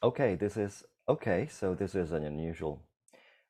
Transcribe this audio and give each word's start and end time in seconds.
Okay, 0.00 0.36
this 0.36 0.56
is 0.56 0.84
okay. 1.08 1.48
So 1.50 1.74
this 1.74 1.96
is 1.96 2.12
an 2.12 2.22
unusual. 2.22 2.84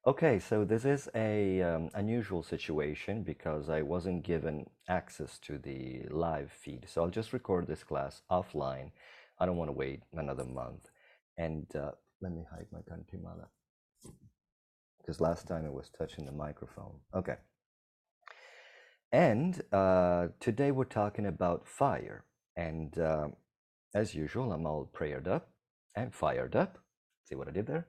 Okay, 0.06 0.38
so 0.38 0.64
this 0.64 0.86
is 0.86 1.06
a 1.14 1.60
um, 1.60 1.90
unusual 1.92 2.42
situation 2.42 3.22
because 3.22 3.68
I 3.68 3.82
wasn't 3.82 4.24
given 4.24 4.64
access 4.88 5.38
to 5.40 5.58
the 5.58 6.06
live 6.08 6.50
feed. 6.50 6.86
So 6.88 7.02
I'll 7.02 7.10
just 7.10 7.34
record 7.34 7.66
this 7.66 7.84
class 7.84 8.22
offline. 8.30 8.92
I 9.38 9.44
don't 9.44 9.58
want 9.58 9.68
to 9.68 9.76
wait 9.76 10.04
another 10.14 10.46
month. 10.46 10.88
And 11.36 11.66
uh, 11.76 11.90
let 12.22 12.32
me 12.32 12.46
hide 12.50 12.66
my 12.72 12.78
kantimala 12.78 13.48
because 14.98 15.20
last 15.20 15.46
time 15.46 15.66
it 15.66 15.72
was 15.72 15.90
touching 15.90 16.24
the 16.24 16.32
microphone. 16.32 16.94
Okay. 17.14 17.36
And 19.12 19.60
uh, 19.70 20.28
today 20.40 20.70
we're 20.70 20.84
talking 20.84 21.26
about 21.26 21.68
fire. 21.68 22.24
And 22.56 22.98
uh, 22.98 23.28
as 23.94 24.14
usual, 24.14 24.52
I'm 24.52 24.66
all 24.66 24.88
prayed 24.90 25.28
up 25.28 25.50
and 25.94 26.14
fired 26.14 26.56
up. 26.56 26.78
See 27.24 27.34
what 27.34 27.48
I 27.48 27.52
did 27.52 27.66
there? 27.66 27.86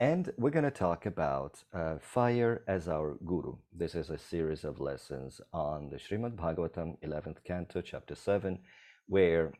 And 0.00 0.32
we're 0.36 0.50
going 0.50 0.64
to 0.64 0.70
talk 0.70 1.06
about 1.06 1.62
uh, 1.72 1.96
fire 2.00 2.62
as 2.66 2.88
our 2.88 3.16
guru. 3.24 3.56
This 3.72 3.94
is 3.94 4.10
a 4.10 4.18
series 4.18 4.64
of 4.64 4.80
lessons 4.80 5.40
on 5.52 5.88
the 5.88 5.96
Srimad 5.96 6.34
Bhagavatam, 6.34 6.96
11th 7.06 7.44
canto, 7.44 7.80
chapter 7.80 8.14
7, 8.14 8.58
where, 9.06 9.52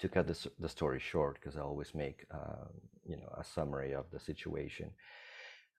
to 0.00 0.08
cut 0.08 0.26
the, 0.26 0.50
the 0.58 0.68
story 0.68 0.98
short, 0.98 1.38
because 1.40 1.56
I 1.56 1.60
always 1.60 1.94
make 1.94 2.26
uh, 2.34 2.66
you 3.04 3.16
know 3.16 3.32
a 3.38 3.44
summary 3.44 3.94
of 3.94 4.06
the 4.10 4.18
situation, 4.18 4.90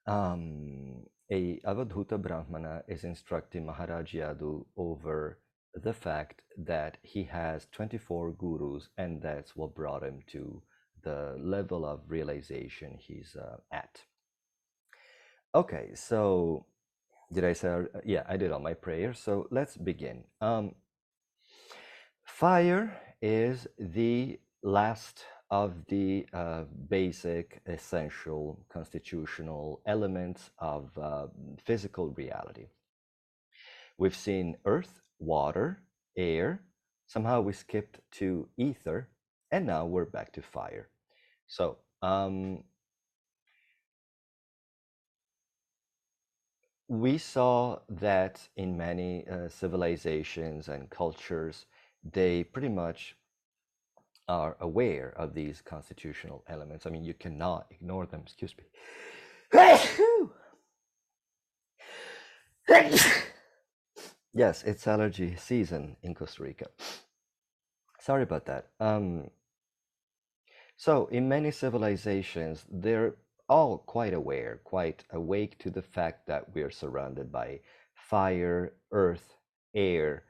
um, 0.06 1.02
a 1.30 1.60
Avadhuta 1.66 2.20
Brahmana 2.20 2.82
is 2.88 3.04
instructing 3.04 3.66
Maharaj 3.66 4.14
Yadu 4.14 4.64
over 4.76 5.38
the 5.74 5.92
fact 5.92 6.42
that 6.58 6.98
he 7.02 7.24
has 7.24 7.66
24 7.72 8.32
gurus, 8.32 8.88
and 8.98 9.22
that's 9.22 9.54
what 9.54 9.74
brought 9.74 10.02
him 10.02 10.20
to 10.28 10.62
the 11.02 11.36
level 11.38 11.84
of 11.84 12.00
realization 12.08 12.98
he's 12.98 13.36
uh, 13.36 13.56
at. 13.70 14.00
Okay, 15.54 15.90
so 15.94 16.66
did 17.32 17.44
I 17.44 17.52
say? 17.52 17.68
uh, 17.68 17.84
Yeah, 18.04 18.24
I 18.28 18.36
did 18.36 18.52
all 18.52 18.60
my 18.60 18.74
prayers. 18.74 19.18
So 19.18 19.48
let's 19.50 19.76
begin. 19.76 20.24
Um, 20.40 20.74
fire 22.24 23.00
is 23.20 23.66
the 23.78 24.40
last 24.62 25.24
of 25.50 25.74
the 25.88 26.26
uh, 26.32 26.64
basic, 26.88 27.60
essential, 27.66 28.64
constitutional 28.72 29.82
elements 29.86 30.50
of 30.58 30.96
uh, 30.98 31.26
physical 31.62 32.08
reality. 32.10 32.68
We've 33.98 34.16
seen 34.16 34.56
earth, 34.64 35.00
water, 35.18 35.82
air. 36.16 36.62
Somehow 37.06 37.42
we 37.42 37.52
skipped 37.52 38.00
to 38.12 38.48
ether, 38.56 39.08
and 39.52 39.66
now 39.66 39.84
we're 39.84 40.06
back 40.06 40.32
to 40.32 40.42
fire. 40.42 40.88
So 41.46 41.76
um, 42.00 42.64
we 46.88 47.18
saw 47.18 47.78
that 47.88 48.40
in 48.56 48.76
many 48.76 49.26
uh, 49.28 49.48
civilizations 49.48 50.68
and 50.68 50.90
cultures, 50.90 51.66
they 52.02 52.42
pretty 52.42 52.70
much 52.70 53.14
are 54.26 54.56
aware 54.60 55.12
of 55.16 55.34
these 55.34 55.60
constitutional 55.60 56.42
elements. 56.48 56.86
I 56.86 56.90
mean, 56.90 57.04
you 57.04 57.14
cannot 57.14 57.66
ignore 57.70 58.06
them. 58.06 58.22
Excuse 58.24 58.54
me. 58.56 58.64
yes, 64.32 64.62
it's 64.62 64.86
allergy 64.86 65.36
season 65.36 65.96
in 66.02 66.14
Costa 66.14 66.42
Rica. 66.42 66.66
Sorry 68.00 68.22
about 68.22 68.46
that. 68.46 68.68
Um, 68.80 69.30
so, 70.76 71.06
in 71.06 71.28
many 71.28 71.50
civilizations, 71.50 72.64
they're 72.70 73.16
all 73.48 73.78
quite 73.78 74.14
aware, 74.14 74.60
quite 74.64 75.04
awake 75.12 75.58
to 75.58 75.70
the 75.70 75.82
fact 75.82 76.26
that 76.26 76.54
we 76.54 76.62
are 76.62 76.70
surrounded 76.70 77.30
by 77.30 77.60
fire, 77.94 78.72
earth, 78.90 79.34
air, 79.74 80.24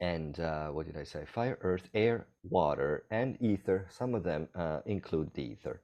and 0.00 0.38
uh, 0.40 0.68
what 0.68 0.86
did 0.86 0.96
I 0.96 1.04
say? 1.04 1.24
Fire, 1.24 1.58
earth, 1.62 1.88
air, 1.94 2.26
water, 2.42 3.04
and 3.10 3.40
ether. 3.40 3.86
Some 3.90 4.14
of 4.14 4.22
them 4.24 4.48
uh, 4.54 4.80
include 4.84 5.32
the 5.32 5.42
ether. 5.42 5.80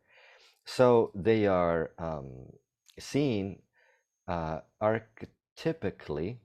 So 0.64 1.10
they 1.14 1.46
are 1.46 1.92
um, 1.98 2.30
seen 2.98 3.60
uh, 4.28 4.60
archetypically 4.82 6.36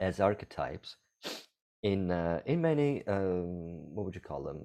as 0.00 0.20
archetypes 0.20 0.96
in 1.82 2.10
uh, 2.10 2.40
in 2.46 2.60
many 2.60 3.06
um, 3.06 3.94
what 3.94 4.04
would 4.04 4.14
you 4.14 4.20
call 4.20 4.42
them 4.42 4.60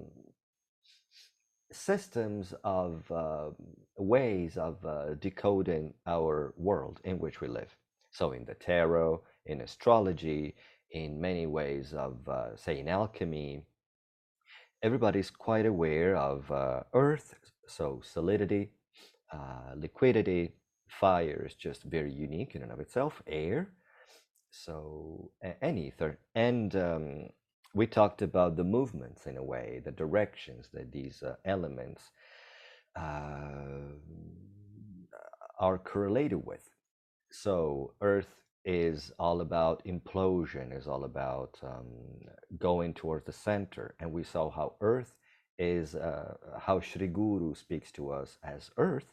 systems 1.72 2.54
of 2.64 3.10
uh, 3.10 3.50
ways 3.96 4.56
of 4.56 4.84
uh, 4.84 5.14
decoding 5.14 5.94
our 6.06 6.54
world 6.56 7.00
in 7.04 7.18
which 7.18 7.40
we 7.40 7.48
live. 7.48 7.74
So, 8.10 8.32
in 8.32 8.44
the 8.44 8.54
tarot, 8.54 9.22
in 9.46 9.60
astrology, 9.62 10.54
in 10.90 11.20
many 11.20 11.46
ways 11.46 11.94
of, 11.94 12.28
uh, 12.28 12.56
say, 12.56 12.78
in 12.80 12.88
alchemy, 12.88 13.62
everybody's 14.82 15.30
quite 15.30 15.66
aware 15.66 16.16
of 16.16 16.50
uh, 16.50 16.80
earth, 16.92 17.34
so 17.66 18.00
solidity, 18.04 18.70
uh, 19.32 19.72
liquidity, 19.76 20.52
fire 20.88 21.46
is 21.46 21.54
just 21.54 21.84
very 21.84 22.12
unique 22.12 22.54
in 22.54 22.62
and 22.62 22.72
of 22.72 22.80
itself, 22.80 23.22
air, 23.26 23.72
so, 24.50 25.30
a- 25.42 25.64
and 25.64 25.78
ether. 25.78 26.18
And 26.34 26.76
um, 26.76 27.28
we 27.74 27.86
talked 27.86 28.22
about 28.22 28.56
the 28.56 28.64
movements 28.64 29.26
in 29.26 29.36
a 29.36 29.42
way, 29.42 29.80
the 29.84 29.92
directions 29.92 30.68
that 30.74 30.92
these 30.92 31.22
uh, 31.22 31.34
elements 31.44 32.10
uh, 32.96 33.92
are 35.58 35.78
correlated 35.78 36.44
with. 36.44 36.68
So, 37.30 37.94
Earth 38.02 38.34
is 38.64 39.10
all 39.18 39.40
about 39.40 39.82
implosion, 39.86 40.76
is 40.76 40.86
all 40.86 41.04
about 41.04 41.58
um, 41.62 41.86
going 42.58 42.94
towards 42.94 43.26
the 43.26 43.32
center. 43.32 43.94
And 43.98 44.12
we 44.12 44.22
saw 44.22 44.50
how 44.50 44.74
Earth 44.80 45.14
is, 45.58 45.94
uh, 45.94 46.34
how 46.60 46.80
Sri 46.80 47.06
Guru 47.06 47.54
speaks 47.54 47.90
to 47.92 48.10
us 48.10 48.38
as 48.44 48.70
Earth, 48.76 49.12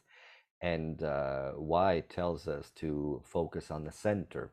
and 0.60 1.02
uh, 1.02 1.52
why 1.52 1.94
it 1.94 2.10
tells 2.10 2.46
us 2.46 2.70
to 2.76 3.22
focus 3.24 3.70
on 3.70 3.84
the 3.84 3.92
center 3.92 4.52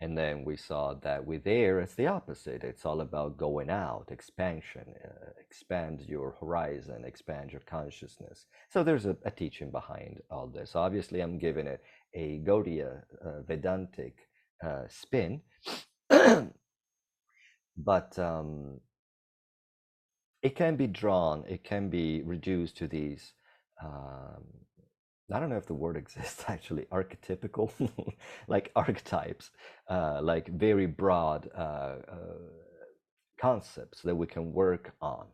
and 0.00 0.16
then 0.16 0.44
we 0.44 0.56
saw 0.56 0.94
that 0.94 1.26
with 1.26 1.46
air, 1.46 1.80
it's 1.80 1.94
the 1.96 2.06
opposite. 2.06 2.62
It's 2.62 2.86
all 2.86 3.00
about 3.00 3.36
going 3.36 3.68
out, 3.68 4.06
expansion, 4.10 4.94
uh, 5.04 5.30
expand 5.40 6.02
your 6.06 6.36
horizon, 6.40 7.04
expand 7.04 7.50
your 7.50 7.62
consciousness. 7.62 8.46
So 8.70 8.84
there's 8.84 9.06
a, 9.06 9.16
a 9.24 9.30
teaching 9.32 9.72
behind 9.72 10.20
all 10.30 10.46
this. 10.46 10.76
Obviously, 10.76 11.20
I'm 11.20 11.38
giving 11.38 11.66
it 11.66 11.82
a 12.14 12.40
Gaudiya 12.46 13.02
uh, 13.24 13.42
Vedantic 13.42 14.14
uh, 14.64 14.84
spin, 14.88 15.40
but 17.76 18.18
um, 18.18 18.80
it 20.42 20.54
can 20.54 20.76
be 20.76 20.86
drawn, 20.86 21.44
it 21.48 21.64
can 21.64 21.90
be 21.90 22.22
reduced 22.22 22.76
to 22.76 22.86
these. 22.86 23.32
Um, 23.84 24.44
I 25.30 25.40
don't 25.40 25.50
know 25.50 25.58
if 25.58 25.66
the 25.66 25.74
word 25.74 25.96
exists 25.96 26.44
actually, 26.48 26.84
archetypical, 26.84 27.70
like 28.48 28.72
archetypes, 28.74 29.50
uh, 29.88 30.20
like 30.22 30.48
very 30.48 30.86
broad 30.86 31.50
uh, 31.54 31.60
uh, 31.60 31.96
concepts 33.40 34.02
that 34.02 34.14
we 34.14 34.26
can 34.26 34.52
work 34.52 34.94
on. 35.00 35.26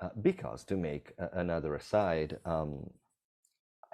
Uh, 0.00 0.10
because, 0.20 0.62
to 0.64 0.76
make 0.76 1.12
another 1.32 1.74
aside, 1.74 2.38
um, 2.44 2.90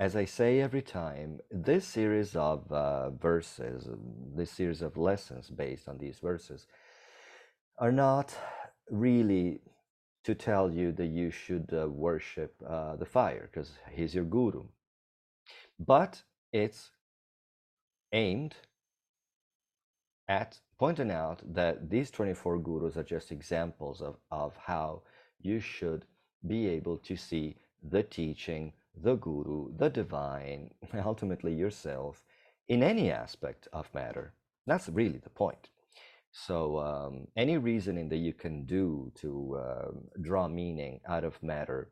as 0.01 0.17
I 0.17 0.25
say 0.25 0.61
every 0.61 0.83
time, 0.83 1.39
this 1.49 1.87
series 1.87 2.35
of 2.35 2.71
uh, 2.73 3.11
verses, 3.11 3.89
this 4.35 4.51
series 4.51 4.83
of 4.83 4.97
lessons 4.97 5.49
based 5.49 5.89
on 5.89 5.99
these 5.99 6.19
verses, 6.19 6.67
are 7.79 7.93
not 7.93 8.35
really 8.91 9.61
to 10.25 10.35
tell 10.35 10.73
you 10.73 10.91
that 10.93 11.06
you 11.06 11.31
should 11.31 11.73
uh, 11.73 11.87
worship 11.88 12.56
the 12.59 13.06
fire 13.06 13.49
because 13.53 13.73
he's 13.93 14.15
your 14.15 14.25
guru 14.25 14.65
but 15.79 16.23
it's 16.53 16.91
aimed 18.13 18.55
at 20.29 20.59
pointing 20.79 21.11
out 21.11 21.43
that 21.55 21.91
these 21.91 22.11
24 22.11 22.59
gurus 22.59 22.97
are 22.97 23.03
just 23.03 23.33
examples 23.33 24.01
of, 24.01 24.17
of 24.31 24.57
how 24.57 25.03
you 25.41 25.61
should 25.61 26.05
be 26.47 26.69
able 26.69 26.97
to 26.99 27.17
see 27.17 27.57
the 27.91 28.03
teaching, 28.03 28.73
the 29.03 29.15
guru, 29.17 29.69
the 29.77 29.89
divine, 29.91 30.71
ultimately 31.05 31.55
yourself, 31.55 32.23
in 32.69 32.83
any 32.83 33.11
aspect 33.11 33.69
of 33.73 33.93
matter. 33.95 34.35
That's 34.67 34.89
really 34.89 35.19
the 35.19 35.31
point. 35.31 35.69
So, 36.33 36.79
um, 36.79 37.27
any 37.37 37.59
reasoning 37.59 38.09
that 38.09 38.17
you 38.17 38.33
can 38.33 38.65
do 38.65 39.13
to 39.17 39.61
um 39.67 40.09
draw 40.23 40.49
meaning 40.49 41.01
out 41.07 41.25
of 41.25 41.43
matter 41.43 41.91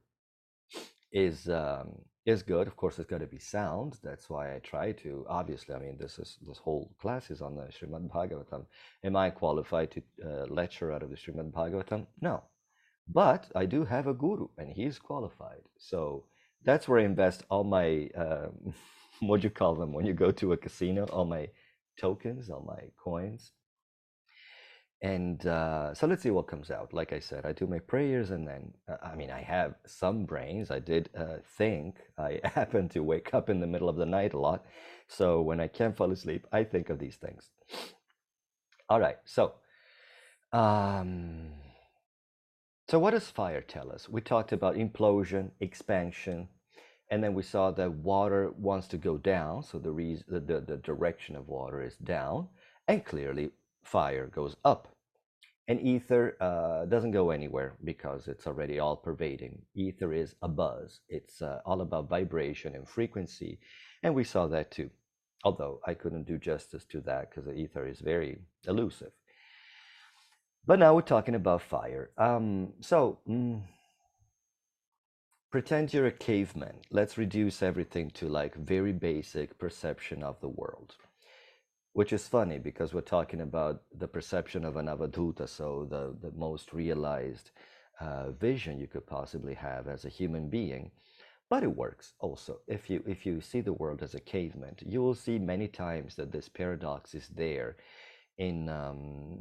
is 1.12 1.48
um, 1.48 1.92
is 2.26 2.42
good. 2.42 2.66
Of 2.66 2.76
course, 2.76 2.98
it's 2.98 3.10
got 3.10 3.20
to 3.20 3.26
be 3.26 3.38
sound. 3.38 3.98
That's 4.02 4.28
why 4.30 4.54
I 4.54 4.58
try 4.60 4.92
to. 4.92 5.24
Obviously, 5.28 5.74
I 5.74 5.78
mean, 5.78 5.96
this 5.98 6.18
is 6.18 6.38
this 6.46 6.58
whole 6.58 6.94
class 7.00 7.30
is 7.30 7.42
on 7.42 7.56
the 7.56 7.62
Srimad 7.64 8.08
Bhagavatam. 8.10 8.66
Am 9.04 9.16
I 9.16 9.30
qualified 9.30 9.90
to 9.92 10.02
uh, 10.24 10.46
lecture 10.48 10.92
out 10.92 11.02
of 11.02 11.10
the 11.10 11.16
Srimad 11.16 11.52
Bhagavatam? 11.52 12.06
No, 12.20 12.42
But 13.08 13.50
I 13.54 13.66
do 13.66 13.84
have 13.84 14.06
a 14.06 14.14
guru, 14.14 14.48
and 14.58 14.70
he's 14.72 14.98
qualified. 14.98 15.62
So 15.78 16.24
that's 16.64 16.88
where 16.88 17.00
I 17.00 17.04
invest 17.04 17.44
all 17.50 17.64
my 17.64 18.08
um, 18.16 18.74
what 19.20 19.40
do 19.42 19.46
you 19.46 19.50
call 19.50 19.74
them 19.74 19.92
when 19.92 20.06
you 20.06 20.14
go 20.14 20.30
to 20.32 20.52
a 20.52 20.56
casino? 20.56 21.04
All 21.06 21.26
my 21.26 21.48
tokens, 21.98 22.50
all 22.50 22.62
my 22.66 22.84
coins. 23.02 23.52
And 25.02 25.46
uh, 25.46 25.94
so 25.94 26.06
let's 26.06 26.22
see 26.22 26.30
what 26.30 26.46
comes 26.46 26.70
out. 26.70 26.92
Like 26.92 27.14
I 27.14 27.20
said, 27.20 27.46
I 27.46 27.52
do 27.52 27.66
my 27.66 27.78
prayers, 27.78 28.30
and 28.30 28.46
then 28.46 28.74
uh, 28.86 28.96
I 29.02 29.14
mean, 29.14 29.30
I 29.30 29.40
have 29.40 29.74
some 29.86 30.26
brains. 30.26 30.70
I 30.70 30.78
did 30.78 31.08
uh, 31.16 31.38
think. 31.56 31.96
I 32.18 32.40
happen 32.44 32.88
to 32.90 33.02
wake 33.02 33.32
up 33.32 33.48
in 33.48 33.60
the 33.60 33.66
middle 33.66 33.88
of 33.88 33.96
the 33.96 34.04
night 34.04 34.34
a 34.34 34.38
lot, 34.38 34.66
so 35.08 35.40
when 35.40 35.58
I 35.58 35.68
can't 35.68 35.96
fall 35.96 36.12
asleep, 36.12 36.46
I 36.52 36.64
think 36.64 36.90
of 36.90 36.98
these 36.98 37.16
things. 37.16 37.48
All 38.90 39.00
right. 39.00 39.16
So, 39.24 39.54
um, 40.52 41.52
so 42.88 42.98
what 42.98 43.12
does 43.12 43.30
fire 43.30 43.62
tell 43.62 43.90
us? 43.90 44.08
We 44.08 44.20
talked 44.20 44.52
about 44.52 44.74
implosion, 44.76 45.52
expansion, 45.60 46.48
and 47.10 47.24
then 47.24 47.32
we 47.34 47.42
saw 47.42 47.70
that 47.70 47.90
water 47.90 48.50
wants 48.58 48.86
to 48.88 48.98
go 48.98 49.16
down. 49.16 49.62
So 49.62 49.78
the 49.78 49.92
reason, 49.92 50.24
the, 50.28 50.40
the, 50.40 50.60
the 50.60 50.76
direction 50.76 51.36
of 51.36 51.48
water 51.48 51.82
is 51.82 51.96
down, 51.96 52.48
and 52.86 53.04
clearly 53.04 53.52
fire 53.82 54.26
goes 54.26 54.56
up. 54.64 54.88
And 55.68 55.80
ether 55.80 56.36
uh, 56.40 56.86
doesn't 56.86 57.12
go 57.12 57.30
anywhere 57.30 57.76
because 57.84 58.26
it's 58.26 58.46
already 58.46 58.80
all 58.80 58.96
pervading. 58.96 59.62
Ether 59.74 60.12
is 60.12 60.34
a 60.42 60.48
buzz. 60.48 61.00
It's 61.08 61.42
uh, 61.42 61.60
all 61.64 61.80
about 61.80 62.08
vibration 62.08 62.74
and 62.74 62.88
frequency, 62.88 63.60
and 64.02 64.14
we 64.14 64.24
saw 64.24 64.48
that 64.48 64.72
too. 64.72 64.90
Although 65.44 65.80
I 65.86 65.94
couldn't 65.94 66.26
do 66.26 66.38
justice 66.38 66.84
to 66.86 67.00
that 67.02 67.30
because 67.30 67.44
the 67.44 67.54
ether 67.54 67.86
is 67.86 68.00
very 68.00 68.40
elusive. 68.66 69.12
But 70.66 70.78
now 70.80 70.94
we're 70.94 71.02
talking 71.02 71.36
about 71.36 71.62
fire. 71.62 72.10
Um, 72.18 72.74
so, 72.80 73.20
mm, 73.28 73.62
pretend 75.50 75.94
you're 75.94 76.06
a 76.06 76.12
caveman. 76.12 76.80
Let's 76.90 77.16
reduce 77.16 77.62
everything 77.62 78.10
to 78.12 78.28
like 78.28 78.54
very 78.54 78.92
basic 78.92 79.58
perception 79.58 80.22
of 80.22 80.40
the 80.40 80.48
world. 80.48 80.96
Which 81.92 82.12
is 82.12 82.28
funny 82.28 82.58
because 82.58 82.94
we're 82.94 83.00
talking 83.00 83.40
about 83.40 83.82
the 83.98 84.06
perception 84.06 84.64
of 84.64 84.76
an 84.76 84.86
avadhuta, 84.86 85.48
so 85.48 85.86
the, 85.90 86.14
the 86.20 86.34
most 86.36 86.72
realized 86.72 87.50
uh, 88.00 88.30
vision 88.30 88.78
you 88.78 88.86
could 88.86 89.06
possibly 89.06 89.54
have 89.54 89.88
as 89.88 90.04
a 90.04 90.08
human 90.08 90.48
being. 90.48 90.92
But 91.48 91.64
it 91.64 91.76
works 91.76 92.14
also. 92.20 92.60
If 92.68 92.88
you 92.88 93.02
if 93.06 93.26
you 93.26 93.40
see 93.40 93.60
the 93.60 93.72
world 93.72 94.02
as 94.02 94.14
a 94.14 94.20
caveman, 94.20 94.76
you 94.86 95.02
will 95.02 95.16
see 95.16 95.38
many 95.38 95.66
times 95.66 96.14
that 96.14 96.30
this 96.30 96.48
paradox 96.48 97.12
is 97.12 97.26
there 97.28 97.76
in 98.38 98.68
um, 98.68 99.40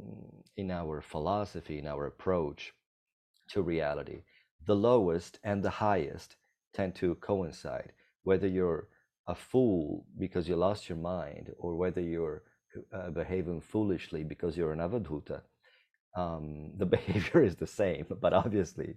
in 0.56 0.72
our 0.72 1.00
philosophy, 1.00 1.78
in 1.78 1.86
our 1.86 2.06
approach 2.06 2.72
to 3.50 3.62
reality. 3.62 4.22
The 4.66 4.74
lowest 4.74 5.38
and 5.44 5.62
the 5.62 5.70
highest 5.70 6.34
tend 6.74 6.96
to 6.96 7.14
coincide. 7.14 7.92
Whether 8.24 8.48
you're 8.48 8.88
a 9.30 9.34
fool 9.34 10.04
because 10.18 10.48
you 10.48 10.56
lost 10.56 10.88
your 10.88 10.98
mind, 10.98 11.46
or 11.58 11.76
whether 11.76 12.00
you're 12.00 12.42
uh, 12.96 13.10
behaving 13.10 13.60
foolishly 13.60 14.22
because 14.24 14.56
you're 14.56 14.72
an 14.72 14.80
avadhuta, 14.86 15.40
um, 16.16 16.72
the 16.82 16.86
behavior 16.86 17.42
is 17.42 17.56
the 17.56 17.66
same. 17.82 18.06
But 18.24 18.32
obviously, 18.32 18.96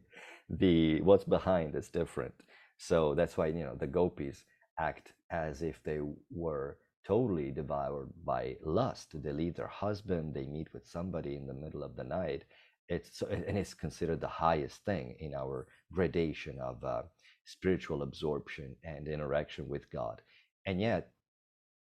the 0.50 1.02
what's 1.02 1.24
behind 1.38 1.76
is 1.76 1.90
different. 1.90 2.34
So 2.78 3.14
that's 3.18 3.38
why 3.38 3.48
you 3.48 3.64
know 3.66 3.76
the 3.76 3.94
gopis 4.00 4.46
act 4.80 5.14
as 5.32 5.62
if 5.62 5.82
they 5.84 6.00
were 6.32 6.78
totally 7.06 7.52
devoured 7.52 8.10
by 8.26 8.58
lust. 8.66 9.08
They 9.24 9.34
leave 9.34 9.56
their 9.56 9.74
husband, 9.86 10.34
they 10.34 10.46
meet 10.46 10.74
with 10.74 10.86
somebody 10.88 11.36
in 11.36 11.46
the 11.48 11.60
middle 11.64 11.84
of 11.84 11.96
the 11.96 12.04
night. 12.04 12.44
It's 12.90 13.22
and 13.22 13.58
it's 13.58 13.74
considered 13.74 14.22
the 14.22 14.36
highest 14.46 14.84
thing 14.86 15.16
in 15.20 15.34
our 15.36 15.68
gradation 15.92 16.58
of 16.60 16.84
uh, 16.84 17.04
spiritual 17.46 18.04
absorption 18.04 18.76
and 18.84 19.08
interaction 19.08 19.68
with 19.68 19.90
God. 19.92 20.22
And 20.66 20.80
yet, 20.80 21.12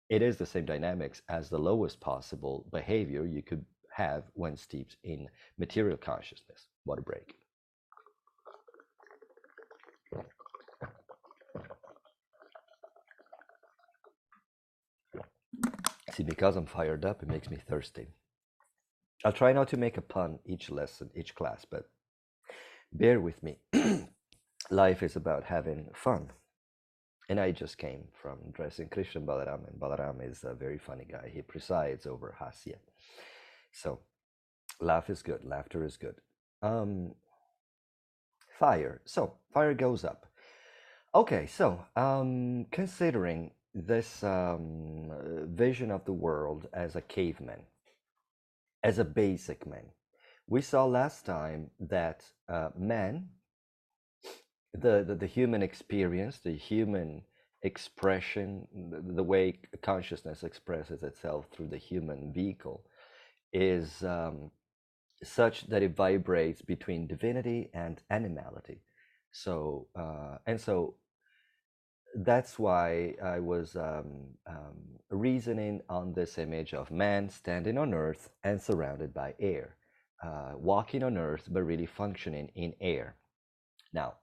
it 0.09 0.21
is 0.21 0.37
the 0.37 0.45
same 0.45 0.65
dynamics 0.65 1.21
as 1.29 1.49
the 1.49 1.57
lowest 1.59 1.99
possible 1.99 2.65
behavior 2.71 3.25
you 3.25 3.41
could 3.41 3.65
have 3.91 4.23
when 4.33 4.57
steeped 4.57 4.97
in 5.03 5.27
material 5.57 5.97
consciousness. 5.97 6.67
What 6.83 6.99
a 6.99 7.01
break. 7.01 7.35
See, 16.13 16.23
because 16.23 16.55
I'm 16.55 16.65
fired 16.65 17.03
up, 17.05 17.23
it 17.23 17.29
makes 17.29 17.49
me 17.49 17.57
thirsty. 17.67 18.07
I'll 19.25 19.33
try 19.33 19.53
not 19.53 19.69
to 19.69 19.77
make 19.77 19.97
a 19.97 20.01
pun 20.01 20.39
each 20.45 20.69
lesson, 20.69 21.09
each 21.15 21.35
class, 21.35 21.65
but 21.69 21.89
bear 22.93 23.19
with 23.19 23.41
me. 23.43 23.59
Life 24.69 25.03
is 25.03 25.15
about 25.15 25.43
having 25.43 25.87
fun. 25.93 26.31
And 27.29 27.39
I 27.39 27.51
just 27.51 27.77
came 27.77 28.03
from 28.13 28.37
dressing 28.51 28.87
Krishna 28.89 29.21
Balaram, 29.21 29.67
and 29.67 29.79
Balaram 29.79 30.27
is 30.27 30.43
a 30.43 30.53
very 30.53 30.77
funny 30.77 31.05
guy. 31.09 31.31
He 31.33 31.41
presides 31.41 32.05
over 32.05 32.35
Hasya. 32.39 32.77
So, 33.71 33.99
laugh 34.79 35.09
is 35.09 35.23
good, 35.23 35.43
laughter 35.43 35.83
is 35.83 35.97
good. 35.97 36.15
Um, 36.61 37.15
fire. 38.59 39.01
So, 39.05 39.33
fire 39.53 39.73
goes 39.73 40.03
up. 40.03 40.27
Okay, 41.13 41.47
so 41.47 41.85
um, 41.95 42.65
considering 42.71 43.51
this 43.75 44.23
um, 44.23 45.11
vision 45.49 45.91
of 45.91 46.05
the 46.05 46.13
world 46.13 46.67
as 46.73 46.95
a 46.95 47.01
caveman, 47.01 47.61
as 48.83 48.99
a 48.99 49.05
basic 49.05 49.67
man. 49.67 49.85
We 50.47 50.61
saw 50.61 50.85
last 50.85 51.25
time 51.25 51.71
that 51.79 52.23
uh, 52.47 52.69
man, 52.77 53.29
the, 54.79 55.03
the, 55.07 55.15
the 55.15 55.27
human 55.27 55.61
experience, 55.61 56.39
the 56.39 56.55
human 56.55 57.23
expression, 57.63 58.67
the, 58.91 59.13
the, 59.13 59.23
way 59.23 59.59
consciousness 59.81 60.43
expresses 60.43 61.03
itself 61.03 61.45
through 61.51 61.67
the 61.67 61.77
human 61.77 62.31
vehicle, 62.33 62.85
is 63.53 64.03
um, 64.03 64.51
such 65.23 65.67
that 65.67 65.81
it 65.81 65.95
vibrates 65.95 66.61
between 66.61 67.07
divinity 67.07 67.69
and 67.73 68.01
animality. 68.09 68.81
So, 69.31 69.87
uh, 69.97 70.37
and 70.45 70.59
so 70.59 70.95
that's 72.17 72.57
why 72.57 73.15
I 73.23 73.39
was 73.39 73.75
um, 73.75 74.27
um, 74.47 74.77
reasoning 75.09 75.81
on 75.89 76.13
this 76.13 76.37
image 76.37 76.73
of 76.73 76.91
man 76.91 77.29
standing 77.29 77.77
on 77.77 77.93
earth 77.93 78.29
and 78.43 78.61
surrounded 78.61 79.13
by 79.13 79.33
air, 79.39 79.75
uh, 80.23 80.53
walking 80.55 81.03
on 81.03 81.17
earth 81.17 81.47
but 81.51 81.63
really 81.63 81.85
functioning 81.85 82.49
in 82.55 82.73
air. 82.79 83.15
Now, 83.91 84.13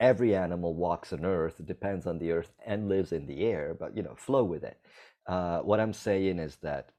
every 0.00 0.34
animal 0.34 0.74
walks 0.74 1.12
on 1.12 1.24
earth, 1.24 1.60
depends 1.64 2.06
on 2.06 2.18
the 2.18 2.32
earth, 2.32 2.52
and 2.66 2.88
lives 2.88 3.12
in 3.12 3.26
the 3.26 3.44
air, 3.44 3.76
but 3.78 3.96
you 3.96 4.02
know, 4.02 4.14
flow 4.16 4.44
with 4.44 4.64
it. 4.64 4.78
Uh, 5.26 5.60
what 5.60 5.80
I'm 5.80 5.92
saying 5.92 6.38
is 6.38 6.56
that 6.62 6.90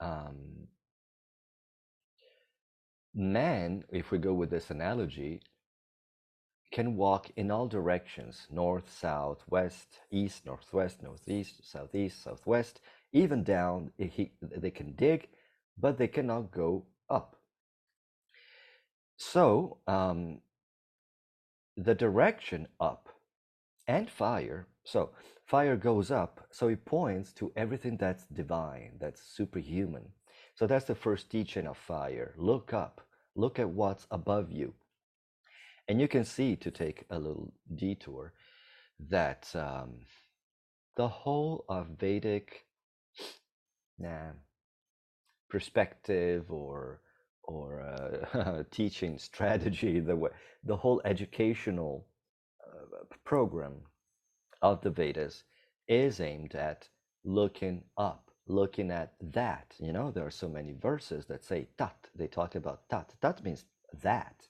um, 0.00 0.68
man, 3.14 3.84
if 3.90 4.10
we 4.10 4.18
go 4.18 4.32
with 4.34 4.50
this 4.50 4.70
analogy, 4.70 5.40
can 6.72 6.96
walk 6.96 7.30
in 7.36 7.50
all 7.50 7.66
directions 7.66 8.46
north, 8.50 8.90
south, 8.92 9.42
west, 9.48 10.00
east, 10.10 10.46
northwest, 10.46 11.02
northeast, 11.02 11.68
southeast, 11.68 12.22
southwest, 12.22 12.80
even 13.12 13.42
down. 13.42 13.90
They 13.98 14.70
can 14.70 14.92
dig, 14.92 15.28
but 15.76 15.98
they 15.98 16.08
cannot 16.08 16.52
go 16.52 16.86
up. 17.08 17.36
So, 19.16 19.78
um, 19.86 20.40
the 21.76 21.94
direction 21.94 22.68
up 22.80 23.08
and 23.86 24.10
fire, 24.10 24.66
so 24.84 25.10
fire 25.46 25.76
goes 25.76 26.10
up, 26.10 26.46
so 26.50 26.68
it 26.68 26.84
points 26.84 27.32
to 27.34 27.52
everything 27.56 27.96
that's 27.96 28.26
divine, 28.26 28.92
that's 29.00 29.22
superhuman. 29.22 30.08
So 30.54 30.66
that's 30.66 30.84
the 30.84 30.94
first 30.94 31.30
teaching 31.30 31.66
of 31.66 31.76
fire. 31.78 32.34
Look 32.36 32.74
up, 32.74 33.00
look 33.34 33.58
at 33.58 33.68
what's 33.68 34.06
above 34.10 34.50
you 34.50 34.74
and 35.90 36.00
you 36.00 36.06
can 36.06 36.24
see, 36.24 36.54
to 36.54 36.70
take 36.70 37.04
a 37.10 37.18
little 37.18 37.52
detour, 37.74 38.32
that 39.08 39.50
um, 39.56 39.94
the 40.96 41.08
whole 41.08 41.64
of 41.68 41.88
Vedic 41.98 42.64
nah, 43.98 44.30
perspective 45.48 46.44
or 46.48 47.00
or 47.44 47.80
uh, 47.82 48.62
teaching 48.70 49.18
strategy, 49.18 50.00
the 50.00 50.16
way, 50.16 50.30
the 50.64 50.76
whole 50.76 51.00
educational 51.04 52.06
uh, 52.66 53.04
program 53.24 53.74
of 54.62 54.80
the 54.82 54.90
Vedas 54.90 55.44
is 55.88 56.20
aimed 56.20 56.54
at 56.54 56.88
looking 57.24 57.82
up, 57.96 58.30
looking 58.46 58.90
at 58.90 59.14
that. 59.20 59.74
You 59.78 59.92
know, 59.92 60.10
there 60.10 60.26
are 60.26 60.30
so 60.30 60.48
many 60.48 60.74
verses 60.80 61.26
that 61.26 61.44
say 61.44 61.68
tat. 61.78 62.08
They 62.14 62.26
talk 62.26 62.54
about 62.54 62.88
tat. 62.88 63.14
Tat 63.20 63.42
means 63.44 63.64
that. 64.02 64.46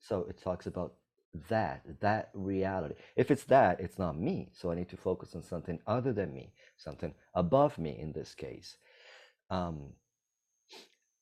So 0.00 0.26
it 0.28 0.40
talks 0.42 0.66
about 0.66 0.94
that, 1.48 1.82
that 2.00 2.30
reality. 2.34 2.94
If 3.16 3.30
it's 3.30 3.44
that, 3.44 3.80
it's 3.80 3.98
not 3.98 4.18
me. 4.18 4.50
So 4.52 4.70
I 4.70 4.74
need 4.74 4.88
to 4.90 4.96
focus 4.96 5.34
on 5.34 5.42
something 5.42 5.78
other 5.86 6.12
than 6.12 6.32
me, 6.34 6.52
something 6.76 7.14
above 7.34 7.78
me 7.78 7.98
in 8.00 8.12
this 8.12 8.34
case. 8.34 8.76
Um, 9.50 9.92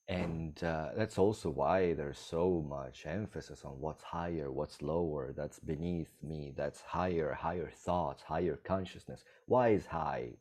and 0.09 0.63
uh, 0.63 0.89
that's 0.97 1.19
also 1.19 1.51
why 1.51 1.93
there's 1.93 2.17
so 2.17 2.65
much 2.67 3.05
emphasis 3.05 3.61
on 3.63 3.73
what's 3.79 4.03
higher 4.03 4.51
what's 4.51 4.81
lower 4.81 5.33
that's 5.37 5.59
beneath 5.59 6.09
me 6.23 6.51
that's 6.57 6.81
higher 6.81 7.31
higher 7.31 7.69
thoughts 7.69 8.23
higher 8.23 8.59
consciousness. 8.63 9.23
Why 9.45 9.69
is 9.69 9.85
high 9.85 10.31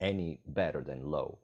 any 0.00 0.40
better 0.46 0.80
than 0.82 1.10
low? 1.10 1.38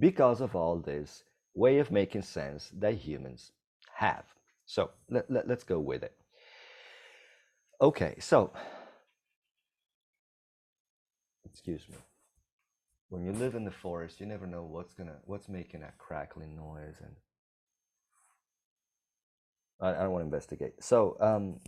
Because 0.00 0.40
of 0.40 0.56
all 0.56 0.78
this 0.80 1.22
way 1.54 1.78
of 1.78 1.92
making 1.92 2.22
sense 2.22 2.70
that 2.80 2.94
humans 2.94 3.52
have. 3.94 4.24
So 4.66 4.90
let, 5.08 5.30
let, 5.30 5.46
let's 5.46 5.64
go 5.64 5.78
with 5.78 6.02
it. 6.02 6.16
Okay 7.80 8.16
so 8.18 8.52
excuse 11.44 11.88
me 11.88 11.96
when 13.12 13.22
you 13.22 13.32
live 13.32 13.54
in 13.54 13.66
the 13.66 13.70
forest, 13.70 14.20
you 14.20 14.26
never 14.26 14.46
know 14.46 14.62
what's 14.62 14.94
gonna 14.94 15.16
what's 15.26 15.46
making 15.46 15.80
that 15.80 15.98
crackling 15.98 16.56
noise, 16.56 16.96
and 17.02 17.14
I, 19.82 19.90
I 19.90 20.02
don't 20.04 20.12
want 20.12 20.22
to 20.22 20.24
investigate. 20.24 20.82
So, 20.82 21.18
um, 21.20 21.60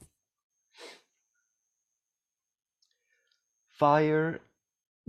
fire 3.68 4.40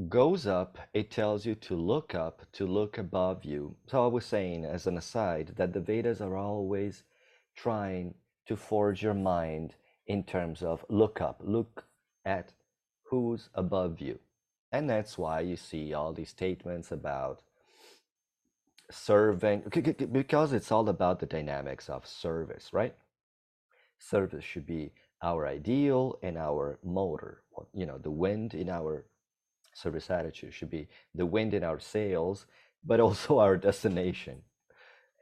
goes 0.09 0.45
up. 0.45 0.77
It 0.93 1.09
tells 1.09 1.45
you 1.45 1.55
to 1.55 1.75
look 1.75 2.13
up, 2.13 2.41
to 2.51 2.65
look 2.65 2.97
above 2.97 3.45
you. 3.45 3.77
So 3.87 4.03
I 4.03 4.07
was 4.07 4.25
saying, 4.25 4.65
as 4.65 4.87
an 4.87 4.97
aside, 4.97 5.53
that 5.55 5.71
the 5.71 5.79
Vedas 5.79 6.19
are 6.19 6.35
always 6.35 7.03
trying 7.55 8.13
to 8.47 8.57
forge 8.57 9.01
your 9.01 9.13
mind 9.13 9.75
in 10.07 10.21
terms 10.21 10.63
of 10.63 10.83
look 10.89 11.21
up, 11.21 11.39
look 11.45 11.85
at 12.25 12.51
who's 13.09 13.47
above 13.55 14.01
you 14.01 14.19
and 14.71 14.89
that's 14.89 15.17
why 15.17 15.41
you 15.41 15.55
see 15.55 15.93
all 15.93 16.13
these 16.13 16.29
statements 16.29 16.91
about 16.91 17.41
serving, 18.91 19.63
because 20.11 20.53
it's 20.53 20.71
all 20.71 20.89
about 20.89 21.19
the 21.19 21.25
dynamics 21.25 21.89
of 21.89 22.05
service, 22.05 22.71
right? 22.73 22.95
Service 23.99 24.43
should 24.43 24.65
be 24.65 24.91
our 25.21 25.47
ideal 25.47 26.19
and 26.21 26.37
our 26.37 26.79
motor. 26.83 27.41
You 27.73 27.85
know, 27.85 27.97
the 27.97 28.11
wind 28.11 28.53
in 28.53 28.69
our 28.69 29.05
service 29.73 30.09
attitude 30.09 30.53
should 30.53 30.69
be 30.69 30.87
the 31.13 31.25
wind 31.25 31.53
in 31.53 31.63
our 31.63 31.79
sails, 31.79 32.45
but 32.83 32.99
also 32.99 33.39
our 33.45 33.57
destination 33.57 34.41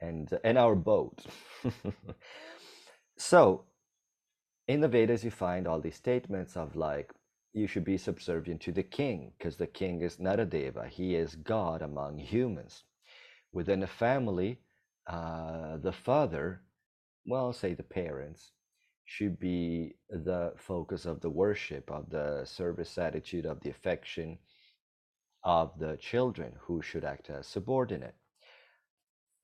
and 0.01 0.37
and 0.43 0.57
our 0.57 0.75
boat. 0.75 1.25
so 3.17 3.63
in 4.67 4.81
the 4.81 4.87
Vedas 4.87 5.23
you 5.23 5.31
find 5.31 5.67
all 5.67 5.79
these 5.79 5.95
statements 5.95 6.57
of 6.57 6.75
like 6.75 7.13
you 7.53 7.67
should 7.67 7.83
be 7.85 7.97
subservient 7.97 8.61
to 8.61 8.71
the 8.71 8.83
king 8.83 9.31
because 9.37 9.57
the 9.57 9.67
king 9.67 10.01
is 10.01 10.19
not 10.19 10.39
a 10.39 10.45
deva 10.45 10.87
he 10.87 11.15
is 11.15 11.35
god 11.35 11.81
among 11.81 12.17
humans. 12.17 12.83
Within 13.53 13.83
a 13.83 13.87
family 13.87 14.59
uh, 15.07 15.77
the 15.77 15.91
father 15.91 16.61
well 17.25 17.53
say 17.53 17.73
the 17.73 17.83
parents 17.83 18.51
should 19.05 19.39
be 19.39 19.95
the 20.09 20.53
focus 20.57 21.05
of 21.05 21.21
the 21.21 21.29
worship 21.29 21.91
of 21.91 22.09
the 22.09 22.45
service 22.45 22.97
attitude 22.97 23.45
of 23.45 23.59
the 23.61 23.69
affection 23.69 24.37
of 25.43 25.77
the 25.77 25.97
children 25.97 26.53
who 26.59 26.81
should 26.81 27.03
act 27.03 27.29
as 27.29 27.45
subordinate 27.45 28.15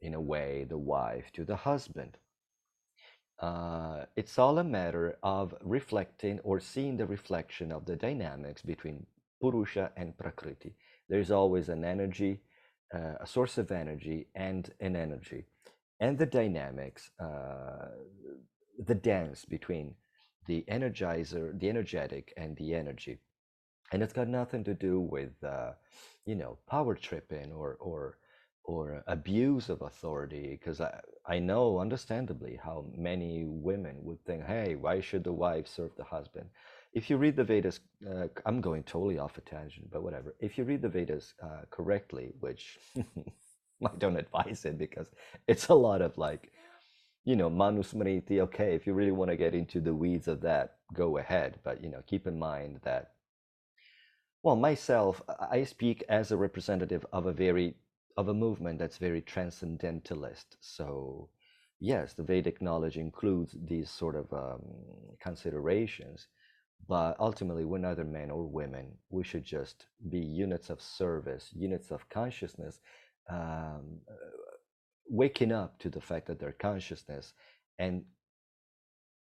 in 0.01 0.13
a 0.13 0.22
way 0.22 0.66
the 0.70 0.78
wife 0.78 1.32
to 1.34 1.44
the 1.44 1.58
husband 1.58 2.18
uh, 3.39 4.05
it's 4.15 4.38
all 4.38 4.58
a 4.60 4.63
matter 4.63 5.17
of 5.24 5.55
reflecting 5.62 6.39
or 6.43 6.60
seeing 6.60 6.98
the 6.98 7.05
reflection 7.05 7.72
of 7.72 7.86
the 7.86 7.96
dynamics 7.96 8.62
between 8.62 9.05
Purusha 9.41 9.91
and 9.96 10.17
Prakriti. 10.17 10.75
There's 11.08 11.31
always 11.31 11.69
an 11.69 11.86
energy, 11.86 12.41
uh, 12.93 13.15
a 13.22 13.25
source 13.25 13.58
of 13.58 13.72
energy, 13.72 14.27
and 14.36 14.69
an 14.81 14.96
energy. 14.96 15.46
And 16.01 16.17
the 16.17 16.25
dynamics, 16.25 17.12
uh, 17.19 17.89
the 18.77 18.96
dance 18.96 19.46
between 19.46 19.96
the 20.48 20.65
energizer, 20.69 21.58
the 21.60 21.69
energetic, 21.69 22.34
and 22.36 22.58
the 22.58 22.74
energy. 22.75 23.19
And 23.91 24.03
it's 24.03 24.13
got 24.13 24.27
nothing 24.27 24.63
to 24.65 24.74
do 24.74 25.00
with, 25.00 25.31
uh, 25.43 25.72
you 26.25 26.36
know, 26.36 26.58
power 26.69 26.96
tripping 26.96 27.51
or, 27.53 27.77
or 27.79 28.18
or 28.69 29.03
abuse 29.07 29.67
of 29.67 29.81
authority 29.81 30.47
because 30.51 30.79
I, 30.79 31.01
I 31.25 31.39
know 31.39 31.79
understandably 31.79 32.59
how 32.63 32.85
many 32.95 33.43
women 33.45 33.95
would 34.03 34.23
think 34.25 34.45
hey 34.45 34.75
why 34.75 35.01
should 35.01 35.23
the 35.23 35.33
wife 35.33 35.67
serve 35.67 35.89
the 35.97 36.03
husband? 36.03 36.45
If 36.93 37.09
you 37.09 37.17
read 37.17 37.35
the 37.35 37.43
vedas 37.43 37.79
uh, 38.07 38.27
i'm 38.45 38.61
going 38.61 38.83
totally 38.83 39.17
off 39.17 39.39
a 39.39 39.41
tangent 39.41 39.89
but 39.91 40.03
whatever. 40.03 40.35
If 40.39 40.57
you 40.57 40.65
read 40.65 40.83
the 40.83 40.95
vedas 40.97 41.33
uh, 41.41 41.61
correctly 41.71 42.27
which 42.41 42.77
i 43.91 43.95
don't 43.97 44.23
advise 44.25 44.63
it 44.65 44.77
because 44.77 45.09
it's 45.47 45.69
a 45.69 45.81
lot 45.88 46.01
of 46.03 46.15
like 46.19 46.51
you 47.25 47.35
know 47.35 47.49
manusmriti 47.49 48.38
okay 48.47 48.75
if 48.75 48.85
you 48.85 48.93
really 48.93 49.17
want 49.19 49.31
to 49.31 49.43
get 49.45 49.55
into 49.55 49.79
the 49.81 49.95
weeds 50.01 50.27
of 50.27 50.41
that 50.41 50.75
go 50.93 51.17
ahead. 51.17 51.59
But 51.63 51.83
you 51.83 51.89
know 51.89 52.03
keep 52.05 52.27
in 52.27 52.38
mind 52.38 52.81
that 52.83 53.13
well 54.43 54.55
myself 54.55 55.23
i 55.57 55.63
speak 55.63 56.03
as 56.07 56.31
a 56.31 56.38
representative 56.47 57.03
of 57.11 57.25
a 57.25 57.33
very 57.33 57.73
of 58.19 58.27
a 58.27 58.33
movement 58.33 58.77
that's 58.77 58.97
very 58.97 59.21
transcendentalist. 59.21 60.57
So, 60.59 61.29
yes, 61.79 62.13
the 62.13 62.23
Vedic 62.23 62.61
knowledge 62.61 62.97
includes 62.97 63.55
these 63.65 63.89
sort 63.89 64.17
of 64.17 64.33
um, 64.33 64.61
considerations, 65.21 66.27
but 66.89 67.15
ultimately, 67.17 67.63
we're 67.63 67.77
neither 67.77 68.03
men 68.03 68.29
or 68.29 68.45
women. 68.45 68.88
We 69.09 69.23
should 69.23 69.45
just 69.45 69.85
be 70.09 70.19
units 70.19 70.69
of 70.69 70.81
service, 70.81 71.49
units 71.55 71.91
of 71.91 72.09
consciousness, 72.09 72.81
um, 73.29 74.01
waking 75.07 75.53
up 75.53 75.79
to 75.79 75.89
the 75.89 76.01
fact 76.01 76.27
that 76.27 76.39
they're 76.39 76.65
consciousness 76.69 77.33
and 77.77 78.03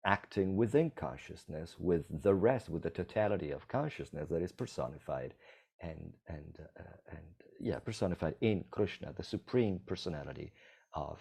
acting 0.05 0.55
within 0.55 0.91
consciousness 0.91 1.77
with 1.79 2.05
the 2.21 2.35
rest, 2.35 2.69
with 2.69 2.83
the 2.83 2.91
totality 2.91 3.50
of 3.50 3.67
consciousness 3.67 4.29
that 4.29 4.43
is 4.43 4.51
personified 4.51 5.33
and 5.82 6.13
and 6.27 6.60
uh, 6.80 6.84
and 7.10 7.20
yeah 7.60 7.80
personified 7.80 8.36
in 8.42 8.63
krishna 8.72 9.13
the 9.15 9.24
supreme 9.24 9.80
personality 9.86 10.51
of 10.94 11.20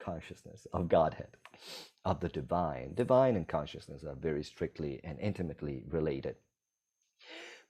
consciousness 0.00 0.66
of 0.72 0.88
godhead 0.88 1.36
of 2.04 2.20
the 2.20 2.28
divine. 2.28 2.94
Divine 2.94 3.36
and 3.36 3.46
consciousness 3.46 4.04
are 4.04 4.14
very 4.14 4.42
strictly 4.42 5.00
and 5.04 5.18
intimately 5.20 5.84
related. 5.88 6.36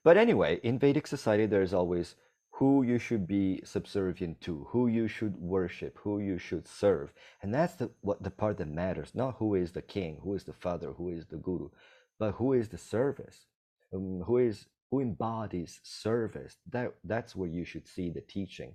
But 0.03 0.17
anyway 0.17 0.59
in 0.63 0.79
vedic 0.79 1.05
society 1.07 1.45
there's 1.45 1.73
always 1.73 2.15
who 2.53 2.83
you 2.83 2.99
should 2.99 3.27
be 3.27 3.61
subservient 3.63 4.39
to 4.41 4.67
who 4.69 4.87
you 4.87 5.07
should 5.07 5.35
worship 5.37 5.97
who 6.03 6.19
you 6.19 6.37
should 6.37 6.67
serve. 6.67 7.13
And 7.41 7.53
that's 7.53 7.75
the 7.75 7.91
what 8.01 8.23
the 8.23 8.31
part 8.31 8.57
that 8.57 8.67
matters 8.67 9.11
not 9.13 9.35
who 9.37 9.55
is 9.55 9.71
the 9.71 9.81
king 9.81 10.19
who 10.23 10.33
is 10.33 10.43
the 10.45 10.53
father 10.53 10.93
who 10.93 11.09
is 11.09 11.25
the 11.27 11.37
guru 11.37 11.69
but 12.17 12.33
who 12.33 12.53
is 12.53 12.69
the 12.69 12.77
service 12.77 13.47
um, 13.93 14.23
who 14.25 14.37
is 14.37 14.67
who 14.91 14.99
embodies 14.99 15.79
service 15.83 16.57
that 16.69 16.93
that's 17.05 17.35
where 17.35 17.49
you 17.49 17.65
should 17.65 17.87
see 17.87 18.09
the 18.09 18.21
teaching 18.21 18.73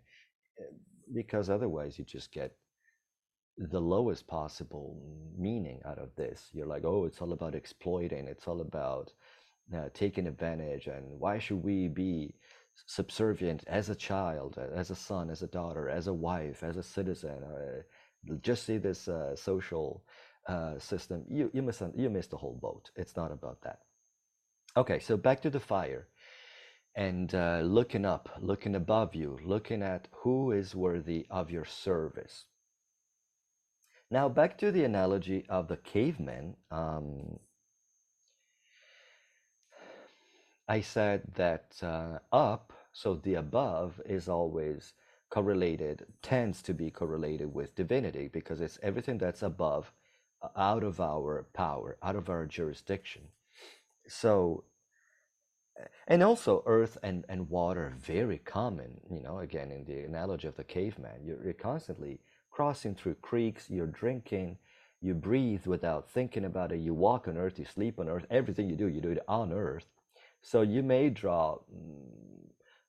because 1.14 1.50
otherwise 1.50 1.98
you 1.98 2.04
just 2.04 2.32
get 2.32 2.56
the 3.58 3.80
lowest 3.80 4.26
possible 4.26 5.00
meaning 5.38 5.80
out 5.86 5.98
of 5.98 6.14
this. 6.16 6.50
You're 6.52 6.66
like 6.66 6.84
oh 6.84 7.04
it's 7.04 7.20
all 7.20 7.32
about 7.32 7.54
exploiting. 7.54 8.26
It's 8.28 8.48
all 8.48 8.60
about 8.60 9.12
uh, 9.74 9.88
taking 9.94 10.26
advantage. 10.26 10.86
And 10.88 11.04
why 11.18 11.38
should 11.38 11.62
we 11.62 11.88
be 11.88 12.34
subservient 12.86 13.64
as 13.66 13.88
a 13.88 13.94
child 13.94 14.58
as 14.74 14.90
a 14.90 14.94
son 14.94 15.30
as 15.30 15.42
a 15.42 15.46
daughter 15.46 15.88
as 15.88 16.08
a 16.08 16.12
wife 16.12 16.62
as 16.62 16.76
a 16.76 16.82
citizen 16.82 17.42
uh, 17.42 17.80
just 18.42 18.66
see 18.66 18.76
this 18.76 19.08
uh, 19.08 19.34
social 19.34 20.04
uh, 20.48 20.78
system. 20.78 21.24
You 21.28 21.50
you 21.54 21.62
miss 21.62 21.82
you 21.96 22.10
miss 22.10 22.26
the 22.26 22.36
whole 22.36 22.58
boat. 22.60 22.90
It's 22.96 23.16
not 23.16 23.32
about 23.32 23.60
that 23.62 23.80
Okay, 24.76 24.98
so 24.98 25.16
back 25.16 25.40
to 25.40 25.48
the 25.48 25.60
fire 25.60 26.06
and 26.94 27.34
uh, 27.34 27.60
looking 27.62 28.04
up, 28.04 28.28
looking 28.40 28.74
above 28.74 29.14
you, 29.14 29.38
looking 29.42 29.82
at 29.82 30.08
who 30.10 30.52
is 30.52 30.74
worthy 30.74 31.26
of 31.30 31.50
your 31.50 31.64
service. 31.64 32.44
Now, 34.10 34.28
back 34.28 34.58
to 34.58 34.70
the 34.70 34.84
analogy 34.84 35.46
of 35.48 35.68
the 35.68 35.78
cavemen. 35.78 36.56
Um, 36.70 37.38
I 40.68 40.82
said 40.82 41.22
that 41.36 41.76
uh, 41.82 42.18
up, 42.30 42.72
so 42.92 43.14
the 43.14 43.34
above, 43.34 43.98
is 44.04 44.28
always 44.28 44.92
correlated, 45.30 46.04
tends 46.20 46.60
to 46.62 46.74
be 46.74 46.90
correlated 46.90 47.54
with 47.54 47.74
divinity 47.74 48.28
because 48.28 48.60
it's 48.60 48.78
everything 48.82 49.16
that's 49.16 49.42
above, 49.42 49.90
uh, 50.42 50.48
out 50.54 50.84
of 50.84 51.00
our 51.00 51.46
power, 51.54 51.96
out 52.02 52.16
of 52.16 52.28
our 52.28 52.44
jurisdiction. 52.44 53.22
So, 54.08 54.64
and 56.08 56.22
also 56.22 56.62
earth 56.66 56.96
and, 57.02 57.24
and 57.28 57.48
water 57.50 57.94
very 57.98 58.38
common, 58.38 59.00
you 59.10 59.20
know, 59.20 59.40
again, 59.40 59.70
in 59.70 59.84
the 59.84 60.04
analogy 60.04 60.48
of 60.48 60.56
the 60.56 60.64
caveman, 60.64 61.24
you're, 61.24 61.42
you're 61.42 61.52
constantly 61.52 62.20
crossing 62.50 62.94
through 62.94 63.16
creeks, 63.16 63.68
you're 63.68 63.86
drinking, 63.86 64.56
you 65.02 65.14
breathe 65.14 65.66
without 65.66 66.10
thinking 66.10 66.44
about 66.44 66.72
it, 66.72 66.78
you 66.78 66.94
walk 66.94 67.28
on 67.28 67.36
earth, 67.36 67.58
you 67.58 67.66
sleep 67.66 67.98
on 67.98 68.08
earth, 68.08 68.24
everything 68.30 68.68
you 68.70 68.76
do, 68.76 68.88
you 68.88 69.00
do 69.00 69.10
it 69.10 69.22
on 69.28 69.52
earth. 69.52 69.84
So 70.40 70.62
you 70.62 70.82
may 70.82 71.10
draw 71.10 71.58
mm, 71.74 72.26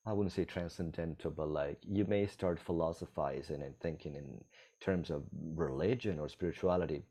I 0.08 0.14
wouldn't 0.14 0.32
say 0.32 0.46
transcendental, 0.46 1.32
but 1.32 1.50
like 1.50 1.80
you 1.86 2.06
may 2.06 2.28
start 2.28 2.62
philosophizing 2.62 3.62
and 3.62 3.78
thinking 3.82 4.16
in 4.16 4.42
terms 4.80 5.10
of 5.10 5.24
religion 5.54 6.18
or 6.18 6.30
spirituality, 6.30 7.04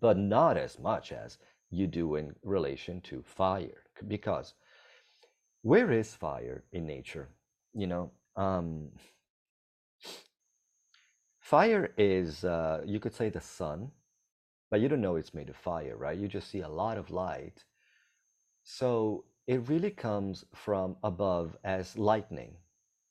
but 0.00 0.16
not 0.16 0.56
as 0.56 0.78
much 0.78 1.12
as 1.12 1.36
you 1.74 1.86
do 1.86 2.16
in 2.16 2.34
relation 2.42 3.00
to 3.02 3.22
fire. 3.22 3.82
Because 4.06 4.54
where 5.62 5.90
is 5.90 6.14
fire 6.14 6.64
in 6.72 6.86
nature? 6.86 7.28
You 7.74 7.86
know, 7.86 8.10
um, 8.36 8.90
fire 11.40 11.92
is, 11.96 12.44
uh, 12.44 12.82
you 12.84 13.00
could 13.00 13.14
say 13.14 13.28
the 13.28 13.40
sun, 13.40 13.90
but 14.70 14.80
you 14.80 14.88
don't 14.88 15.00
know 15.00 15.16
it's 15.16 15.34
made 15.34 15.48
of 15.48 15.56
fire, 15.56 15.96
right? 15.96 16.18
You 16.18 16.28
just 16.28 16.50
see 16.50 16.60
a 16.60 16.68
lot 16.68 16.98
of 16.98 17.10
light. 17.10 17.64
So 18.64 19.24
it 19.46 19.68
really 19.68 19.90
comes 19.90 20.44
from 20.54 20.96
above 21.02 21.56
as 21.64 21.96
lightning. 21.98 22.56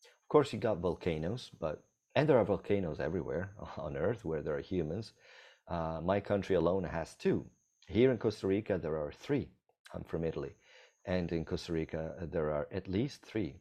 Of 0.03 0.27
course, 0.29 0.51
you 0.51 0.59
got 0.59 0.79
volcanoes, 0.79 1.51
but 1.59 1.83
and 2.15 2.27
there 2.27 2.37
are 2.37 2.45
volcanoes 2.45 2.99
everywhere 2.99 3.51
on 3.77 3.97
Earth 3.97 4.25
where 4.25 4.41
there 4.41 4.55
are 4.55 4.61
humans. 4.61 5.13
Uh, 5.67 6.01
my 6.03 6.19
country 6.19 6.55
alone 6.55 6.83
has 6.83 7.15
two. 7.15 7.45
Here 7.87 8.11
in 8.11 8.17
Costa 8.17 8.47
Rica, 8.47 8.77
there 8.77 8.97
are 8.97 9.11
three. 9.11 9.49
I'm 9.93 10.03
from 10.03 10.23
Italy, 10.23 10.55
and 11.05 11.31
in 11.31 11.45
Costa 11.45 11.73
Rica, 11.73 12.15
uh, 12.19 12.25
there 12.25 12.51
are 12.51 12.67
at 12.71 12.87
least 12.87 13.21
three. 13.21 13.55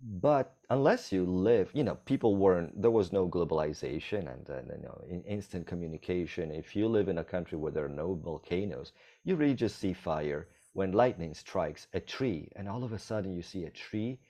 But 0.00 0.54
unless 0.70 1.10
you 1.10 1.24
live, 1.24 1.70
you 1.74 1.82
know, 1.82 1.96
people 2.04 2.36
weren't. 2.36 2.80
There 2.80 2.90
was 2.92 3.12
no 3.12 3.28
globalization 3.28 4.32
and 4.32 4.48
uh, 4.48 4.62
you 4.72 4.82
know, 4.82 5.02
in 5.08 5.24
instant 5.24 5.66
communication. 5.66 6.52
If 6.52 6.76
you 6.76 6.86
live 6.86 7.08
in 7.08 7.18
a 7.18 7.24
country 7.24 7.58
where 7.58 7.72
there 7.72 7.86
are 7.86 7.88
no 7.88 8.14
volcanoes, 8.14 8.92
you 9.24 9.34
really 9.34 9.54
just 9.54 9.78
see 9.78 9.92
fire 9.92 10.48
when 10.72 10.92
lightning 10.92 11.34
strikes 11.34 11.88
a 11.94 12.00
tree 12.00 12.48
and 12.54 12.68
all 12.68 12.84
of 12.84 12.92
a 12.92 12.98
sudden 12.98 13.32
you 13.32 13.42
see 13.42 13.64
a 13.64 13.70
tree 13.70 14.20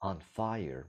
on 0.00 0.18
fire. 0.18 0.88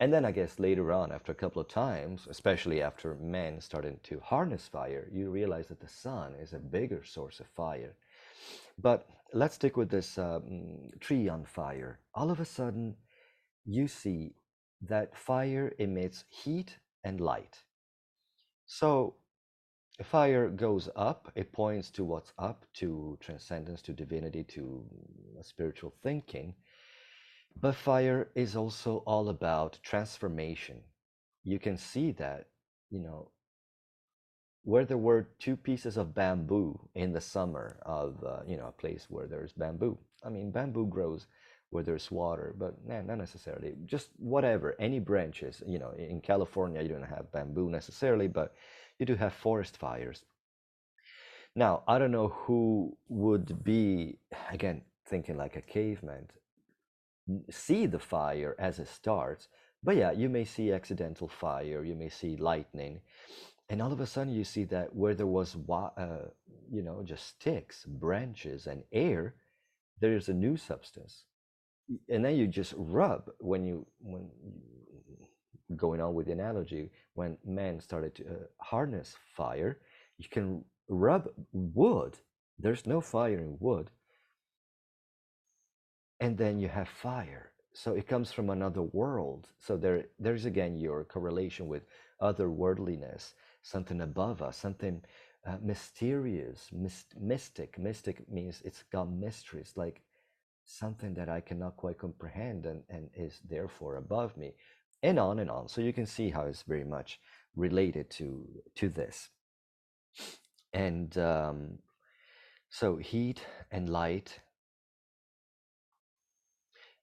And 0.00 0.10
then 0.10 0.24
I 0.24 0.32
guess 0.32 0.58
later 0.58 0.92
on, 0.92 1.12
after 1.12 1.30
a 1.30 1.34
couple 1.34 1.60
of 1.60 1.68
times, 1.68 2.26
especially 2.30 2.80
after 2.80 3.14
men 3.16 3.60
started 3.60 4.02
to 4.04 4.18
harness 4.20 4.66
fire, 4.66 5.06
you 5.12 5.30
realize 5.30 5.66
that 5.68 5.80
the 5.80 5.88
sun 5.88 6.34
is 6.40 6.54
a 6.54 6.58
bigger 6.58 7.04
source 7.04 7.38
of 7.38 7.46
fire. 7.48 7.94
But 8.78 9.06
let's 9.34 9.56
stick 9.56 9.76
with 9.76 9.90
this 9.90 10.16
um, 10.16 10.90
tree 11.00 11.28
on 11.28 11.44
fire. 11.44 12.00
All 12.14 12.30
of 12.30 12.40
a 12.40 12.46
sudden, 12.46 12.96
you 13.66 13.88
see 13.88 14.32
that 14.80 15.14
fire 15.14 15.74
emits 15.78 16.24
heat 16.30 16.78
and 17.04 17.20
light. 17.20 17.58
So 18.64 19.16
fire 20.02 20.48
goes 20.48 20.88
up, 20.96 21.30
it 21.34 21.52
points 21.52 21.90
to 21.90 22.04
what's 22.04 22.32
up, 22.38 22.64
to 22.74 23.18
transcendence, 23.20 23.82
to 23.82 23.92
divinity, 23.92 24.44
to 24.44 24.82
spiritual 25.42 25.92
thinking. 26.02 26.54
But 27.58 27.74
fire 27.74 28.28
is 28.34 28.56
also 28.56 28.98
all 29.06 29.28
about 29.28 29.78
transformation. 29.82 30.80
You 31.44 31.58
can 31.58 31.76
see 31.76 32.12
that, 32.12 32.48
you 32.90 33.00
know, 33.00 33.30
where 34.62 34.84
there 34.84 34.98
were 34.98 35.28
two 35.38 35.56
pieces 35.56 35.96
of 35.96 36.14
bamboo 36.14 36.78
in 36.94 37.12
the 37.12 37.20
summer 37.20 37.78
of, 37.86 38.22
uh, 38.24 38.40
you 38.46 38.56
know, 38.56 38.66
a 38.66 38.72
place 38.72 39.06
where 39.08 39.26
there's 39.26 39.52
bamboo. 39.52 39.98
I 40.22 40.28
mean, 40.28 40.50
bamboo 40.50 40.86
grows 40.86 41.26
where 41.70 41.82
there's 41.82 42.10
water, 42.10 42.54
but 42.58 42.74
nah, 42.86 43.00
not 43.00 43.18
necessarily. 43.18 43.74
Just 43.86 44.10
whatever, 44.18 44.76
any 44.78 44.98
branches. 44.98 45.62
You 45.66 45.78
know, 45.78 45.92
in 45.96 46.20
California, 46.20 46.82
you 46.82 46.88
don't 46.88 47.02
have 47.02 47.32
bamboo 47.32 47.70
necessarily, 47.70 48.28
but 48.28 48.54
you 48.98 49.06
do 49.06 49.14
have 49.14 49.32
forest 49.32 49.76
fires. 49.76 50.24
Now, 51.56 51.82
I 51.88 51.98
don't 51.98 52.12
know 52.12 52.28
who 52.28 52.96
would 53.08 53.64
be, 53.64 54.18
again, 54.50 54.82
thinking 55.06 55.36
like 55.36 55.56
a 55.56 55.62
caveman, 55.62 56.28
see 57.50 57.86
the 57.86 57.98
fire 57.98 58.54
as 58.58 58.78
it 58.78 58.88
starts, 58.88 59.48
but 59.82 59.96
yeah, 59.96 60.12
you 60.12 60.28
may 60.28 60.44
see 60.44 60.72
accidental 60.72 61.28
fire, 61.28 61.84
you 61.84 61.94
may 61.94 62.08
see 62.08 62.36
lightning, 62.36 63.00
and 63.68 63.80
all 63.80 63.92
of 63.92 64.00
a 64.00 64.06
sudden 64.06 64.32
you 64.32 64.44
see 64.44 64.64
that 64.64 64.94
where 64.94 65.14
there 65.14 65.26
was, 65.26 65.56
uh, 65.70 66.28
you 66.70 66.82
know, 66.82 67.02
just 67.04 67.26
sticks, 67.28 67.84
branches, 67.84 68.66
and 68.66 68.82
air, 68.92 69.34
there 70.00 70.16
is 70.16 70.28
a 70.28 70.34
new 70.34 70.56
substance. 70.56 71.24
And 72.08 72.24
then 72.24 72.36
you 72.36 72.46
just 72.46 72.74
rub 72.76 73.30
when 73.38 73.64
you 73.64 73.86
when 74.00 74.30
going 75.76 76.00
on 76.00 76.14
with 76.14 76.26
the 76.26 76.32
analogy, 76.32 76.90
when 77.14 77.36
man 77.44 77.80
started 77.80 78.14
to 78.16 78.24
uh, 78.24 78.34
harness 78.58 79.16
fire, 79.36 79.78
you 80.18 80.28
can 80.28 80.64
rub 80.88 81.28
wood. 81.52 82.16
There's 82.58 82.86
no 82.86 83.00
fire 83.00 83.38
in 83.38 83.56
wood. 83.60 83.90
And 86.20 86.36
then 86.36 86.58
you 86.60 86.68
have 86.68 86.88
fire. 86.88 87.52
So 87.72 87.94
it 87.94 88.06
comes 88.06 88.32
from 88.32 88.50
another 88.50 88.82
world. 88.82 89.48
So 89.58 89.76
there, 89.76 90.06
there's 90.18 90.44
again 90.44 90.76
your 90.76 91.04
correlation 91.04 91.66
with 91.68 91.84
otherworldliness, 92.20 93.34
something 93.62 94.00
above 94.02 94.42
us, 94.42 94.56
something 94.56 95.02
uh, 95.46 95.56
mysterious, 95.62 96.68
myst- 96.72 97.18
mystic. 97.18 97.78
Mystic 97.78 98.28
means 98.30 98.60
it's 98.64 98.82
got 98.92 99.10
mysteries, 99.10 99.72
like 99.76 100.02
something 100.64 101.14
that 101.14 101.28
I 101.28 101.40
cannot 101.40 101.76
quite 101.76 101.98
comprehend 101.98 102.66
and, 102.66 102.82
and 102.90 103.08
is 103.14 103.40
therefore 103.48 103.96
above 103.96 104.36
me 104.36 104.54
and 105.02 105.18
on 105.18 105.38
and 105.38 105.50
on. 105.50 105.68
So 105.68 105.80
you 105.80 105.92
can 105.92 106.06
see 106.06 106.30
how 106.30 106.42
it's 106.42 106.62
very 106.62 106.84
much 106.84 107.20
related 107.56 108.10
to 108.10 108.46
to 108.76 108.88
this. 108.88 109.30
And 110.72 111.16
um, 111.18 111.78
so 112.70 112.96
heat 112.96 113.44
and 113.70 113.88
light, 113.88 114.40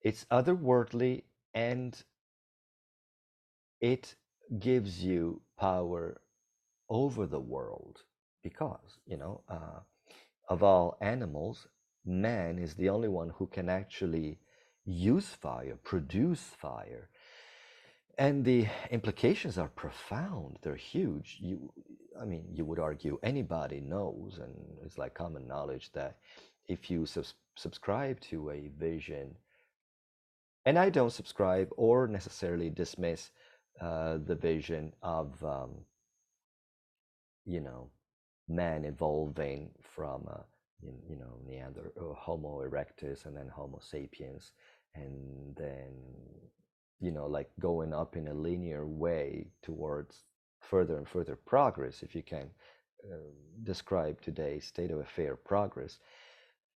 it's 0.01 0.25
otherworldly 0.31 1.23
and 1.53 2.03
it 3.81 4.15
gives 4.59 5.03
you 5.03 5.41
power 5.59 6.21
over 6.89 7.25
the 7.27 7.39
world 7.39 8.03
because 8.43 8.99
you 9.05 9.17
know 9.17 9.41
uh, 9.49 9.79
of 10.49 10.63
all 10.63 10.97
animals 11.01 11.67
man 12.05 12.57
is 12.57 12.75
the 12.75 12.89
only 12.89 13.09
one 13.09 13.29
who 13.37 13.47
can 13.47 13.69
actually 13.69 14.39
use 14.85 15.27
fire 15.27 15.77
produce 15.83 16.41
fire. 16.41 17.09
And 18.19 18.43
the 18.45 18.65
implications 18.89 19.59
are 19.59 19.67
profound. 19.69 20.57
They're 20.61 20.75
huge. 20.75 21.37
You 21.39 21.71
i 22.19 22.25
mean 22.25 22.45
you 22.51 22.65
would 22.65 22.79
argue 22.79 23.19
anybody 23.23 23.79
knows 23.79 24.39
and 24.39 24.55
it's 24.83 24.97
like 24.97 25.13
common 25.13 25.47
knowledge 25.47 25.91
that 25.93 26.17
if 26.67 26.89
you 26.89 27.05
subs- 27.05 27.35
subscribe 27.55 28.19
to 28.21 28.49
a 28.49 28.69
vision 28.79 29.35
and 30.67 30.77
i 30.77 30.89
don't 30.89 31.13
subscribe 31.13 31.69
or 31.77 32.07
necessarily 32.07 32.69
dismiss 32.69 33.31
uh, 33.81 34.17
the 34.25 34.35
vision 34.35 34.91
of 35.01 35.43
um, 35.43 35.71
you 37.45 37.61
know 37.61 37.89
man 38.49 38.85
evolving 38.85 39.69
from 39.95 40.27
uh, 40.29 40.43
you 41.09 41.15
know 41.15 41.39
neander 41.47 41.91
uh, 41.99 42.13
homo 42.13 42.61
erectus 42.67 43.25
and 43.25 43.35
then 43.35 43.49
homo 43.55 43.79
sapiens 43.81 44.51
and 44.95 45.55
then 45.55 45.93
you 46.99 47.11
know 47.11 47.27
like 47.27 47.49
going 47.59 47.93
up 47.93 48.15
in 48.17 48.27
a 48.27 48.33
linear 48.33 48.85
way 48.85 49.47
towards 49.63 50.23
further 50.59 50.97
and 50.97 51.07
further 51.07 51.35
progress 51.35 52.03
if 52.03 52.15
you 52.15 52.23
can 52.23 52.49
uh, 53.05 53.15
describe 53.63 54.19
today's 54.21 54.65
state 54.65 54.91
of 54.91 54.99
affair 54.99 55.35
progress. 55.35 55.99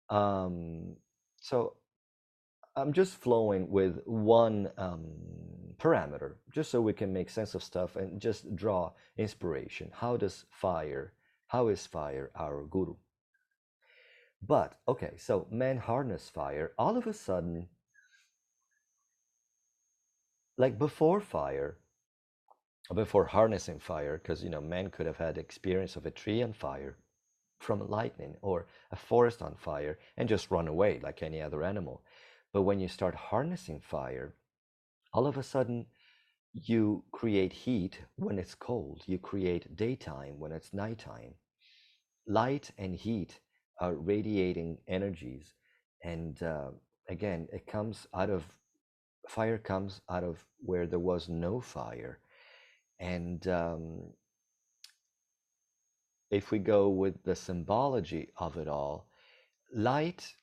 Um, 0.10 0.96
so 1.40 1.76
i'm 2.80 2.94
just 2.94 3.14
flowing 3.16 3.70
with 3.70 4.02
one 4.06 4.70
um, 4.78 5.06
parameter 5.80 6.34
just 6.52 6.70
so 6.70 6.82
we 6.82 6.94
can 6.94 7.14
make 7.14 7.30
sense 7.30 7.56
of 7.56 7.64
stuff 7.64 7.96
and 7.96 8.20
just 8.22 8.56
draw 8.56 8.92
inspiration. 9.18 9.90
How 9.94 10.18
does 10.18 10.46
fire 10.50 11.14
how 11.48 11.70
is 11.70 11.88
fire 11.88 12.30
our 12.36 12.64
guru? 12.66 12.96
But 14.46 14.80
okay 14.88 15.14
so 15.18 15.48
man 15.50 15.78
harness 15.78 16.30
fire 16.30 16.74
all 16.78 16.98
of 16.98 17.08
a 17.08 17.14
sudden 17.14 17.68
like 20.58 20.78
before 20.78 21.22
fire 21.22 21.78
before 22.94 23.26
harnessing 23.26 23.80
fire 23.80 24.18
because 24.18 24.44
you 24.44 24.50
know 24.50 24.62
man 24.62 24.90
could 24.90 25.06
have 25.06 25.18
had 25.18 25.38
experience 25.38 25.96
of 25.96 26.06
a 26.06 26.12
tree 26.12 26.42
on 26.42 26.54
fire 26.54 26.98
from 27.60 27.88
lightning 27.90 28.36
or 28.42 28.66
a 28.92 28.96
forest 28.96 29.42
on 29.42 29.56
fire 29.56 30.00
and 30.18 30.30
just 30.30 30.52
run 30.52 30.68
away 30.68 31.00
like 31.04 31.22
any 31.22 31.42
other 31.42 31.64
animal 31.64 32.02
but 32.54 32.64
when 32.64 32.80
you 32.80 32.88
start 32.88 33.16
harnessing 33.16 33.80
fire 33.82 34.36
all 35.14 35.28
of 35.28 35.38
a 35.38 35.44
sudden 35.44 35.86
you 36.54 37.04
create 37.12 37.54
heat 37.54 38.00
when 38.16 38.40
it's 38.40 38.56
cold. 38.56 39.04
You 39.06 39.20
create 39.20 39.76
daytime 39.76 40.40
when 40.40 40.52
it's 40.52 40.74
nighttime. 40.74 41.36
Light 42.28 42.72
and 42.78 42.96
heat 42.96 43.40
are 43.80 43.96
radiating 43.96 44.78
energies. 44.88 45.54
And 46.04 46.42
uh, 46.42 46.72
again 47.08 47.48
it 47.52 47.68
comes 47.68 48.08
out 48.14 48.30
of 48.30 48.44
fire 49.28 49.58
comes 49.58 50.02
out 50.10 50.24
of 50.24 50.44
where 50.60 50.88
there 50.88 51.00
was 51.00 51.30
no 51.30 51.62
fire. 51.62 52.20
And 53.00 53.48
um, 53.48 54.14
if 56.32 56.52
we 56.52 56.60
go 56.60 56.90
with 56.90 57.24
the 57.24 57.36
symbology 57.36 58.32
of 58.38 58.58
it 58.58 58.68
all, 58.68 59.08
light, 59.74 60.34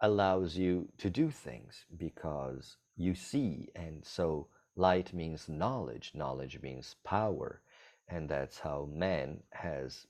allows 0.00 0.56
you 0.56 0.88
to 0.98 1.10
do 1.10 1.30
things 1.30 1.84
because 1.96 2.76
you 2.96 3.14
see 3.14 3.68
and 3.74 4.04
so 4.04 4.46
light 4.76 5.12
means 5.12 5.48
knowledge 5.48 6.12
knowledge 6.14 6.60
means 6.62 6.96
power 7.04 7.60
and 8.08 8.28
that's 8.28 8.58
how 8.60 8.88
man 8.92 9.38
has 9.52 10.06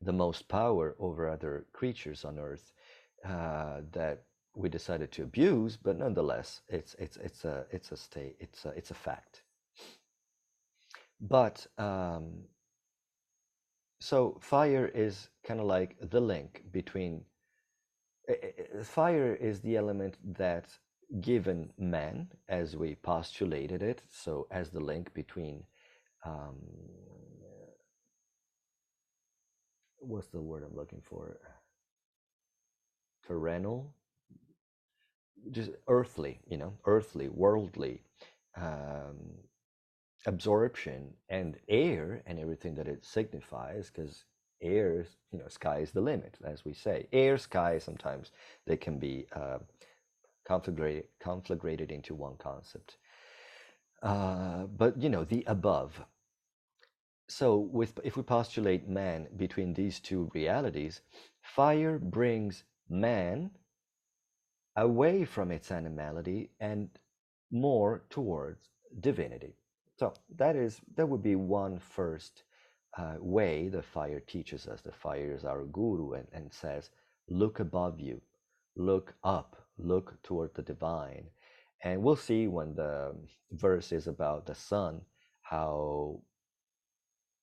the 0.00 0.12
most 0.12 0.48
power 0.48 0.96
over 0.98 1.28
other 1.28 1.66
creatures 1.72 2.24
on 2.24 2.38
earth 2.38 2.72
uh, 3.24 3.80
that 3.92 4.24
we 4.54 4.68
decided 4.68 5.10
to 5.12 5.22
abuse 5.22 5.76
but 5.76 5.98
nonetheless 5.98 6.62
it's 6.68 6.94
it's 6.98 7.16
it's 7.18 7.44
a 7.44 7.64
it's 7.70 7.92
a 7.92 7.96
state 7.96 8.36
it's 8.40 8.64
a 8.64 8.70
it's 8.70 8.90
a 8.90 8.94
fact. 8.94 9.42
But 11.20 11.66
um, 11.78 12.44
so 14.00 14.38
fire 14.40 14.86
is 14.88 15.28
kind 15.44 15.60
of 15.60 15.66
like 15.66 15.96
the 16.00 16.20
link 16.20 16.64
between 16.72 17.24
fire 18.84 19.34
is 19.34 19.60
the 19.60 19.76
element 19.76 20.16
that 20.38 20.66
given 21.20 21.70
man 21.78 22.28
as 22.48 22.76
we 22.76 22.94
postulated 22.96 23.82
it 23.82 24.02
so 24.10 24.46
as 24.50 24.70
the 24.70 24.80
link 24.80 25.12
between 25.14 25.62
um, 26.24 26.56
what's 29.98 30.28
the 30.28 30.40
word 30.40 30.64
i'm 30.64 30.76
looking 30.76 31.02
for? 31.02 31.36
Terrenal? 33.26 33.94
Just 35.50 35.70
earthly 35.88 36.40
you 36.48 36.56
know 36.56 36.74
earthly 36.86 37.28
worldly 37.28 38.02
um, 38.56 39.18
absorption 40.26 41.14
and 41.28 41.56
air 41.68 42.22
and 42.26 42.38
everything 42.38 42.74
that 42.76 42.88
it 42.88 43.04
signifies 43.04 43.90
because 43.90 44.24
air 44.62 45.04
you 45.32 45.38
know 45.38 45.48
sky 45.48 45.78
is 45.78 45.92
the 45.92 46.00
limit 46.00 46.38
as 46.44 46.64
we 46.64 46.72
say. 46.72 47.06
Air 47.12 47.38
sky 47.38 47.78
sometimes 47.78 48.30
they 48.66 48.76
can 48.76 48.98
be 48.98 49.26
uh, 49.34 49.58
conflagrated 50.48 51.04
conflagrated 51.22 51.90
into 51.90 52.14
one 52.14 52.36
concept. 52.38 52.96
Uh, 54.02 54.64
but 54.64 55.00
you 55.00 55.08
know 55.08 55.24
the 55.24 55.44
above. 55.46 56.00
So 57.28 57.56
with 57.58 57.98
if 58.04 58.16
we 58.16 58.22
postulate 58.22 58.88
man 58.88 59.28
between 59.36 59.74
these 59.74 60.00
two 60.00 60.30
realities 60.34 61.00
fire 61.40 61.98
brings 61.98 62.64
man 62.88 63.50
away 64.76 65.24
from 65.24 65.50
its 65.50 65.70
animality 65.70 66.50
and 66.60 66.88
more 67.50 68.04
towards 68.10 68.70
divinity. 69.00 69.54
So 69.98 70.14
that 70.36 70.56
is 70.56 70.80
that 70.96 71.08
would 71.08 71.22
be 71.22 71.36
one 71.36 71.78
first 71.78 72.44
uh, 72.98 73.14
way 73.18 73.68
the 73.68 73.82
fire 73.82 74.20
teaches 74.20 74.66
us. 74.66 74.80
The 74.80 74.92
fire 74.92 75.32
is 75.34 75.44
our 75.44 75.64
guru 75.64 76.12
and, 76.12 76.26
and 76.32 76.52
says, 76.52 76.90
look 77.28 77.60
above 77.60 78.00
you, 78.00 78.20
look 78.76 79.14
up, 79.24 79.66
look 79.78 80.22
toward 80.22 80.54
the 80.54 80.62
divine. 80.62 81.24
And 81.84 82.02
we'll 82.02 82.16
see 82.16 82.46
when 82.46 82.74
the 82.74 83.14
verse 83.52 83.92
is 83.92 84.06
about 84.06 84.46
the 84.46 84.54
sun, 84.54 85.00
how, 85.42 86.20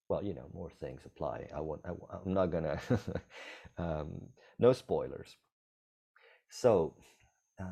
well, 0.08 0.24
you 0.24 0.34
know, 0.34 0.50
more 0.54 0.70
things 0.70 1.02
apply. 1.06 1.48
I 1.56 1.62
won't, 1.62 1.82
I, 1.86 1.90
am 1.90 2.34
not 2.34 2.48
gonna, 2.48 2.80
um, 3.78 4.10
no 4.60 4.72
spoilers. 4.74 5.36
So, 6.50 6.96
um, 7.60 7.68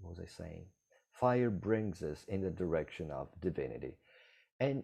what 0.00 0.10
was 0.10 0.20
I 0.20 0.26
saying? 0.26 0.66
Fire 1.12 1.50
brings 1.50 2.02
us 2.02 2.24
in 2.28 2.42
the 2.42 2.50
direction 2.50 3.10
of 3.10 3.28
divinity. 3.40 3.96
And 4.60 4.82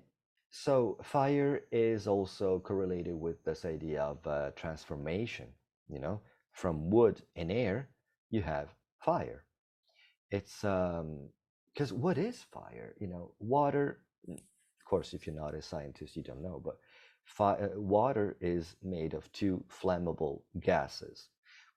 so 0.53 0.99
fire 1.03 1.63
is 1.73 2.07
also 2.09 2.61
correlated 2.61 3.17
with 3.21 3.45
this 3.45 3.65
idea 3.67 4.03
of 4.03 4.27
uh, 4.27 4.53
transformation. 4.57 5.49
You 5.91 6.01
know, 6.01 6.21
from 6.53 6.91
wood 6.91 7.23
and 7.37 7.53
air, 7.53 7.91
you 8.31 8.43
have 8.43 8.69
fire. 9.01 9.45
It's 10.31 10.65
um, 10.65 11.29
because 11.75 11.93
what 11.93 12.19
is 12.19 12.43
fire? 12.53 12.95
You 13.01 13.09
know, 13.09 13.33
water. 13.41 14.01
Mm, 14.29 14.39
of 14.39 14.85
course, 14.87 15.15
if 15.15 15.27
you're 15.27 15.37
not 15.37 15.55
a 15.55 15.63
scientist, 15.63 16.17
you 16.17 16.23
don't 16.23 16.43
know, 16.43 16.61
but 16.65 16.79
fi- 17.25 17.57
uh, 17.59 17.69
water 17.77 18.37
is 18.41 18.77
made 18.83 19.15
of 19.15 19.31
two 19.33 19.65
flammable 19.69 20.43
gases. 20.61 21.29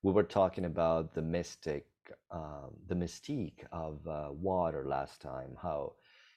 We 0.02 0.12
were 0.12 0.24
talking 0.24 0.64
about 0.66 1.14
the 1.14 1.22
mystic, 1.22 1.86
um, 2.30 2.70
the 2.88 2.94
mystique 2.94 3.64
of 3.72 4.06
uh, 4.06 4.28
water 4.32 4.84
last 4.86 5.20
time. 5.20 5.56
How 5.60 5.94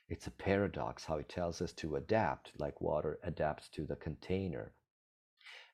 it's 0.09 0.27
a 0.27 0.31
paradox 0.31 1.05
how 1.05 1.17
it 1.17 1.29
tells 1.29 1.61
us 1.61 1.71
to 1.73 1.95
adapt, 1.95 2.51
like 2.57 2.81
water 2.81 3.19
adapts 3.23 3.69
to 3.69 3.85
the 3.85 3.95
container. 3.95 4.73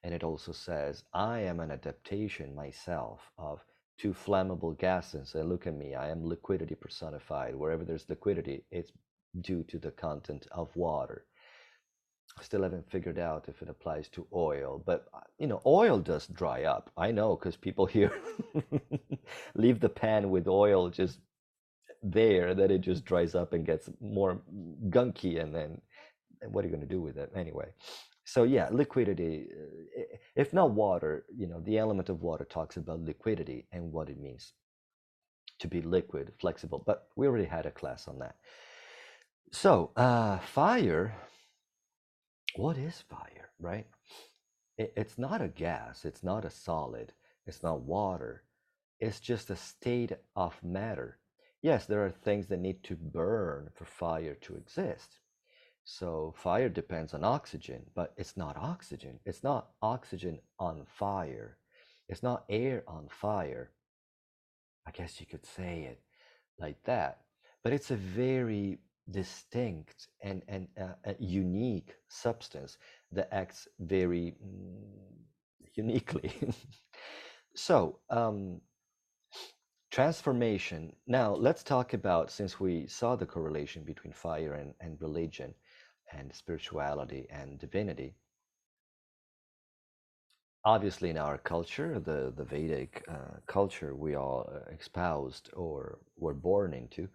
And 0.03 0.13
it 0.13 0.23
also 0.23 0.51
says, 0.51 1.03
I 1.13 1.39
am 1.39 1.59
an 1.61 1.71
adaptation 1.71 2.53
myself 2.53 3.31
of 3.37 3.63
two 3.97 4.13
flammable 4.13 4.77
gases. 4.77 5.35
And 5.35 5.49
look 5.49 5.65
at 5.67 5.73
me, 5.73 5.95
I 5.95 6.09
am 6.09 6.23
liquidity 6.23 6.75
personified. 6.75 7.55
Wherever 7.55 7.85
there's 7.85 8.09
liquidity, 8.09 8.65
it's 8.71 8.91
due 9.41 9.63
to 9.63 9.79
the 9.79 9.91
content 9.91 10.47
of 10.51 10.75
water. 10.75 11.25
I 12.37 12.43
still 12.43 12.63
haven't 12.63 12.91
figured 12.91 13.17
out 13.17 13.47
if 13.47 13.61
it 13.61 13.69
applies 13.69 14.09
to 14.09 14.27
oil, 14.33 14.83
but 14.85 15.07
uh, 15.13 15.21
you 15.39 15.47
know, 15.47 15.61
oil 15.65 15.99
does 15.99 16.27
dry 16.27 16.63
up. 16.63 16.91
I 16.97 17.11
know 17.11 17.37
because 17.37 17.55
people 17.55 17.85
here 17.97 18.11
leave 19.55 19.79
the 19.79 19.89
pan 19.89 20.29
with 20.29 20.47
oil 20.47 20.89
just 20.89 21.19
there 22.11 22.53
that 22.53 22.71
it 22.71 22.81
just 22.81 23.03
dries 23.05 23.33
up 23.35 23.53
and 23.53 23.65
gets 23.65 23.89
more 23.99 24.41
gunky 24.89 25.41
and 25.41 25.53
then 25.53 25.81
what 26.49 26.63
are 26.63 26.67
you 26.67 26.75
going 26.75 26.87
to 26.87 26.95
do 26.95 27.01
with 27.01 27.17
it 27.17 27.31
anyway? 27.35 27.67
So 28.25 28.43
yeah 28.43 28.69
liquidity 28.71 29.47
uh, 29.51 30.01
if 30.35 30.53
not 30.53 30.71
water 30.71 31.25
you 31.35 31.47
know 31.47 31.61
the 31.61 31.77
element 31.77 32.09
of 32.09 32.21
water 32.21 32.45
talks 32.45 32.77
about 32.77 33.01
liquidity 33.01 33.67
and 33.71 33.91
what 33.91 34.09
it 34.09 34.19
means 34.19 34.53
to 35.59 35.67
be 35.67 35.81
liquid 35.81 36.31
flexible 36.39 36.83
but 36.85 37.07
we 37.15 37.27
already 37.27 37.45
had 37.45 37.65
a 37.65 37.71
class 37.71 38.07
on 38.07 38.19
that. 38.19 38.35
So 39.51 39.91
uh, 39.95 40.37
fire 40.39 41.15
what 42.55 42.77
is 42.77 43.03
fire 43.09 43.49
right? 43.59 43.87
It, 44.77 44.93
it's 44.95 45.17
not 45.17 45.41
a 45.41 45.47
gas 45.47 46.05
it's 46.05 46.23
not 46.23 46.45
a 46.45 46.51
solid 46.51 47.13
it's 47.47 47.63
not 47.63 47.81
water 47.81 48.43
it's 48.99 49.19
just 49.19 49.49
a 49.49 49.55
state 49.55 50.13
of 50.35 50.61
matter 50.63 51.17
yes, 51.65 51.87
there 51.87 52.05
are 52.05 52.11
things 52.11 52.45
that 52.47 52.59
need 52.59 52.83
to 52.83 52.95
burn 52.95 53.69
for 53.73 53.85
fire 53.85 54.35
to 54.35 54.55
exist. 54.55 55.17
So 55.83 56.35
fire 56.37 56.69
depends 56.69 57.15
on 57.15 57.23
oxygen, 57.23 57.81
but 57.95 58.13
it's 58.17 58.37
not 58.37 58.55
oxygen. 58.55 59.19
It's 59.25 59.43
not 59.43 59.71
oxygen 59.81 60.37
on 60.59 60.85
fire. 60.85 61.57
It's 62.07 62.21
not 62.21 62.45
air 62.49 62.83
on 62.87 63.07
fire. 63.09 63.71
I 64.87 64.91
guess 64.91 65.19
you 65.19 65.25
could 65.25 65.43
say 65.43 65.87
it 65.91 66.01
like 66.59 66.83
that. 66.83 67.21
But 67.63 67.73
it's 67.73 67.89
a 67.89 67.95
very 67.95 68.77
distinct 69.09 70.07
and, 70.21 70.43
and 70.47 70.67
uh, 70.79 71.13
unique 71.17 71.95
substance 72.09 72.77
that 73.11 73.29
acts 73.31 73.67
very 73.79 74.35
mm, 74.45 74.85
uniquely. 75.73 76.31
so, 77.55 77.97
um, 78.11 78.61
Transformation. 79.95 80.91
Now, 81.07 81.33
let's 81.33 81.63
talk 81.63 81.93
about 81.93 82.29
since 82.29 82.59
we 82.59 82.85
saw 82.85 83.15
the 83.15 83.25
correlation 83.25 83.81
between 83.83 84.11
fire 84.11 84.55
and, 84.55 84.73
and 84.81 84.99
religion 84.99 85.53
and 86.11 86.33
spirituality 86.33 87.27
and 87.29 87.57
divinity. 87.57 88.13
Obviously, 90.65 91.11
in 91.11 91.17
our 91.17 91.37
culture, 91.37 91.97
the, 91.97 92.33
the 92.35 92.43
Vedic 92.43 93.05
uh, 93.07 93.39
culture 93.47 93.95
we 93.95 94.15
all 94.15 94.49
uh, 94.53 94.69
espoused 94.77 95.49
or 95.53 95.99
were 96.17 96.33
born 96.33 96.73
into, 96.73 97.07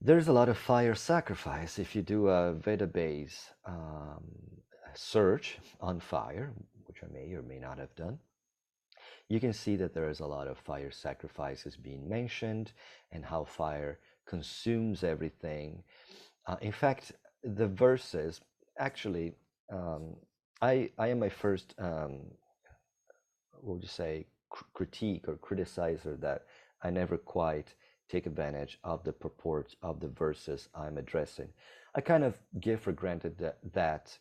there's 0.00 0.26
a 0.26 0.32
lot 0.32 0.48
of 0.48 0.58
fire 0.58 0.96
sacrifice. 0.96 1.78
If 1.78 1.94
you 1.94 2.02
do 2.02 2.26
a 2.26 2.54
Veda 2.54 2.88
base 2.88 3.52
um, 3.66 4.24
search 4.94 5.58
on 5.80 6.00
fire, 6.00 6.52
which 6.86 7.04
I 7.04 7.06
may 7.12 7.32
or 7.34 7.42
may 7.42 7.60
not 7.60 7.78
have 7.78 7.94
done, 7.94 8.18
you 9.28 9.40
can 9.40 9.52
see 9.52 9.76
that 9.76 9.94
there 9.94 10.08
is 10.08 10.20
a 10.20 10.26
lot 10.26 10.46
of 10.46 10.58
fire 10.58 10.90
sacrifices 10.90 11.76
being 11.76 12.08
mentioned 12.08 12.72
and 13.12 13.24
how 13.24 13.44
fire 13.44 13.98
consumes 14.26 15.02
everything. 15.02 15.82
Uh, 16.46 16.56
in 16.60 16.72
fact, 16.72 17.12
the 17.42 17.66
verses 17.66 18.40
actually, 18.78 19.32
um, 19.72 20.16
I, 20.60 20.90
I 20.98 21.08
am 21.08 21.18
my 21.18 21.28
first, 21.28 21.74
um, 21.78 22.20
what 23.60 23.74
would 23.74 23.82
you 23.82 23.88
say, 23.88 24.26
cr- 24.50 24.64
critique 24.74 25.28
or 25.28 25.36
criticizer 25.36 26.20
that 26.20 26.44
I 26.82 26.90
never 26.90 27.16
quite 27.16 27.74
take 28.08 28.26
advantage 28.26 28.78
of 28.84 29.02
the 29.04 29.12
purport 29.12 29.74
of 29.82 30.00
the 30.00 30.08
verses 30.08 30.68
I'm 30.74 30.98
addressing. 30.98 31.48
I 31.94 32.00
kind 32.00 32.24
of 32.24 32.38
give 32.60 32.80
for 32.80 32.92
granted 32.92 33.38
that, 33.38 33.58
that 33.72 34.18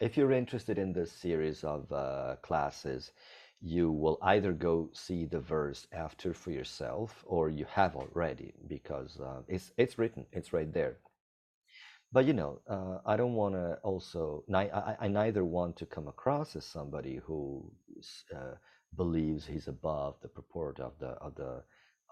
if 0.00 0.16
you're 0.16 0.32
interested 0.32 0.78
in 0.78 0.92
this 0.92 1.12
series 1.12 1.62
of 1.62 1.92
uh, 1.92 2.36
classes, 2.42 3.12
you 3.60 3.92
will 3.92 4.18
either 4.22 4.52
go 4.52 4.88
see 4.94 5.26
the 5.26 5.40
verse 5.40 5.86
after 5.92 6.32
for 6.32 6.50
yourself 6.50 7.22
or 7.26 7.50
you 7.50 7.66
have 7.66 7.94
already 7.94 8.54
because 8.66 9.20
uh, 9.20 9.42
it's 9.48 9.70
it's 9.76 9.98
written 9.98 10.24
it's 10.32 10.52
right 10.52 10.72
there. 10.72 10.96
But 12.12 12.24
you 12.24 12.32
know 12.32 12.60
uh, 12.68 12.98
i 13.06 13.16
don't 13.16 13.34
want 13.34 13.54
to 13.54 13.78
also 13.84 14.44
I, 14.52 14.96
I 15.00 15.08
neither 15.08 15.44
want 15.44 15.76
to 15.76 15.86
come 15.86 16.08
across 16.08 16.56
as 16.56 16.64
somebody 16.64 17.20
who 17.24 17.70
uh, 18.34 18.54
believes 18.96 19.46
he's 19.46 19.68
above 19.68 20.16
the 20.22 20.28
purport 20.28 20.80
of 20.80 20.92
the 20.98 21.10
of 21.26 21.34
the 21.36 21.62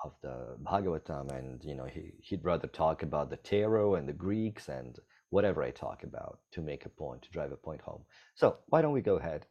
of 0.05 0.13
the 0.23 0.57
Bhagavatam, 0.63 1.31
and 1.33 1.65
you 1.65 1.75
know 1.75 1.87
he 1.87 2.13
he'd 2.21 2.45
rather 2.45 2.69
talk 2.69 3.03
about 3.03 3.31
the 3.31 3.37
tarot 3.39 3.95
and 3.97 4.09
the 4.09 4.13
Greeks 4.13 4.69
and 4.69 4.99
whatever 5.31 5.63
I 5.63 5.71
talk 5.71 6.05
about 6.05 6.39
to 6.53 6.61
make 6.61 6.87
a 6.87 6.89
point 6.89 7.23
to 7.23 7.31
drive 7.31 7.53
a 7.53 7.57
point 7.57 7.83
home. 7.83 8.03
So 8.35 8.59
why 8.67 8.83
don't 8.83 8.93
we 8.93 9.01
go 9.01 9.17
ahead 9.17 9.47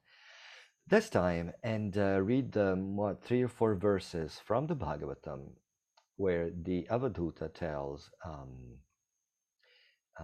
this 0.87 1.09
time 1.09 1.51
and 1.63 1.97
uh, 1.97 2.21
read 2.21 2.51
the 2.53 2.75
what 2.75 3.23
three 3.23 3.43
or 3.43 3.49
four 3.49 3.75
verses 3.75 4.39
from 4.45 4.67
the 4.67 4.75
Bhagavatam 4.75 5.49
where 6.15 6.49
the 6.49 6.87
Avadhuta 6.89 7.53
tells 7.53 8.09
um, 8.25 8.77
uh, 10.19 10.23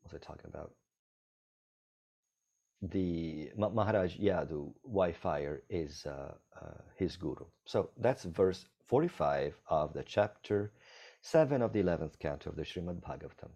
what 0.00 0.12
was 0.12 0.14
I 0.14 0.24
talking 0.24 0.46
about? 0.48 0.72
the 2.82 3.50
Maharaj 3.56 4.16
Yadu 4.16 4.72
why 4.82 5.12
fire 5.12 5.62
is 5.68 6.06
uh, 6.06 6.32
uh, 6.60 6.80
his 6.96 7.16
guru. 7.16 7.44
So 7.64 7.90
that's 7.98 8.24
verse 8.24 8.64
45 8.86 9.54
of 9.68 9.92
the 9.92 10.02
chapter 10.02 10.72
7 11.22 11.60
of 11.62 11.72
the 11.72 11.82
11th 11.82 12.18
canto 12.18 12.50
of 12.50 12.56
the 12.56 12.62
Srimad 12.62 13.00
Bhagavatam. 13.02 13.50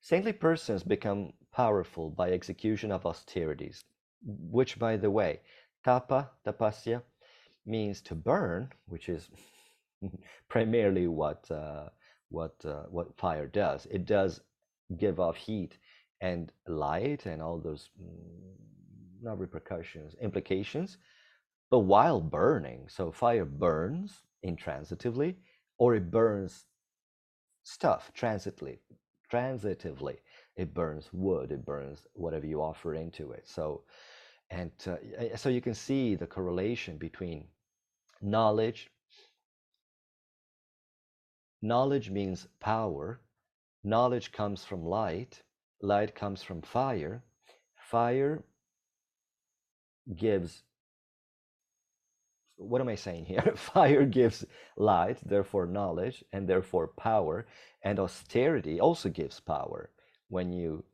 Saintly 0.00 0.32
persons 0.32 0.82
become 0.82 1.32
powerful 1.52 2.10
by 2.10 2.30
execution 2.30 2.90
of 2.92 3.06
austerities, 3.06 3.84
which, 4.24 4.78
by 4.78 4.96
the 4.96 5.10
way, 5.10 5.40
tapa, 5.84 6.30
tapasya, 6.44 7.02
means 7.66 8.00
to 8.02 8.14
burn, 8.14 8.70
which 8.86 9.08
is 9.08 9.30
primarily 10.48 11.06
what 11.06 11.50
uh, 11.50 11.88
what 12.30 12.54
uh, 12.64 12.84
what 12.90 13.16
fire 13.16 13.46
does. 13.46 13.86
It 13.90 14.06
does 14.06 14.40
give 14.96 15.20
off 15.20 15.36
heat 15.36 15.78
and 16.20 16.52
light 16.66 17.26
and 17.26 17.40
all 17.42 17.58
those 17.58 17.90
mm, 18.00 18.54
not 19.22 19.38
repercussions 19.38 20.14
implications 20.20 20.98
but 21.70 21.80
while 21.80 22.20
burning 22.20 22.86
so 22.88 23.10
fire 23.12 23.44
burns 23.44 24.22
intransitively 24.44 25.36
or 25.78 25.94
it 25.94 26.10
burns 26.10 26.66
stuff 27.62 28.10
transitively 28.18 28.78
transitively 29.30 30.16
it 30.56 30.74
burns 30.74 31.08
wood 31.12 31.52
it 31.52 31.64
burns 31.64 32.06
whatever 32.14 32.46
you 32.46 32.60
offer 32.60 32.94
into 32.94 33.32
it 33.32 33.46
so 33.46 33.82
and 34.50 34.72
uh, 34.86 35.36
so 35.36 35.48
you 35.48 35.60
can 35.60 35.74
see 35.74 36.14
the 36.14 36.26
correlation 36.26 36.96
between 36.96 37.44
knowledge 38.20 38.90
knowledge 41.62 42.10
means 42.10 42.48
power 42.58 43.20
knowledge 43.84 44.32
comes 44.32 44.64
from 44.64 44.84
light 44.84 45.42
light 45.82 46.14
comes 46.14 46.42
from 46.42 46.62
fire. 46.62 47.22
Fire 47.74 48.44
gives, 50.16 50.62
what 52.60 52.80
am 52.80 52.88
I 52.88 52.94
saying 52.96 53.26
here? 53.26 53.52
fire 53.56 54.04
gives 54.06 54.44
light, 54.76 55.18
therefore 55.26 55.66
knowledge, 55.66 56.24
and 56.32 56.48
therefore 56.48 56.88
power. 56.88 57.46
And 57.82 57.98
austerity 57.98 58.80
also 58.80 59.08
gives 59.08 59.40
power 59.40 59.90
when 60.28 60.52
you 60.52 60.84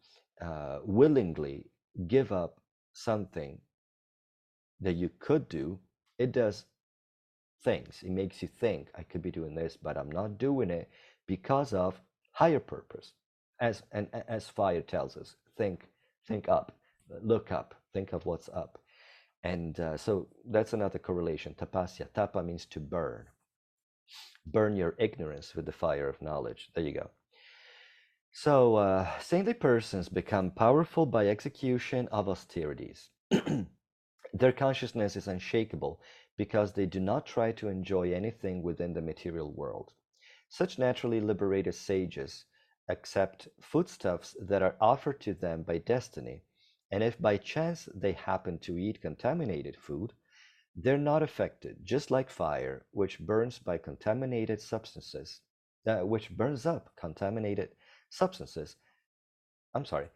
uh, 0.40 0.79
willingly 0.85 1.66
give 2.07 2.33
up 2.33 2.61
something 2.92 3.59
that 4.81 4.94
you 4.94 5.11
could 5.18 5.48
do. 5.48 5.79
It 6.18 6.33
does 6.33 6.64
things. 7.64 8.02
It 8.02 8.11
makes 8.12 8.42
you 8.42 8.48
think, 8.48 8.88
I 8.96 9.02
could 9.02 9.22
be 9.22 9.31
doing 9.31 9.55
this, 9.55 9.76
but 9.76 9.98
I'm 9.98 10.11
not 10.11 10.38
doing 10.38 10.70
it 10.70 10.88
because 11.26 11.72
of 11.72 12.00
higher 12.33 12.61
purpose 12.61 13.12
as 13.61 13.83
and 13.92 14.09
as 14.29 14.48
fire 14.48 14.83
tells 14.83 15.16
us 15.16 15.37
think 15.57 15.88
think 16.26 16.48
up 16.48 16.72
look 17.22 17.50
up 17.50 17.74
think 17.94 18.12
of 18.12 18.26
what's 18.26 18.48
up 18.50 18.79
and 19.42 19.79
uh, 19.79 19.96
so 19.96 20.29
that's 20.51 20.72
another 20.72 20.99
correlation 20.99 21.55
tapasya 21.55 22.12
tapa 22.12 22.42
means 22.42 22.66
to 22.66 22.81
burn. 22.81 23.27
Burn 24.46 24.77
your 24.77 24.94
ignorance 24.99 25.55
with 25.55 25.66
the 25.66 25.72
fire 25.72 26.09
of 26.09 26.22
knowledge. 26.22 26.70
There 26.75 26.85
you 26.85 26.92
go. 26.92 27.11
So 28.33 28.77
uh, 28.77 29.18
saintly 29.18 29.55
persons 29.55 30.09
become 30.09 30.51
powerful 30.51 31.07
by 31.07 31.27
execution 31.27 32.07
of 32.09 32.29
austerities. 32.29 33.11
Their 34.35 34.53
consciousness 34.53 35.16
is 35.16 35.27
unshakable 35.27 36.01
because 36.37 36.72
they 36.72 36.87
do 36.87 37.01
not 37.01 37.25
try 37.25 37.53
to 37.53 37.68
enjoy 37.68 38.12
anything 38.12 38.62
within 38.62 38.92
the 38.92 39.01
material 39.01 39.53
world. 39.53 39.92
Such 40.49 40.79
naturally 40.79 41.20
liberated 41.20 41.75
sages 41.75 42.44
accept 42.88 43.49
foodstuffs 43.61 44.37
that 44.40 44.62
are 44.62 44.77
offered 44.81 45.20
to 45.22 45.35
them 45.35 45.62
by 45.62 45.79
destiny, 45.79 46.44
and 46.90 47.03
if 47.03 47.18
by 47.20 47.37
chance 47.37 47.88
they 47.94 48.12
happen 48.12 48.59
to 48.59 48.79
eat 48.79 49.01
contaminated 49.03 49.77
food, 49.77 50.12
they're 50.77 50.99
not 50.99 51.22
affected, 51.22 51.79
just 51.83 52.11
like 52.11 52.29
fire, 52.29 52.85
which 52.90 53.18
burns 53.18 53.59
by 53.59 53.79
contaminated 53.79 54.61
substances, 54.61 55.40
uh, 55.87 56.01
which 56.01 56.31
burns 56.31 56.66
up 56.66 56.90
contaminated 56.96 57.70
substances. 58.11 58.77
I'm 59.75 59.85
sorry, 59.85 60.09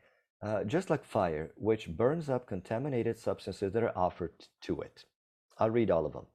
uh, 0.42 0.64
just 0.64 0.90
like 0.90 1.04
fire, 1.04 1.52
which 1.56 1.88
burns 1.88 2.28
up 2.28 2.46
contaminated 2.46 3.18
substances 3.18 3.72
that 3.72 3.82
are 3.82 3.96
offered 3.96 4.32
to 4.62 4.80
it. 4.80 5.04
I'll 5.58 5.70
read 5.70 5.90
all 5.90 6.06
of 6.06 6.12
them. 6.12 6.26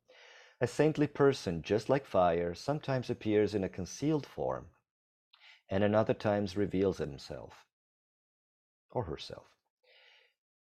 A 0.62 0.68
saintly 0.68 1.08
person, 1.08 1.62
just 1.62 1.90
like 1.90 2.06
fire, 2.06 2.54
sometimes 2.54 3.10
appears 3.10 3.54
in 3.54 3.64
a 3.64 3.70
concealed 3.70 4.26
form 4.26 4.68
and 5.70 5.84
in 5.84 5.96
other 5.96 6.14
times 6.14 6.56
reveals 6.56 6.98
himself 6.98 7.66
or 8.92 9.04
herself. 9.04 9.48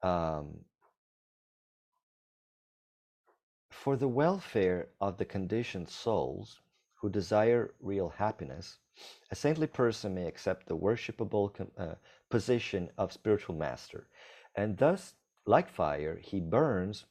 Um, 0.04 0.66
for 3.72 3.96
the 3.96 4.08
welfare 4.08 4.90
of 5.00 5.18
the 5.18 5.26
conditioned 5.26 5.90
souls 5.90 6.62
who 6.96 7.10
desire 7.10 7.74
real 7.80 8.10
happiness, 8.10 8.80
a 9.32 9.36
saintly 9.36 9.68
person 9.68 10.14
may 10.14 10.28
accept 10.28 10.68
the 10.68 10.78
worshipable 10.78 11.52
uh, 11.78 11.96
position 12.30 12.90
of 12.98 13.14
spiritual 13.14 13.56
master, 13.56 14.08
and 14.56 14.78
thus, 14.78 15.16
like 15.46 15.70
fire, 15.70 16.18
he 16.18 16.40
burns 16.40 17.06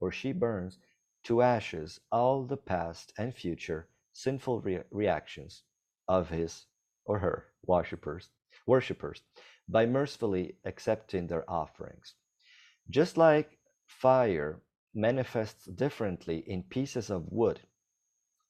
or 0.00 0.10
she 0.10 0.32
burns 0.32 0.78
to 1.24 1.42
ashes 1.42 2.00
all 2.10 2.44
the 2.44 2.56
past 2.56 3.12
and 3.18 3.34
future 3.34 3.88
sinful 4.12 4.60
re 4.60 4.80
reactions 4.90 5.62
of 6.08 6.30
his 6.30 6.66
or 7.04 7.18
her 7.18 7.46
worshippers, 7.66 8.30
worshippers 8.66 9.22
by 9.68 9.86
mercifully 9.86 10.56
accepting 10.64 11.26
their 11.26 11.48
offerings. 11.50 12.14
Just 12.90 13.16
like 13.16 13.58
fire 13.86 14.60
manifests 14.94 15.66
differently 15.66 16.44
in 16.46 16.62
pieces 16.62 17.10
of 17.10 17.30
wood 17.30 17.60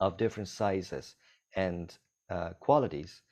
of 0.00 0.16
different 0.16 0.48
sizes 0.48 1.14
and 1.56 1.96
uh, 2.30 2.50
qualities, 2.60 3.22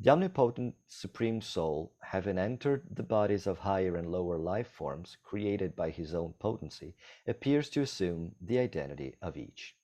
the 0.00 0.10
omnipotent 0.10 0.74
Supreme 0.86 1.40
Soul, 1.40 1.92
having 2.02 2.38
entered 2.38 2.84
the 2.94 3.02
bodies 3.02 3.46
of 3.46 3.58
higher 3.58 3.96
and 3.96 4.10
lower 4.10 4.38
life 4.38 4.68
forms 4.68 5.16
created 5.22 5.76
by 5.76 5.90
his 5.90 6.14
own 6.14 6.34
potency, 6.38 6.94
appears 7.26 7.68
to 7.70 7.82
assume 7.82 8.34
the 8.40 8.58
identity 8.58 9.14
of 9.20 9.36
each. 9.36 9.76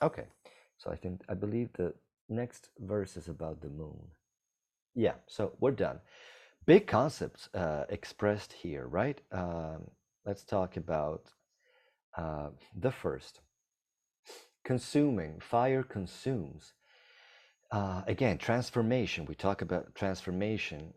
Okay, 0.00 0.26
so 0.78 0.90
I 0.90 0.96
think 0.96 1.22
I 1.28 1.34
believe 1.34 1.72
the 1.72 1.94
next 2.28 2.70
verse 2.78 3.16
is 3.16 3.28
about 3.28 3.60
the 3.60 3.68
moon. 3.68 4.00
Yeah, 4.94 5.14
so 5.26 5.52
we're 5.60 5.72
done. 5.72 6.00
Big 6.64 6.86
concepts 6.86 7.48
uh, 7.54 7.84
expressed 7.88 8.52
here, 8.52 8.86
right? 8.86 9.20
Um, 9.32 9.90
let's 10.24 10.44
talk 10.44 10.76
about 10.76 11.32
uh, 12.16 12.50
the 12.74 12.92
first. 12.92 13.40
Consuming, 14.64 15.40
fire 15.40 15.82
consumes. 15.82 16.72
Uh, 17.72 18.02
again, 18.06 18.38
transformation. 18.38 19.26
We 19.26 19.34
talk 19.34 19.62
about 19.62 19.94
transformation. 19.94 20.94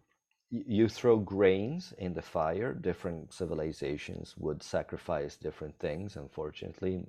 you 0.51 0.87
throw 0.87 1.17
grains 1.17 1.93
in 1.97 2.13
the 2.13 2.21
fire. 2.21 2.73
Different 2.73 3.33
civilizations 3.33 4.35
would 4.37 4.61
sacrifice 4.61 5.35
different 5.35 5.79
things, 5.79 6.15
unfortunately. 6.15 7.05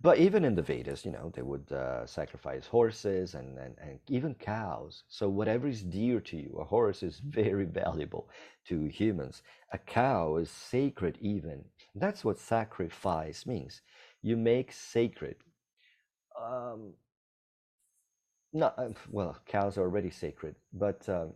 But 0.00 0.18
even 0.18 0.44
in 0.44 0.54
the 0.54 0.62
Vedas, 0.62 1.04
you 1.04 1.12
know, 1.12 1.30
they 1.34 1.42
would 1.42 1.70
uh, 1.72 2.06
sacrifice 2.06 2.66
horses 2.66 3.34
and, 3.34 3.58
and, 3.58 3.76
and 3.80 3.98
even 4.08 4.34
cows. 4.34 5.04
So 5.08 5.28
whatever 5.28 5.66
is 5.68 5.82
dear 5.82 6.20
to 6.20 6.36
you, 6.36 6.56
a 6.60 6.64
horse 6.64 7.02
is 7.02 7.20
very 7.24 7.64
valuable 7.64 8.28
to 8.68 8.86
humans. 8.86 9.42
A 9.72 9.78
cow 9.78 10.36
is 10.36 10.50
sacred 10.50 11.18
even. 11.20 11.64
That's 11.94 12.24
what 12.24 12.38
sacrifice 12.38 13.46
means. 13.46 13.82
You 14.22 14.36
make 14.36 14.72
sacred. 14.72 15.36
Um, 16.40 16.94
not, 18.52 18.78
uh, 18.78 18.90
well, 19.10 19.38
cows 19.46 19.78
are 19.78 19.82
already 19.82 20.10
sacred, 20.10 20.56
but 20.72 21.08
um, 21.08 21.32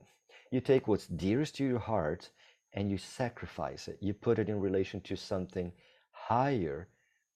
you 0.51 0.61
take 0.61 0.89
what's 0.89 1.07
dearest 1.07 1.57
to 1.57 1.65
your 1.65 1.79
heart 1.79 2.31
and 2.75 2.91
you 2.91 2.99
sacrifice 2.99 3.89
it. 3.89 3.99
You 4.01 4.15
put 4.15 4.39
it 4.39 4.49
in 4.49 4.61
relation 4.61 5.01
to 5.03 5.17
something 5.17 5.73
higher 6.13 6.89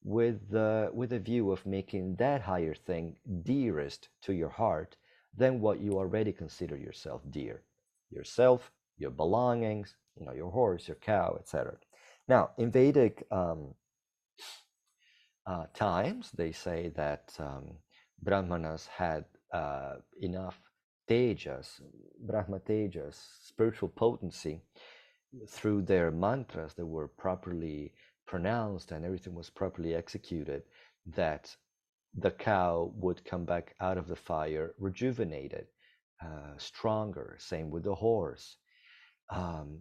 with 0.04 0.50
the 0.50 0.90
with 0.92 1.12
a 1.12 1.18
view 1.18 1.50
of 1.52 1.64
making 1.66 2.16
that 2.16 2.42
higher 2.42 2.74
thing 2.74 3.16
dearest 3.42 4.08
to 4.22 4.32
your 4.32 4.48
heart 4.48 4.96
than 5.36 5.60
what 5.60 5.80
you 5.80 5.92
already 5.92 6.32
consider 6.32 6.76
yourself 6.76 7.22
dear. 7.30 7.62
Yourself 8.10 8.70
your 8.98 9.10
belongings 9.10 9.96
you 10.18 10.26
know 10.26 10.32
your 10.32 10.50
horse 10.50 10.86
your 10.86 10.96
cow 10.96 11.34
etc 11.40 11.74
now 12.28 12.50
in 12.58 12.70
vedic 12.70 13.26
um, 13.30 13.74
uh, 15.46 15.64
times, 15.74 16.30
they 16.32 16.52
say 16.52 16.92
that 16.96 17.34
um, 17.38 17.78
Brahmanas 18.22 18.86
had 18.86 19.24
uh, 19.52 19.94
enough 20.20 20.58
tejas, 21.08 21.80
Brahma 22.20 22.60
tejas, 22.60 23.16
spiritual 23.42 23.88
potency 23.88 24.62
through 25.48 25.82
their 25.82 26.10
mantras 26.10 26.74
that 26.74 26.86
were 26.86 27.08
properly 27.08 27.92
pronounced 28.26 28.92
and 28.92 29.04
everything 29.04 29.34
was 29.34 29.50
properly 29.50 29.94
executed, 29.94 30.62
that 31.06 31.56
the 32.14 32.30
cow 32.30 32.92
would 32.94 33.24
come 33.24 33.44
back 33.44 33.74
out 33.80 33.98
of 33.98 34.06
the 34.06 34.16
fire 34.16 34.74
rejuvenated, 34.78 35.66
uh, 36.22 36.56
stronger. 36.58 37.36
Same 37.38 37.70
with 37.70 37.84
the 37.84 37.94
horse. 37.94 38.56
Um, 39.30 39.80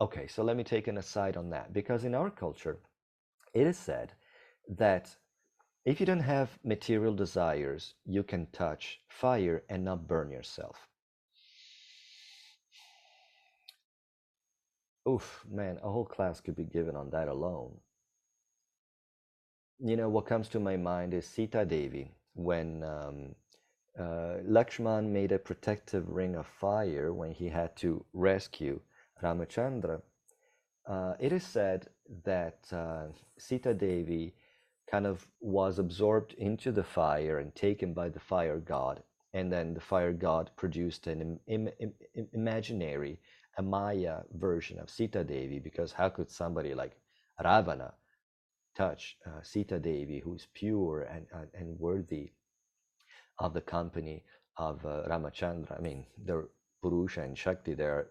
okay, 0.00 0.26
so 0.26 0.42
let 0.42 0.56
me 0.56 0.64
take 0.64 0.88
an 0.88 0.98
aside 0.98 1.36
on 1.36 1.50
that 1.50 1.72
because 1.72 2.04
in 2.04 2.14
our 2.14 2.30
culture, 2.30 2.78
it 3.52 3.66
is 3.66 3.78
said 3.78 4.12
that 4.68 5.14
if 5.84 6.00
you 6.00 6.06
don't 6.06 6.20
have 6.20 6.58
material 6.64 7.14
desires, 7.14 7.94
you 8.06 8.22
can 8.22 8.46
touch 8.52 9.00
fire 9.08 9.62
and 9.68 9.84
not 9.84 10.08
burn 10.08 10.30
yourself. 10.30 10.88
Oof, 15.08 15.44
man, 15.50 15.78
a 15.82 15.90
whole 15.90 16.04
class 16.04 16.40
could 16.40 16.56
be 16.56 16.64
given 16.64 16.96
on 16.96 17.10
that 17.10 17.28
alone. 17.28 17.72
You 19.78 19.96
know, 19.96 20.08
what 20.08 20.26
comes 20.26 20.48
to 20.50 20.60
my 20.60 20.76
mind 20.76 21.14
is 21.14 21.26
Sita 21.26 21.64
Devi 21.64 22.10
when 22.34 22.82
um, 22.82 23.34
uh, 23.98 24.38
Lakshman 24.48 25.10
made 25.10 25.32
a 25.32 25.38
protective 25.38 26.08
ring 26.08 26.36
of 26.36 26.46
fire 26.46 27.12
when 27.12 27.32
he 27.32 27.48
had 27.48 27.76
to 27.76 28.04
rescue 28.12 28.80
Ramachandra. 29.22 30.00
Uh, 30.86 31.14
it 31.18 31.32
is 31.32 31.44
said 31.44 31.88
that 32.24 32.58
uh, 32.72 33.06
Sita 33.38 33.74
Devi 33.74 34.34
kind 34.90 35.06
of 35.06 35.26
was 35.40 35.78
absorbed 35.78 36.34
into 36.34 36.72
the 36.72 36.84
fire 36.84 37.38
and 37.38 37.54
taken 37.54 37.92
by 37.94 38.08
the 38.08 38.20
fire 38.20 38.58
god, 38.58 39.02
and 39.32 39.52
then 39.52 39.74
the 39.74 39.80
fire 39.80 40.12
god 40.12 40.50
produced 40.56 41.06
an 41.06 41.40
Im- 41.46 41.68
Im- 41.78 41.94
Im- 42.14 42.28
imaginary, 42.32 43.18
a 43.58 43.62
Maya 43.62 44.20
version 44.32 44.78
of 44.78 44.90
Sita 44.90 45.24
Devi, 45.24 45.58
because 45.58 45.92
how 45.92 46.08
could 46.08 46.30
somebody 46.30 46.74
like 46.74 46.96
Ravana 47.42 47.94
touch 48.76 49.16
uh, 49.26 49.42
Sita 49.42 49.78
Devi, 49.78 50.20
who's 50.20 50.48
pure 50.54 51.02
and, 51.02 51.26
uh, 51.32 51.46
and 51.54 51.78
worthy 51.78 52.32
of 53.38 53.54
the 53.54 53.60
company 53.60 54.24
of 54.56 54.84
uh, 54.84 55.02
Ramachandra? 55.08 55.78
I 55.78 55.82
mean, 55.82 56.06
they're 56.24 56.48
Purusha 56.82 57.22
and 57.22 57.36
Shakti, 57.36 57.74
they're 57.74 58.08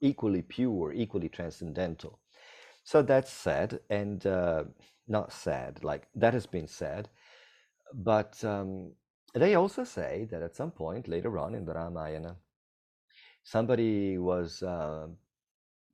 equally 0.00 0.42
pure, 0.42 0.92
equally 0.92 1.28
transcendental. 1.28 2.20
So 2.84 3.02
that's 3.02 3.32
said, 3.32 3.80
and 3.90 4.24
uh, 4.26 4.64
not 5.08 5.32
said, 5.32 5.82
like 5.82 6.06
that 6.14 6.34
has 6.34 6.46
been 6.46 6.68
said. 6.68 7.08
But 7.92 8.42
um, 8.44 8.92
they 9.34 9.54
also 9.54 9.84
say 9.84 10.28
that 10.30 10.42
at 10.42 10.54
some 10.56 10.70
point 10.70 11.08
later 11.08 11.36
on 11.38 11.54
in 11.54 11.64
the 11.64 11.74
Ramayana, 11.74 12.36
somebody 13.46 14.18
was 14.18 14.60
uh, 14.64 15.06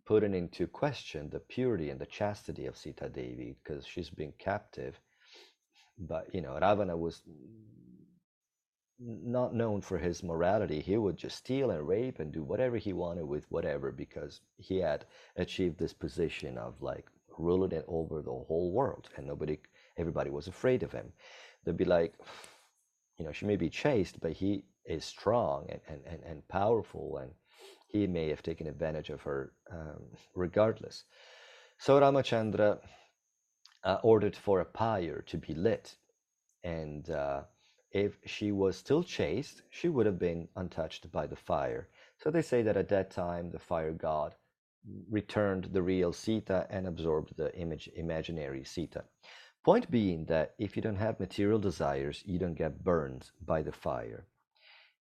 putting 0.07 0.35
into 0.35 0.67
question 0.67 1.29
the 1.29 1.38
purity 1.38 1.91
and 1.91 2.01
the 2.01 2.07
chastity 2.07 2.65
of 2.65 2.79
Sita 2.79 3.11
Devi 3.11 3.57
because 3.62 3.87
she's 3.87 4.09
been 4.09 4.33
captive. 4.38 4.99
But, 5.99 6.35
you 6.35 6.41
know, 6.41 6.59
Ravana 6.59 6.97
was 6.97 7.21
not 8.99 9.55
known 9.55 9.83
for 9.83 9.99
his 9.99 10.23
morality. 10.23 10.81
He 10.81 10.97
would 10.97 11.19
just 11.19 11.37
steal 11.37 11.71
and 11.71 11.87
rape 11.87 12.21
and 12.21 12.33
do 12.33 12.43
whatever 12.43 12.79
he 12.79 12.95
wanted 12.95 13.27
with 13.27 13.45
whatever 13.51 13.93
because 13.93 14.41
he 14.57 14.79
had 14.79 15.05
achieved 15.37 15.79
this 15.79 15.93
position 15.93 16.57
of 16.57 16.81
like 16.81 17.05
ruling 17.38 17.73
it 17.73 17.85
over 17.87 18.23
the 18.23 18.31
whole 18.31 18.73
world 18.73 19.11
and 19.19 19.27
nobody, 19.27 19.59
everybody 19.99 20.31
was 20.31 20.49
afraid 20.49 20.83
of 20.83 20.93
him. 20.93 21.12
They'd 21.65 21.77
be 21.77 21.85
like, 21.85 22.15
you 23.19 23.27
know, 23.27 23.33
she 23.33 23.45
may 23.45 23.57
be 23.57 23.69
chaste, 23.69 24.21
but 24.21 24.33
he 24.33 24.65
is 24.87 25.05
strong 25.05 25.67
and, 25.69 25.81
and, 25.87 26.01
and, 26.07 26.23
and 26.25 26.49
powerful 26.49 27.19
and 27.19 27.31
he 27.93 28.07
may 28.07 28.29
have 28.29 28.43
taken 28.43 28.67
advantage 28.67 29.11
of 29.11 29.23
her 29.23 29.53
um, 29.71 30.03
regardless. 30.35 31.05
So 31.79 32.01
Ramachandra 32.01 32.79
uh, 33.85 33.99
ordered 34.03 34.37
for 34.37 34.61
a 34.61 34.65
pyre 34.65 35.23
to 35.27 35.37
be 35.37 35.55
lit 35.55 35.97
and 36.65 37.11
uh, 37.11 37.43
if 37.91 38.19
she 38.25 38.53
was 38.53 38.77
still 38.77 39.03
chaste, 39.03 39.63
she 39.69 39.89
would 39.89 40.07
have 40.07 40.19
been 40.19 40.49
untouched 40.57 41.13
by 41.13 41.27
the 41.27 41.37
fire. 41.37 41.89
So 42.19 42.31
they 42.31 42.43
say 42.43 42.63
that 42.63 42.77
at 42.77 42.89
that 42.89 43.11
time 43.11 43.51
the 43.51 43.59
fire 43.59 43.93
god 43.93 44.35
returned 45.11 45.65
the 45.73 45.83
real 45.83 46.13
Sita 46.13 46.67
and 46.71 46.87
absorbed 46.87 47.37
the 47.37 47.55
image 47.57 47.89
imaginary 47.95 48.65
Sita. 48.65 49.05
Point 49.63 49.91
being 49.91 50.25
that 50.27 50.55
if 50.59 50.75
you 50.75 50.83
don't 50.83 50.97
have 50.97 51.21
material 51.21 51.59
desires, 51.59 52.23
you 52.25 52.39
don't 52.39 52.55
get 52.55 52.83
burned 52.83 53.31
by 53.45 53.63
the 53.63 53.73
fire. 53.73 54.27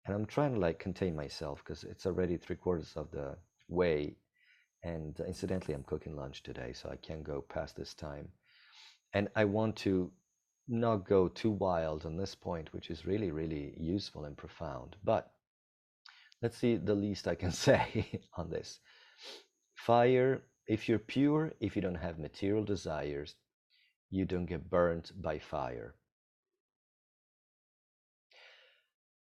And 0.06 0.16
I'm 0.16 0.26
trying 0.26 0.54
to 0.54 0.60
like 0.60 0.80
contain 0.80 1.16
myself 1.16 1.64
because 1.64 1.84
it's 1.84 2.06
already 2.06 2.38
three 2.38 2.56
quarters 2.56 2.94
of 2.96 3.12
the 3.12 3.38
way. 3.68 4.16
And 4.84 5.20
uh, 5.20 5.26
incidentally, 5.26 5.76
I'm 5.76 5.84
cooking 5.84 6.16
lunch 6.16 6.42
today, 6.42 6.74
so 6.74 6.90
I 6.90 6.96
can't 6.96 7.24
go 7.24 7.42
past 7.42 7.76
this 7.76 7.94
time. 7.94 8.30
And 9.14 9.30
I 9.36 9.46
want 9.46 9.76
to 9.78 10.12
not 10.68 11.08
go 11.08 11.28
too 11.28 11.52
wild 11.52 12.06
on 12.06 12.18
this 12.18 12.34
point, 12.34 12.74
which 12.74 12.90
is 12.90 13.06
really, 13.06 13.32
really 13.32 13.76
useful 13.78 14.26
and 14.26 14.38
profound. 14.38 14.96
But 15.04 15.32
let's 16.42 16.58
see 16.58 16.78
the 16.78 16.96
least 16.96 17.28
I 17.28 17.36
can 17.36 17.52
say 17.68 18.22
on 18.36 18.50
this. 18.50 18.80
Fire, 19.76 20.42
if 20.68 20.88
you're 20.90 21.00
pure, 21.00 21.54
if 21.60 21.76
you 21.76 21.82
don't 21.82 21.96
have 21.96 22.18
material 22.18 22.64
desires, 22.64 23.36
you 24.10 24.26
don't 24.26 24.46
get 24.46 24.70
burnt 24.70 25.12
by 25.22 25.40
fire. 25.40 25.96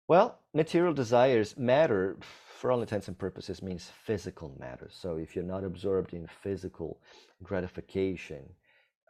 Well, 0.07 0.39
material 0.53 0.93
desires 0.93 1.57
matter 1.57 2.17
for 2.59 2.71
all 2.71 2.81
intents 2.81 3.07
and 3.07 3.17
purposes 3.17 3.61
means 3.61 3.91
physical 4.05 4.55
matter. 4.59 4.87
So 4.91 5.17
if 5.17 5.35
you're 5.35 5.43
not 5.43 5.63
absorbed 5.63 6.13
in 6.13 6.27
physical 6.27 7.01
gratification, 7.43 8.43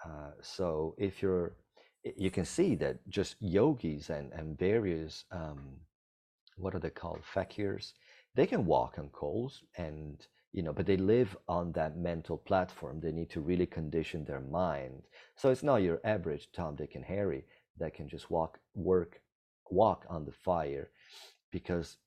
uh, 0.04 0.32
so 0.42 0.96
if 0.98 1.22
you're 1.22 1.54
you 2.16 2.32
can 2.32 2.46
see 2.46 2.76
that 2.76 2.98
just 3.10 3.36
yogis 3.40 4.10
and, 4.10 4.32
and 4.34 4.58
various 4.58 5.26
um, 5.32 5.78
what 6.56 6.74
are 6.74 6.80
they 6.80 6.90
called 6.90 7.22
fakirs 7.34 7.94
they 8.36 8.46
can 8.46 8.66
walk 8.66 8.98
on 8.98 9.10
coals 9.10 9.64
and 9.78 10.28
you 10.54 10.62
know 10.62 10.72
but 10.72 10.86
they 10.86 10.98
live 10.98 11.36
on 11.48 11.72
that 11.74 11.98
mental 11.98 12.38
platform 12.38 13.00
they 13.00 13.12
need 13.12 13.30
to 13.30 13.42
really 13.42 13.66
condition 13.66 14.24
their 14.24 14.40
mind 14.40 15.02
so 15.36 15.50
it's 15.50 15.64
not 15.64 15.78
your 15.78 16.00
average 16.04 16.50
tom 16.54 16.76
dick 16.76 16.96
and 16.96 17.04
harry 17.06 17.44
that 17.78 17.94
can 17.94 18.08
just 18.08 18.30
walk 18.32 18.60
work 18.76 19.20
walk 19.72 20.06
on 20.10 20.26
the 20.26 20.32
fire 20.32 20.90
because 21.52 21.98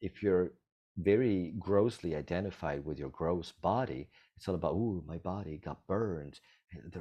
if 0.00 0.22
you're 0.22 0.52
very 0.98 1.54
grossly 1.58 2.14
identified 2.16 2.84
with 2.84 2.98
your 2.98 3.10
gross 3.10 3.52
body 3.52 4.08
it's 4.36 4.48
all 4.48 4.54
about 4.56 4.74
oh 4.74 5.02
my 5.06 5.18
body 5.18 5.58
got 5.64 5.86
burned 5.86 6.40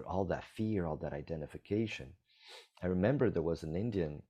all 0.08 0.26
that 0.26 0.44
fear 0.56 0.86
all 0.86 0.98
that 0.98 1.14
identification 1.14 2.14
I 2.84 2.88
remember 2.88 3.30
there 3.30 3.42
was 3.44 3.64
an 3.64 3.76
Indian 3.76 4.24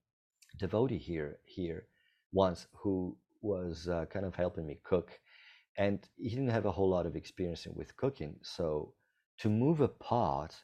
devotee 0.57 0.97
here 0.97 1.39
here 1.45 1.87
once 2.33 2.67
who 2.73 3.17
was 3.41 3.87
uh, 3.87 4.05
kind 4.07 4.25
of 4.25 4.35
helping 4.35 4.65
me 4.67 4.79
cook, 4.83 5.11
and 5.77 5.99
he 6.17 6.29
didn't 6.29 6.49
have 6.49 6.65
a 6.65 6.71
whole 6.71 6.89
lot 6.89 7.05
of 7.05 7.15
experience 7.15 7.67
with 7.67 7.95
cooking. 7.97 8.35
So 8.43 8.93
to 9.39 9.49
move 9.49 9.81
a 9.81 9.87
pot 9.87 10.55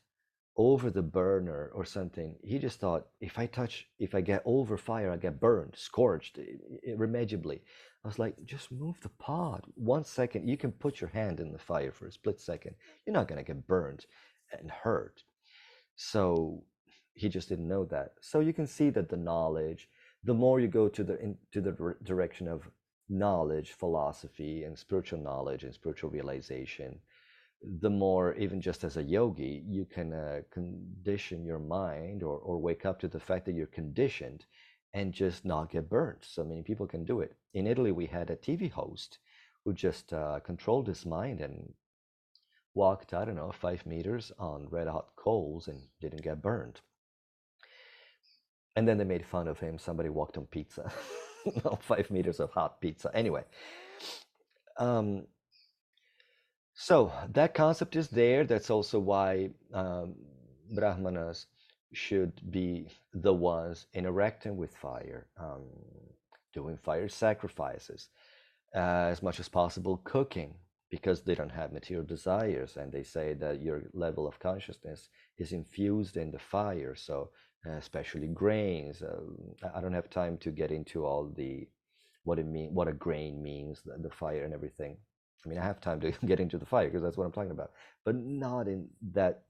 over 0.57 0.89
the 0.89 1.01
burner 1.01 1.71
or 1.73 1.83
something, 1.83 2.35
he 2.41 2.57
just 2.57 2.79
thought 2.79 3.07
if 3.19 3.37
I 3.37 3.45
touch, 3.45 3.87
if 3.99 4.15
I 4.15 4.21
get 4.21 4.41
over 4.45 4.77
fire, 4.77 5.11
I 5.11 5.17
get 5.17 5.39
burned, 5.39 5.73
scorched 5.75 6.39
irremediably. 6.83 7.61
I 8.03 8.07
was 8.07 8.19
like, 8.19 8.35
just 8.45 8.71
move 8.71 8.95
the 9.01 9.09
pot 9.09 9.65
one 9.75 10.05
second. 10.05 10.47
You 10.47 10.57
can 10.57 10.71
put 10.71 11.01
your 11.01 11.09
hand 11.09 11.39
in 11.39 11.51
the 11.51 11.59
fire 11.59 11.91
for 11.91 12.07
a 12.07 12.11
split 12.11 12.39
second. 12.39 12.75
You're 13.05 13.13
not 13.13 13.27
gonna 13.27 13.43
get 13.43 13.67
burned 13.67 14.05
and 14.57 14.71
hurt. 14.71 15.23
So 15.95 16.63
he 17.13 17.30
just 17.30 17.49
didn't 17.49 17.67
know 17.67 17.86
that. 17.86 18.13
So 18.21 18.39
you 18.39 18.53
can 18.53 18.67
see 18.67 18.89
that 18.91 19.09
the 19.09 19.17
knowledge, 19.17 19.89
the 20.23 20.34
more 20.34 20.59
you 20.59 20.67
go 20.67 20.88
to 20.88 21.03
the 21.03 21.19
into 21.19 21.61
the 21.61 21.95
direction 22.03 22.47
of 22.47 22.69
knowledge, 23.09 23.73
philosophy, 23.73 24.63
and 24.63 24.77
spiritual 24.77 25.19
knowledge 25.19 25.63
and 25.63 25.73
spiritual 25.73 26.09
realization, 26.09 26.99
the 27.62 27.89
more, 27.89 28.36
even 28.36 28.62
just 28.62 28.84
as 28.84 28.97
a 28.97 29.03
yogi, 29.03 29.64
you 29.68 29.86
can 29.86 30.14
uh, 30.14 30.41
condition 30.51 31.45
your 31.45 31.60
mind 31.60 32.24
or, 32.24 32.38
or 32.38 32.58
wake 32.58 32.86
up 32.86 32.99
to 32.99 33.08
the 33.08 33.20
fact 33.20 33.45
that 33.45 33.56
you're 33.56 33.68
conditioned 33.68 34.45
and 34.93 35.14
just 35.14 35.45
not 35.45 35.72
get 35.72 35.89
burnt. 35.89 36.20
So 36.22 36.43
many 36.43 36.62
people 36.62 36.88
can 36.88 37.03
do 37.06 37.22
it. 37.22 37.36
In 37.53 37.68
Italy, 37.68 37.91
we 37.91 38.06
had 38.06 38.30
a 38.30 38.36
TV 38.36 38.72
host 38.72 39.18
who 39.64 39.74
just 39.74 40.14
uh, 40.14 40.39
controlled 40.41 40.88
his 40.88 41.06
mind 41.06 41.41
and 41.41 41.74
walked, 42.76 43.14
I 43.14 43.26
don't 43.26 43.36
know, 43.36 43.51
five 43.51 43.86
meters 43.86 44.32
on 44.38 44.68
red 44.70 44.88
hot 44.88 45.08
coals 45.16 45.68
and 45.68 45.82
didn't 45.99 46.22
get 46.22 46.41
burned. 46.41 46.82
And 48.76 48.88
then 48.88 48.97
they 48.97 49.06
made 49.06 49.26
fun 49.26 49.47
of 49.47 49.60
him. 49.60 49.80
Somebody 49.80 50.10
walked 50.10 50.38
on 50.38 50.45
pizza, 50.45 50.91
five 51.80 52.12
meters 52.12 52.39
of 52.39 52.51
hot 52.51 52.80
pizza. 52.82 53.10
Anyway, 53.14 53.43
um, 54.78 55.26
So 56.76 57.11
that 57.32 57.53
concept 57.53 57.95
is 57.95 58.09
there. 58.09 58.43
That's 58.43 58.69
also 58.69 58.99
why 58.99 59.49
um, 59.73 60.15
Brahmanas 60.71 61.47
should 61.93 62.34
be 62.51 62.89
the 63.13 63.34
ones 63.34 63.88
interacting 63.93 64.57
with 64.57 64.76
fire, 64.76 65.28
um, 65.39 65.63
doing 66.53 66.78
fire 66.78 67.07
sacrifices, 67.07 68.09
uh, 68.76 69.07
as 69.09 69.23
much 69.23 69.39
as 69.39 69.47
possible 69.47 70.01
cooking, 70.03 70.53
because 70.89 71.21
they 71.21 71.34
don't 71.34 71.49
have 71.51 71.71
material 71.71 72.05
desires, 72.05 72.76
and 72.76 72.91
they 72.91 73.03
say 73.03 73.34
that 73.36 73.61
your 73.61 73.84
level 73.93 74.28
of 74.28 74.38
consciousness 74.39 75.07
is 75.38 75.53
infused 75.53 76.17
in 76.17 76.30
the 76.30 76.39
fire. 76.39 76.93
So, 76.93 77.30
uh, 77.65 77.71
especially 77.71 78.28
grains. 78.28 79.01
Uh, 79.01 79.21
I 79.73 79.80
don't 79.80 79.93
have 79.93 80.09
time 80.09 80.38
to 80.39 80.51
get 80.51 80.71
into 80.71 81.05
all 81.05 81.32
the 81.36 81.67
what 82.26 82.38
it 82.38 82.45
mean, 82.45 82.73
what 82.73 82.88
a 82.89 82.93
grain 82.93 83.41
means, 83.41 83.82
the, 83.86 83.97
the 83.97 84.09
fire 84.09 84.43
and 84.43 84.53
everything. 84.53 84.97
I 85.45 85.49
mean, 85.49 85.59
I 85.59 85.63
have 85.63 85.79
time 85.81 85.99
to 86.01 86.11
get 86.25 86.39
into 86.39 86.57
the 86.57 86.65
fire 86.65 86.85
because 86.85 87.03
that's 87.03 87.17
what 87.17 87.25
I'm 87.25 87.31
talking 87.31 87.51
about, 87.51 87.71
but 88.03 88.15
not 88.15 88.67
in 88.67 88.87
that 89.13 89.43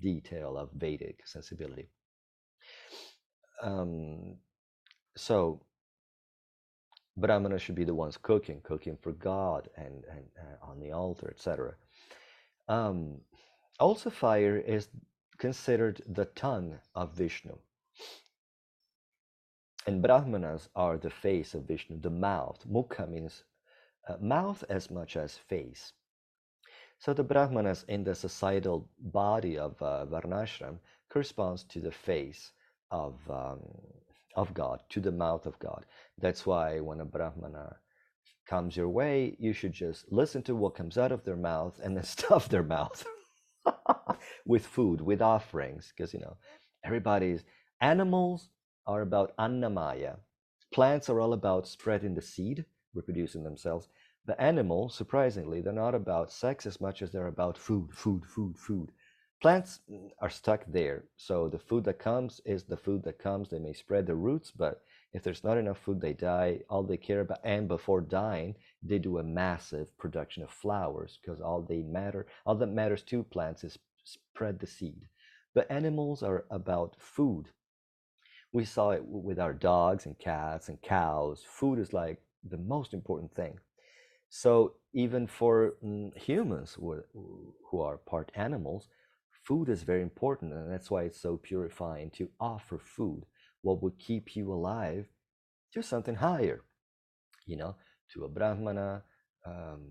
detail 0.00 0.56
of 0.56 0.70
Vedic 0.72 1.20
sensibility. 1.26 1.88
Um, 3.62 4.36
so 5.16 5.60
Brahmana 7.16 7.58
should 7.58 7.74
be 7.74 7.84
the 7.84 7.94
ones 7.94 8.16
cooking, 8.16 8.60
cooking 8.62 8.96
for 9.02 9.12
God 9.12 9.68
and, 9.76 10.04
and 10.10 10.24
uh, 10.38 10.70
on 10.70 10.80
the 10.80 10.92
altar, 10.92 11.30
etc. 11.30 11.74
Um, 12.68 13.20
also, 13.78 14.10
fire 14.10 14.56
is 14.56 14.88
considered 15.38 16.02
the 16.08 16.24
tongue 16.24 16.78
of 16.94 17.14
Vishnu. 17.14 17.58
And 19.86 20.00
Brahmanas 20.00 20.68
are 20.76 20.96
the 20.96 21.10
face 21.10 21.54
of 21.54 21.64
Vishnu, 21.64 22.00
the 22.00 22.10
mouth. 22.10 22.64
Mukha 22.70 23.08
means 23.08 23.42
uh, 24.08 24.16
mouth 24.20 24.64
as 24.68 24.90
much 24.90 25.16
as 25.16 25.36
face. 25.36 25.92
So 26.98 27.12
the 27.12 27.24
Brahmanas 27.24 27.84
in 27.88 28.04
the 28.04 28.14
societal 28.14 28.88
body 29.00 29.58
of 29.58 29.80
uh, 29.82 30.06
Varnashram 30.06 30.78
corresponds 31.10 31.64
to 31.64 31.80
the 31.80 31.90
face 31.90 32.52
of, 32.90 33.14
um, 33.28 33.60
of 34.36 34.54
God, 34.54 34.80
to 34.90 35.00
the 35.00 35.12
mouth 35.12 35.46
of 35.46 35.58
God. 35.58 35.84
That's 36.18 36.46
why 36.46 36.80
when 36.80 37.00
a 37.00 37.04
Brahmana 37.04 37.76
comes 38.48 38.76
your 38.76 38.88
way, 38.88 39.36
you 39.38 39.52
should 39.52 39.72
just 39.72 40.10
listen 40.12 40.42
to 40.44 40.54
what 40.54 40.74
comes 40.74 40.98
out 40.98 41.12
of 41.12 41.24
their 41.24 41.36
mouth 41.36 41.80
and 41.82 41.96
then 41.96 42.04
stuff 42.18 42.48
their 42.48 42.62
mouth 42.62 43.04
with 44.46 44.66
food, 44.66 45.00
with 45.00 45.22
offerings, 45.22 45.92
because 45.96 46.14
you 46.14 46.20
know 46.20 46.36
everybody's 46.84 47.44
animals 47.80 48.50
are 48.86 49.02
about 49.02 49.36
annamaya. 49.38 50.16
Plants 50.72 51.08
are 51.08 51.20
all 51.20 51.32
about 51.32 51.68
spreading 51.68 52.14
the 52.14 52.22
seed, 52.22 52.64
reproducing 52.94 53.42
themselves. 53.42 53.88
The 54.24 54.40
animals, 54.40 54.94
surprisingly, 54.94 55.60
they're 55.60 55.72
not 55.72 55.94
about 55.94 56.32
sex 56.32 56.66
as 56.66 56.80
much 56.80 57.02
as 57.02 57.10
they're 57.10 57.26
about 57.26 57.58
food, 57.58 57.92
food, 57.92 58.24
food, 58.24 58.56
food. 58.56 58.92
Plants 59.40 59.80
mm, 59.90 60.10
are 60.20 60.30
stuck 60.30 60.64
there. 60.68 61.04
So 61.16 61.48
the 61.48 61.58
food 61.58 61.82
that 61.84 61.98
comes 61.98 62.40
is 62.44 62.62
the 62.62 62.76
food 62.76 63.02
that 63.02 63.18
comes. 63.18 63.48
They 63.48 63.58
may 63.58 63.72
spread 63.72 64.06
their 64.06 64.14
roots, 64.14 64.52
but 64.52 64.82
if 65.12 65.24
there's 65.24 65.42
not 65.42 65.58
enough 65.58 65.78
food, 65.78 66.00
they 66.00 66.12
die. 66.12 66.60
All 66.70 66.84
they 66.84 66.96
care 66.96 67.22
about, 67.22 67.40
and 67.42 67.66
before 67.66 68.00
dying, 68.00 68.54
they 68.82 69.00
do 69.00 69.18
a 69.18 69.24
massive 69.24 69.96
production 69.98 70.44
of 70.44 70.50
flowers 70.50 71.18
because 71.20 71.40
all 71.40 71.60
they 71.60 71.82
matter, 71.82 72.26
all 72.46 72.54
that 72.54 72.68
matters 72.68 73.02
to 73.02 73.24
plants 73.24 73.64
is 73.64 73.78
spread 74.04 74.60
the 74.60 74.66
seed. 74.66 75.08
But 75.54 75.70
animals 75.70 76.22
are 76.22 76.46
about 76.50 76.94
food. 76.98 77.48
We 78.52 78.64
saw 78.64 78.90
it 78.90 79.04
with 79.04 79.40
our 79.40 79.52
dogs 79.52 80.06
and 80.06 80.18
cats 80.18 80.68
and 80.68 80.80
cows. 80.80 81.42
Food 81.46 81.78
is 81.78 81.92
like 81.92 82.22
the 82.48 82.58
most 82.58 82.94
important 82.94 83.34
thing. 83.34 83.58
So 84.28 84.74
even 84.94 85.26
for 85.26 85.74
mm, 85.84 86.16
humans 86.16 86.76
who, 86.78 87.02
who 87.70 87.80
are 87.80 87.98
part 87.98 88.32
animals, 88.34 88.88
food 89.46 89.68
is 89.68 89.82
very 89.82 90.02
important, 90.02 90.52
and 90.52 90.72
that's 90.72 90.90
why 90.90 91.02
it's 91.02 91.20
so 91.20 91.36
purifying 91.36 92.10
to 92.10 92.28
offer 92.40 92.78
food. 92.78 93.24
What 93.62 93.82
would 93.82 93.98
keep 93.98 94.34
you 94.36 94.52
alive 94.52 95.06
to 95.72 95.82
something 95.82 96.14
higher, 96.14 96.64
you 97.46 97.56
know, 97.56 97.76
to 98.12 98.24
a 98.24 98.28
brahmana, 98.28 99.02
um, 99.46 99.82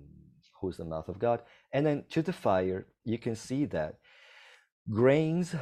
who's 0.59 0.77
the 0.77 0.85
mouth 0.85 1.09
of 1.09 1.19
God, 1.19 1.41
and 1.73 1.85
then 1.85 2.03
to 2.09 2.21
the 2.21 2.33
fire. 2.33 2.87
You 3.03 3.17
can 3.17 3.35
see 3.35 3.65
that 3.65 3.95
grains 4.89 5.55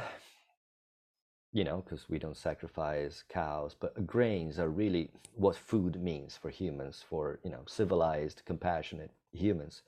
you 1.52 1.64
know, 1.64 1.82
because 1.84 2.08
we 2.08 2.18
don't 2.18 2.36
sacrifice 2.36 3.24
cows, 3.28 3.74
but 3.78 4.06
grains 4.06 4.58
are 4.58 4.68
really 4.68 5.10
what 5.34 5.56
food 5.56 6.00
means 6.00 6.38
for 6.40 6.48
humans, 6.48 7.04
for, 7.08 7.40
you 7.42 7.50
know, 7.50 7.62
civilized, 7.66 8.42
compassionate 8.44 9.10
humans. 9.32 9.82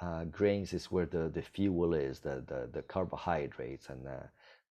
Uh, 0.00 0.24
grains 0.24 0.72
is 0.72 0.90
where 0.90 1.06
the, 1.06 1.30
the 1.32 1.42
fuel 1.42 1.94
is, 1.94 2.20
the, 2.20 2.44
the, 2.46 2.68
the 2.72 2.82
carbohydrates. 2.82 3.88
And 3.88 4.06
uh, 4.06 4.26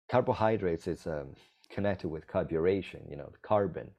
carbohydrates 0.09 0.87
is 0.87 1.05
um, 1.05 1.35
connected 1.69 2.07
with 2.07 2.27
carburation, 2.27 3.09
you 3.09 3.17
know, 3.17 3.29
the 3.31 3.47
carbon. 3.47 3.91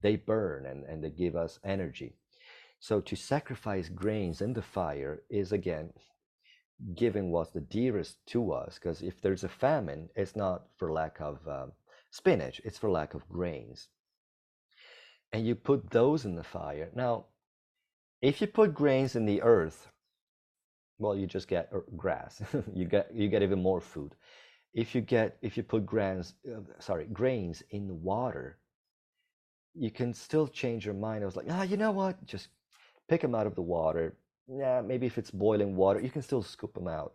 They 0.00 0.16
burn 0.16 0.66
and, 0.66 0.84
and 0.84 1.02
they 1.02 1.10
give 1.10 1.34
us 1.34 1.58
energy. 1.64 2.14
So 2.78 3.00
to 3.00 3.16
sacrifice 3.16 3.88
grains 3.88 4.42
in 4.42 4.52
the 4.52 4.62
fire 4.62 5.22
is, 5.30 5.52
again, 5.52 5.90
giving 6.94 7.30
what's 7.30 7.50
the 7.50 7.60
dearest 7.60 8.18
to 8.26 8.52
us 8.52 8.74
because 8.78 9.00
if 9.02 9.20
there's 9.20 9.44
a 9.44 9.48
famine 9.48 10.08
it's 10.16 10.36
not 10.36 10.64
for 10.76 10.92
lack 10.92 11.20
of 11.20 11.38
um, 11.48 11.72
spinach 12.10 12.60
it's 12.64 12.78
for 12.78 12.90
lack 12.90 13.14
of 13.14 13.28
grains. 13.28 13.88
And 15.32 15.46
you 15.46 15.54
put 15.56 15.90
those 15.90 16.24
in 16.24 16.36
the 16.36 16.44
fire. 16.44 16.90
Now 16.94 17.26
if 18.20 18.40
you 18.40 18.46
put 18.46 18.74
grains 18.74 19.16
in 19.16 19.24
the 19.24 19.42
earth 19.42 19.88
well 20.98 21.16
you 21.16 21.26
just 21.26 21.48
get 21.48 21.72
grass. 21.96 22.42
You 22.74 22.86
get 22.86 23.14
you 23.14 23.28
get 23.28 23.42
even 23.42 23.62
more 23.62 23.80
food. 23.80 24.14
If 24.74 24.94
you 24.94 25.00
get 25.00 25.38
if 25.42 25.56
you 25.56 25.62
put 25.62 25.86
grains 25.86 26.34
uh, 26.46 26.60
sorry 26.80 27.06
grains 27.06 27.62
in 27.70 27.86
the 27.86 27.94
water 27.94 28.58
you 29.74 29.90
can 29.90 30.12
still 30.12 30.48
change 30.48 30.84
your 30.84 30.94
mind. 30.94 31.22
I 31.22 31.26
was 31.26 31.36
like 31.36 31.46
ah 31.50 31.62
you 31.62 31.76
know 31.76 31.92
what? 31.92 32.24
Just 32.26 32.48
pick 33.08 33.20
them 33.20 33.34
out 33.34 33.46
of 33.46 33.54
the 33.54 33.62
water 33.62 34.16
yeah, 34.48 34.82
maybe 34.84 35.06
if 35.06 35.18
it's 35.18 35.30
boiling 35.30 35.76
water, 35.76 36.00
you 36.00 36.10
can 36.10 36.22
still 36.22 36.42
scoop 36.42 36.74
them 36.74 36.88
out. 36.88 37.14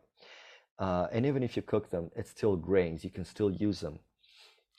Uh, 0.79 1.07
and 1.11 1.25
even 1.25 1.43
if 1.43 1.55
you 1.55 1.61
cook 1.61 1.89
them, 1.89 2.09
it's 2.15 2.31
still 2.31 2.55
grains. 2.55 3.03
You 3.03 3.09
can 3.09 3.25
still 3.25 3.51
use 3.51 3.79
them. 3.81 3.99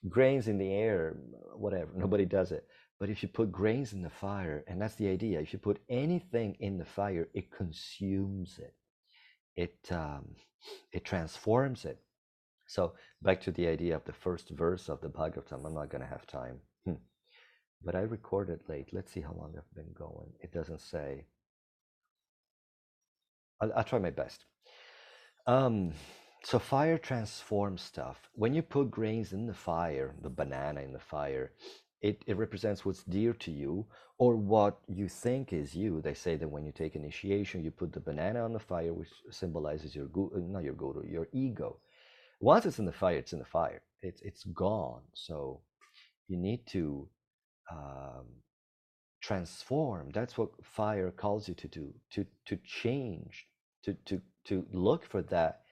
Grains 0.08 0.48
in 0.48 0.58
the 0.58 0.72
air, 0.72 1.16
whatever, 1.54 1.90
nobody 1.96 2.24
does 2.24 2.52
it. 2.52 2.66
But 2.98 3.10
if 3.10 3.22
you 3.22 3.28
put 3.28 3.50
grains 3.50 3.92
in 3.92 4.02
the 4.02 4.10
fire, 4.10 4.62
and 4.66 4.80
that's 4.80 4.94
the 4.96 5.08
idea, 5.08 5.40
if 5.40 5.52
you 5.52 5.58
put 5.58 5.80
anything 5.88 6.56
in 6.60 6.76
the 6.76 6.84
fire, 6.84 7.28
it 7.34 7.50
consumes 7.50 8.58
it. 8.58 8.74
It 9.56 9.92
um, 9.92 10.36
it 10.92 11.04
transforms 11.04 11.84
it. 11.84 11.98
So 12.66 12.92
back 13.22 13.40
to 13.42 13.50
the 13.50 13.66
idea 13.66 13.96
of 13.96 14.04
the 14.04 14.12
first 14.12 14.50
verse 14.50 14.88
of 14.88 15.00
the 15.00 15.08
Bhagavatam. 15.08 15.64
I'm 15.64 15.74
not 15.74 15.90
going 15.90 16.02
to 16.02 16.06
have 16.06 16.26
time, 16.26 16.60
hmm. 16.84 17.00
but 17.82 17.94
I 17.94 18.00
recorded 18.00 18.60
late. 18.68 18.90
Let's 18.92 19.12
see 19.12 19.22
how 19.22 19.32
long 19.32 19.54
I've 19.56 19.74
been 19.74 19.92
going. 19.94 20.32
It 20.40 20.52
doesn't 20.52 20.80
say. 20.80 21.24
I'll, 23.60 23.72
I'll 23.76 23.84
try 23.84 23.98
my 23.98 24.10
best. 24.10 24.44
Um, 25.46 25.92
so 26.44 26.58
fire 26.58 26.98
transforms 26.98 27.82
stuff. 27.82 28.28
When 28.34 28.54
you 28.54 28.62
put 28.62 28.90
grains 28.90 29.32
in 29.32 29.46
the 29.46 29.54
fire, 29.54 30.14
the 30.22 30.30
banana 30.30 30.80
in 30.80 30.92
the 30.92 30.98
fire, 30.98 31.52
it, 32.00 32.22
it 32.26 32.36
represents 32.36 32.84
what's 32.84 33.02
dear 33.04 33.34
to 33.34 33.50
you 33.50 33.86
or 34.18 34.36
what 34.36 34.78
you 34.88 35.08
think 35.08 35.52
is 35.52 35.74
you. 35.74 36.00
They 36.00 36.14
say 36.14 36.36
that 36.36 36.48
when 36.48 36.64
you 36.64 36.72
take 36.72 36.96
initiation, 36.96 37.62
you 37.62 37.70
put 37.70 37.92
the 37.92 38.00
banana 38.00 38.42
on 38.42 38.52
the 38.52 38.58
fire, 38.58 38.94
which 38.94 39.10
symbolizes 39.30 39.94
your 39.94 40.06
guru, 40.06 40.36
uh, 40.36 40.40
not 40.40 40.64
your 40.64 40.74
guru, 40.74 41.06
your 41.06 41.28
ego. 41.32 41.78
Once 42.40 42.64
it's 42.64 42.78
in 42.78 42.86
the 42.86 42.92
fire, 42.92 43.16
it's 43.16 43.34
in 43.34 43.38
the 43.38 43.44
fire. 43.44 43.82
It's 44.02 44.22
it's 44.22 44.44
gone. 44.44 45.02
So 45.12 45.60
you 46.28 46.38
need 46.38 46.66
to 46.68 47.06
um, 47.70 48.26
transform. 49.20 50.10
That's 50.12 50.38
what 50.38 50.48
fire 50.62 51.10
calls 51.10 51.48
you 51.48 51.54
to 51.54 51.68
do. 51.68 51.92
To 52.12 52.26
to 52.46 52.56
change 52.64 53.46
to 53.84 53.94
to 54.06 54.20
to 54.44 54.66
look 54.72 55.04
for 55.04 55.22
that 55.22 55.62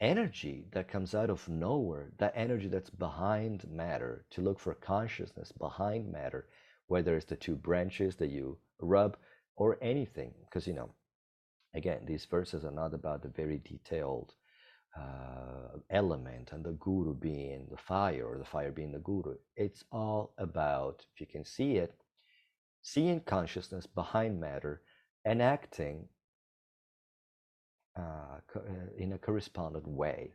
energy 0.00 0.66
that 0.72 0.88
comes 0.88 1.14
out 1.14 1.30
of 1.30 1.48
nowhere 1.48 2.10
that 2.18 2.32
energy 2.34 2.68
that's 2.68 2.90
behind 2.90 3.64
matter 3.70 4.24
to 4.30 4.40
look 4.40 4.58
for 4.58 4.74
consciousness 4.74 5.52
behind 5.52 6.10
matter 6.10 6.48
whether 6.92 7.16
it's 7.16 7.26
the 7.26 7.36
two 7.36 7.56
branches 7.56 8.16
that 8.16 8.30
you 8.30 8.58
rub 8.80 9.16
or 9.56 9.78
anything. 9.80 10.32
Because 10.44 10.66
you 10.66 10.74
know 10.74 10.90
again 11.74 12.00
these 12.04 12.26
verses 12.26 12.64
are 12.64 12.78
not 12.82 12.92
about 12.92 13.22
the 13.22 13.28
very 13.28 13.58
detailed 13.64 14.34
uh, 14.98 15.78
element 15.88 16.50
and 16.52 16.62
the 16.62 16.72
guru 16.72 17.14
being 17.14 17.66
the 17.70 17.78
fire 17.78 18.26
or 18.26 18.36
the 18.38 18.44
fire 18.44 18.72
being 18.72 18.92
the 18.92 18.98
guru. 18.98 19.36
It's 19.56 19.84
all 19.90 20.34
about 20.36 21.04
if 21.14 21.20
you 21.20 21.26
can 21.26 21.44
see 21.44 21.76
it 21.76 21.94
seeing 22.82 23.20
consciousness 23.20 23.86
behind 23.86 24.38
matter 24.38 24.82
and 25.24 25.40
acting 25.40 26.08
uh, 27.96 28.38
uh, 28.56 28.60
in 28.98 29.12
a 29.12 29.18
correspondent 29.18 29.86
way. 29.88 30.32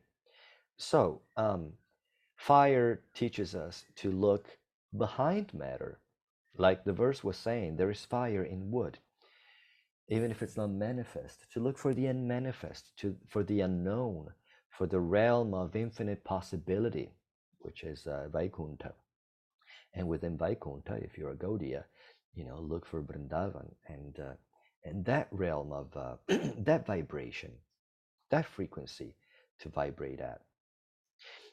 So, 0.78 1.22
um, 1.38 1.74
fire 2.38 3.02
teaches 3.16 3.56
us 3.56 3.86
to 3.98 4.12
look 4.12 4.48
behind 4.98 5.54
matter. 5.54 6.00
Like 6.58 6.84
the 6.86 6.94
verse 6.94 7.24
was 7.24 7.38
saying, 7.38 7.78
there 7.78 7.92
is 7.92 8.06
fire 8.06 8.44
in 8.44 8.72
wood. 8.72 9.00
even 10.10 10.32
if 10.32 10.44
it's 10.44 10.58
not 10.58 10.70
manifest, 10.72 11.52
to 11.54 11.60
look 11.62 11.78
for 11.78 11.94
the 11.94 12.08
unmanifest, 12.08 12.96
to 12.98 13.16
for 13.28 13.44
the 13.44 13.62
unknown, 13.62 14.30
for 14.70 14.88
the 14.88 15.00
realm 15.00 15.54
of 15.54 15.76
infinite 15.76 16.24
possibility, 16.24 17.12
which 17.60 17.84
is 17.84 18.08
uh, 18.08 18.28
Vaikuntha. 18.32 18.94
And 19.96 20.08
within 20.08 20.38
Vaikuntha, 20.38 20.96
if 20.96 21.18
you're 21.18 21.32
a 21.32 21.38
Gaudiya, 21.38 21.86
you 22.36 22.46
know, 22.46 22.60
look 22.60 22.86
for 22.86 23.02
Vrindavan 23.02 23.70
and 23.88 24.20
uh, 24.20 24.34
and 24.88 25.06
that 25.06 25.28
realm 25.32 25.72
of 25.72 25.96
uh, 25.96 26.16
that 26.60 26.86
vibration, 26.86 27.52
that 28.32 28.46
frequency 28.46 29.16
to 29.60 29.70
vibrate 29.70 30.20
at. 30.20 30.42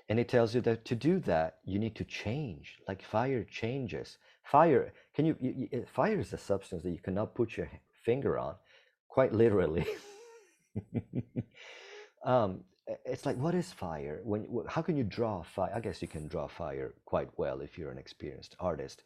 And 0.08 0.20
it 0.20 0.28
tells 0.28 0.54
you 0.54 0.60
that 0.62 0.84
to 0.86 0.94
do 0.94 1.18
that, 1.20 1.58
you 1.64 1.78
need 1.78 1.94
to 1.96 2.04
change, 2.04 2.78
like 2.86 3.02
fire 3.02 3.44
changes. 3.44 4.18
Fire, 4.42 4.92
can 5.14 5.24
you, 5.24 5.36
you, 5.40 5.68
you 5.72 5.84
fire 5.86 6.20
is 6.20 6.32
a 6.32 6.38
substance 6.38 6.82
that 6.82 6.90
you 6.90 6.98
cannot 6.98 7.34
put 7.34 7.56
your 7.56 7.70
finger 8.04 8.38
on, 8.38 8.54
quite 9.08 9.32
literally. 9.32 9.86
um, 12.24 12.60
it's 13.06 13.24
like, 13.24 13.38
what 13.38 13.54
is 13.54 13.72
fire? 13.72 14.20
When, 14.24 14.46
how 14.68 14.82
can 14.82 14.96
you 14.96 15.04
draw 15.04 15.42
fire? 15.42 15.72
I 15.74 15.80
guess 15.80 16.02
you 16.02 16.08
can 16.08 16.28
draw 16.28 16.46
fire 16.46 16.94
quite 17.06 17.28
well 17.38 17.60
if 17.60 17.78
you're 17.78 17.90
an 17.90 17.98
experienced 17.98 18.56
artist. 18.60 19.02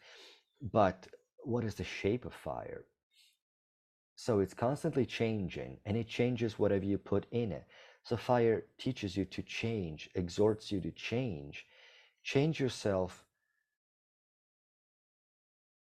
But 0.73 1.07
what 1.45 1.63
is 1.63 1.77
the 1.77 1.85
shape 1.85 2.25
of 2.25 2.35
fire? 2.35 2.85
So 4.21 4.41
it's 4.41 4.53
constantly 4.53 5.07
changing 5.07 5.79
and 5.87 5.97
it 5.97 6.09
changes 6.09 6.59
whatever 6.59 6.85
you 6.85 6.99
put 6.99 7.27
in 7.31 7.53
it. 7.53 7.65
So 8.03 8.17
fire 8.17 8.65
teaches 8.77 9.17
you 9.17 9.25
to 9.27 9.43
change, 9.43 10.11
exhorts 10.17 10.73
you 10.73 10.81
to 10.81 10.91
change. 10.91 11.67
Change 12.25 12.59
yourself. 12.59 13.25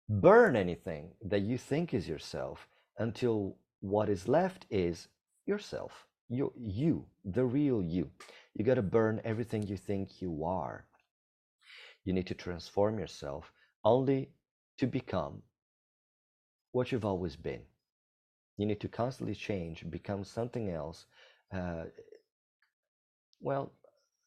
Burn 0.09 0.55
anything 0.55 1.11
that 1.20 1.41
you 1.41 1.59
think 1.59 1.93
is 1.93 2.07
yourself 2.07 2.68
until 2.99 3.57
what 3.80 4.09
is 4.09 4.28
left 4.28 4.66
is 4.70 5.09
yourself. 5.45 6.07
You, 6.28 6.53
you, 6.57 7.07
the 7.24 7.45
real 7.45 7.82
you. 7.82 8.09
You 8.55 8.64
got 8.64 8.74
to 8.74 8.82
burn 8.82 9.20
everything 9.24 9.64
you 9.64 9.76
think 9.76 10.22
you 10.22 10.45
are. 10.45 10.86
You 12.05 12.12
need 12.12 12.28
to 12.28 12.34
transform 12.34 13.01
yourself 13.01 13.51
only 13.84 14.30
to 14.76 14.86
become 14.86 15.43
what 16.70 16.93
you've 16.93 17.05
always 17.05 17.34
been. 17.34 17.62
You 18.59 18.66
need 18.66 18.80
to 18.80 18.88
constantly 18.88 19.34
change, 19.34 19.88
become 19.88 20.24
something 20.24 20.70
else. 20.70 21.06
Uh, 21.52 21.84
well, 23.40 23.72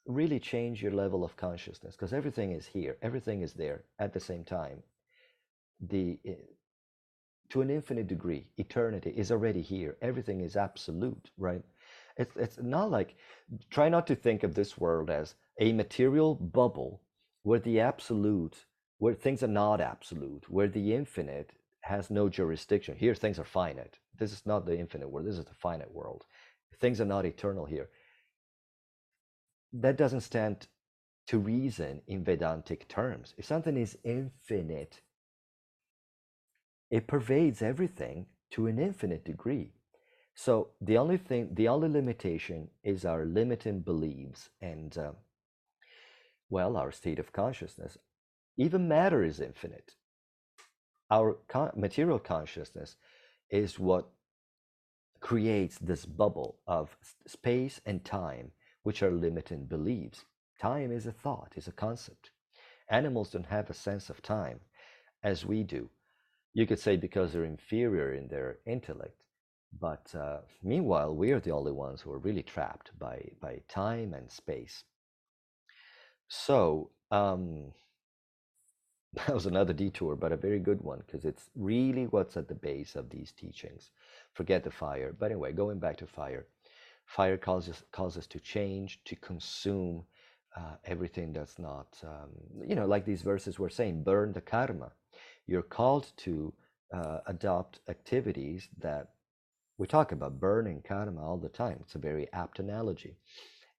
really 0.07 0.39
change 0.39 0.81
your 0.81 0.93
level 0.93 1.23
of 1.23 1.35
consciousness 1.37 1.95
because 1.95 2.13
everything 2.13 2.53
is 2.53 2.65
here, 2.65 2.97
everything 3.01 3.41
is 3.43 3.53
there 3.53 3.83
at 3.99 4.13
the 4.13 4.19
same 4.19 4.43
time. 4.43 4.81
The 5.79 6.19
eh, 6.25 6.33
to 7.49 7.61
an 7.61 7.69
infinite 7.69 8.07
degree, 8.07 8.47
eternity 8.57 9.13
is 9.15 9.31
already 9.31 9.61
here. 9.61 9.97
Everything 10.01 10.39
is 10.41 10.55
absolute, 10.55 11.29
right? 11.37 11.63
It's 12.17 12.35
it's 12.37 12.57
not 12.59 12.89
like 12.89 13.15
try 13.69 13.89
not 13.89 14.07
to 14.07 14.15
think 14.15 14.43
of 14.43 14.55
this 14.55 14.77
world 14.77 15.09
as 15.09 15.35
a 15.59 15.73
material 15.73 16.35
bubble 16.35 17.01
where 17.43 17.59
the 17.59 17.79
absolute, 17.79 18.65
where 18.99 19.13
things 19.13 19.43
are 19.43 19.47
not 19.47 19.81
absolute, 19.81 20.49
where 20.49 20.69
the 20.69 20.93
infinite 20.93 21.51
has 21.81 22.09
no 22.09 22.29
jurisdiction. 22.29 22.95
Here, 22.95 23.15
things 23.15 23.39
are 23.39 23.45
finite. 23.45 23.97
This 24.17 24.31
is 24.31 24.45
not 24.45 24.65
the 24.65 24.77
infinite 24.77 25.09
world. 25.09 25.27
This 25.27 25.37
is 25.37 25.45
the 25.45 25.55
finite 25.55 25.91
world. 25.93 26.25
Things 26.79 27.01
are 27.01 27.05
not 27.05 27.25
eternal 27.25 27.65
here. 27.65 27.89
That 29.73 29.97
doesn't 29.97 30.21
stand 30.21 30.67
to 31.27 31.37
reason 31.37 32.01
in 32.07 32.23
Vedantic 32.23 32.87
terms. 32.87 33.33
If 33.37 33.45
something 33.45 33.77
is 33.77 33.97
infinite, 34.03 35.01
it 36.89 37.07
pervades 37.07 37.61
everything 37.61 38.27
to 38.51 38.67
an 38.67 38.79
infinite 38.79 39.23
degree. 39.23 39.71
So 40.35 40.69
the 40.81 40.97
only 40.97 41.17
thing, 41.17 41.49
the 41.53 41.67
only 41.67 41.89
limitation 41.89 42.69
is 42.83 43.05
our 43.05 43.25
limiting 43.25 43.81
beliefs 43.81 44.49
and, 44.61 44.97
uh, 44.97 45.11
well, 46.49 46.77
our 46.77 46.91
state 46.91 47.19
of 47.19 47.31
consciousness. 47.31 47.97
Even 48.57 48.87
matter 48.87 49.23
is 49.23 49.39
infinite 49.39 49.93
our 51.11 51.37
con- 51.49 51.71
material 51.75 52.19
consciousness 52.19 52.95
is 53.51 53.77
what 53.77 54.07
creates 55.19 55.77
this 55.79 56.05
bubble 56.05 56.57
of 56.67 56.97
space 57.27 57.81
and 57.85 58.03
time, 58.03 58.51
which 58.83 59.03
are 59.03 59.11
limiting 59.11 59.65
beliefs. 59.65 60.25
Time 60.59 60.91
is 60.91 61.05
a 61.05 61.11
thought, 61.11 61.53
is 61.55 61.67
a 61.67 61.71
concept. 61.73 62.31
Animals 62.89 63.31
don't 63.31 63.45
have 63.45 63.69
a 63.69 63.73
sense 63.73 64.09
of 64.09 64.21
time 64.21 64.59
as 65.23 65.45
we 65.45 65.63
do. 65.63 65.89
You 66.53 66.67
could 66.67 66.79
say 66.79 66.97
because 66.97 67.33
they're 67.33 67.45
inferior 67.45 68.13
in 68.13 68.27
their 68.27 68.59
intellect, 68.65 69.23
but 69.79 70.13
uh, 70.15 70.39
meanwhile, 70.63 71.15
we 71.15 71.31
are 71.31 71.39
the 71.39 71.51
only 71.51 71.71
ones 71.71 72.01
who 72.01 72.11
are 72.11 72.19
really 72.19 72.43
trapped 72.43 72.91
by, 72.99 73.29
by 73.41 73.61
time 73.69 74.13
and 74.13 74.29
space. 74.29 74.83
So, 76.27 76.91
um, 77.11 77.73
that 79.27 79.33
was 79.33 79.45
another 79.45 79.73
detour, 79.73 80.15
but 80.15 80.31
a 80.31 80.37
very 80.37 80.59
good 80.59 80.81
one 80.81 81.03
because 81.05 81.25
it's 81.25 81.49
really 81.55 82.05
what's 82.05 82.37
at 82.37 82.47
the 82.47 82.55
base 82.55 82.95
of 82.95 83.09
these 83.09 83.33
teachings. 83.33 83.91
Forget 84.33 84.63
the 84.63 84.71
fire. 84.71 85.13
But 85.17 85.27
anyway, 85.27 85.51
going 85.51 85.79
back 85.79 85.97
to 85.97 86.07
fire, 86.07 86.47
fire 87.05 87.37
causes 87.37 87.83
causes 87.91 88.25
to 88.27 88.39
change, 88.39 89.01
to 89.05 89.15
consume 89.17 90.05
uh, 90.55 90.75
everything 90.85 91.33
that's 91.33 91.59
not, 91.59 91.87
um, 92.03 92.29
you 92.65 92.75
know, 92.75 92.85
like 92.85 93.05
these 93.05 93.21
verses 93.21 93.59
were 93.59 93.69
saying, 93.69 94.03
burn 94.03 94.31
the 94.31 94.41
karma. 94.41 94.91
You're 95.45 95.61
called 95.61 96.11
to 96.17 96.53
uh, 96.93 97.19
adopt 97.27 97.79
activities 97.89 98.69
that 98.77 99.09
we 99.77 99.87
talk 99.87 100.13
about 100.13 100.39
burning 100.39 100.83
karma 100.87 101.21
all 101.21 101.37
the 101.37 101.49
time. 101.49 101.79
It's 101.81 101.95
a 101.95 101.99
very 101.99 102.31
apt 102.31 102.59
analogy. 102.59 103.17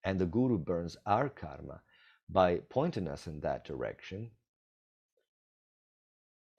And 0.05 0.18
the 0.18 0.26
guru 0.26 0.59
burns 0.59 0.97
our 1.07 1.28
karma 1.30 1.80
by 2.28 2.61
pointing 2.68 3.09
us 3.09 3.26
in 3.26 3.41
that 3.41 3.64
direction 3.64 4.30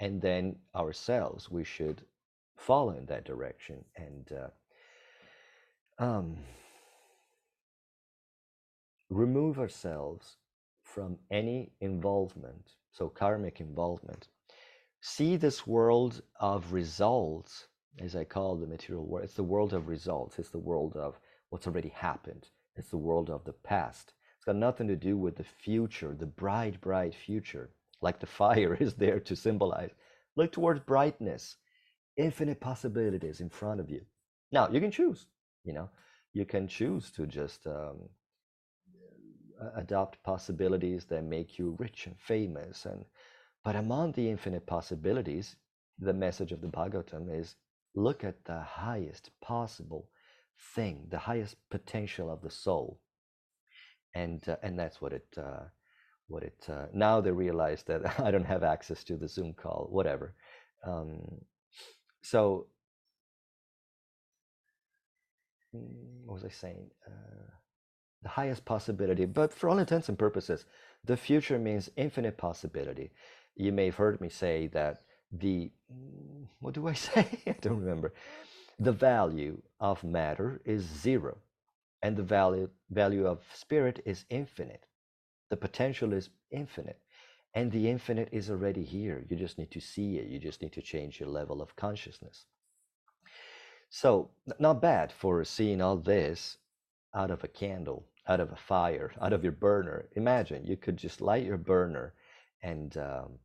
and 0.04 0.22
then 0.22 0.56
ourselves 0.76 1.50
we 1.50 1.64
should 1.64 2.02
follow 2.58 2.92
in 2.92 3.06
that 3.06 3.24
direction 3.24 3.78
and 3.96 4.32
uh, 4.34 6.04
um, 6.04 6.36
remove 9.10 9.60
ourselves 9.60 10.36
from 10.84 11.18
any 11.32 11.72
involvement 11.80 12.72
so 12.92 13.08
karmic 13.08 13.62
involvement. 13.62 14.28
See 15.00 15.36
this 15.38 15.66
world 15.66 16.22
of 16.40 16.74
results 16.74 17.68
as 18.00 18.16
i 18.16 18.24
call 18.24 18.56
the 18.56 18.68
material 18.68 19.06
world 19.06 19.24
it's 19.24 19.36
the 19.36 19.52
world 19.54 19.72
of 19.74 19.88
results 19.88 20.40
it's 20.40 20.50
the 20.50 20.58
world 20.72 20.96
of 20.98 21.20
what's 21.50 21.68
already 21.68 21.90
happened 21.90 22.48
it's 22.76 22.90
the 22.90 22.98
world 22.98 23.30
of 23.30 23.44
the 23.44 23.54
past. 23.54 24.14
It's 24.36 24.46
got 24.46 24.56
nothing 24.56 24.88
to 24.88 24.96
do 24.96 25.16
with 25.16 25.36
the 25.38 25.44
future 25.44 26.14
the 26.14 26.26
bright 26.26 26.82
bright 26.82 27.16
future 27.16 27.70
like 28.04 28.20
the 28.20 28.28
fire 28.28 28.76
is 28.80 28.94
there 28.96 29.20
to 29.22 29.36
symbolize. 29.36 29.92
Look 30.36 30.52
towards 30.52 30.82
brightness, 30.82 31.58
infinite 32.18 32.60
possibilities 32.62 33.42
in 33.42 33.50
front 33.50 33.80
of 33.80 33.90
you. 33.90 34.02
Now, 34.52 34.70
you 34.70 34.82
can 34.82 34.92
choose, 34.92 35.26
you 35.64 35.74
know, 35.74 35.90
you 36.34 36.46
can 36.46 36.68
choose 36.68 37.12
to 37.12 37.26
just 37.26 37.66
um, 37.68 38.10
adopt 39.76 40.24
possibilities 40.24 41.06
that 41.06 41.24
make 41.24 41.58
you 41.58 41.76
rich 41.80 42.08
and 42.08 42.18
famous. 42.20 42.86
And 42.86 43.06
But 43.64 43.76
among 43.76 44.14
the 44.14 44.30
infinite 44.30 44.66
possibilities, 44.68 45.56
the 46.00 46.14
message 46.14 46.52
of 46.52 46.62
the 46.62 46.68
Bhagavatam 46.68 47.30
is 47.34 47.56
look 47.96 48.24
at 48.24 48.44
the 48.46 48.62
highest 48.62 49.32
possible 49.42 50.10
thing, 50.76 51.08
the 51.10 51.20
highest 51.20 51.56
potential 51.70 52.32
of 52.32 52.42
the 52.42 52.50
soul. 52.50 53.00
And, 54.16 54.48
uh, 54.48 54.58
and 54.64 54.78
that's 54.78 55.02
what 55.02 55.14
it 55.14 55.28
uh, 55.38 55.66
what 56.28 56.44
it 56.44 56.66
uh, 56.70 56.86
now 56.94 57.22
they 57.22 57.32
realize 57.32 57.84
that 57.84 58.20
I 58.20 58.32
don't 58.32 58.46
have 58.46 58.64
access 58.64 59.04
to 59.06 59.18
the 59.18 59.28
Zoom 59.28 59.54
call, 59.54 59.88
whatever. 59.92 60.34
Um, 60.86 61.20
so 62.22 62.68
mm, 65.76 66.26
what 66.26 66.36
was 66.36 66.46
I 66.46 66.50
saying? 66.50 66.90
Uh, 67.08 67.52
the 68.24 68.30
highest 68.30 68.66
possibility, 68.66 69.26
but 69.26 69.54
for 69.54 69.70
all 69.70 69.80
intents 69.80 70.10
and 70.10 70.18
purposes, 70.18 70.66
the 71.06 71.18
future 71.18 71.60
means 71.60 71.90
infinite 71.98 72.38
possibility. 72.38 73.12
You 73.56 73.72
may 73.72 73.86
have 73.88 73.96
heard 73.96 74.22
me 74.22 74.30
say 74.30 74.68
that 74.68 75.04
the 75.32 75.72
mm, 75.94 76.48
what 76.60 76.74
do 76.74 76.88
I 76.88 76.94
say? 77.08 77.28
I 77.48 77.56
don't 77.62 77.80
remember. 77.82 78.14
The 78.80 78.92
value 78.94 79.62
of 79.80 80.04
matter 80.04 80.62
is 80.66 80.84
zero, 80.84 81.38
and 82.02 82.18
the 82.18 82.24
value 82.24 82.70
value 82.90 83.28
of 83.28 83.44
spirit 83.54 84.02
is 84.06 84.26
infinite. 84.30 84.86
The 85.54 85.58
potential 85.58 86.14
is 86.14 86.32
infinite. 86.50 87.00
And 87.54 87.72
the 87.72 87.88
infinite 87.88 88.30
is 88.32 88.50
already 88.50 88.84
here. 88.84 89.24
You 89.30 89.38
just 89.38 89.60
need 89.60 89.70
to 89.70 89.80
see 89.80 90.18
it. 90.18 90.26
You 90.26 90.40
just 90.40 90.64
need 90.64 90.74
to 90.74 90.82
change 90.82 91.20
your 91.20 91.30
level 91.30 91.62
of 91.62 91.76
consciousness. 91.76 92.46
So, 93.92 94.32
not 94.58 94.82
bad 94.82 95.12
for 95.12 95.44
seeing 95.44 95.80
all 95.80 95.98
this 95.98 96.58
out 97.14 97.30
of 97.30 97.44
a 97.44 97.48
candle, 97.48 98.08
out 98.28 98.40
of 98.40 98.52
a 98.52 98.56
fire, 98.56 99.14
out 99.22 99.32
of 99.32 99.44
your 99.44 99.52
burner. 99.52 100.10
Imagine 100.16 100.66
you 100.66 100.76
could 100.76 100.98
just 100.98 101.22
light 101.22 101.46
your 101.46 101.60
burner 101.60 102.16
and 102.64 102.98
um, 102.98 103.38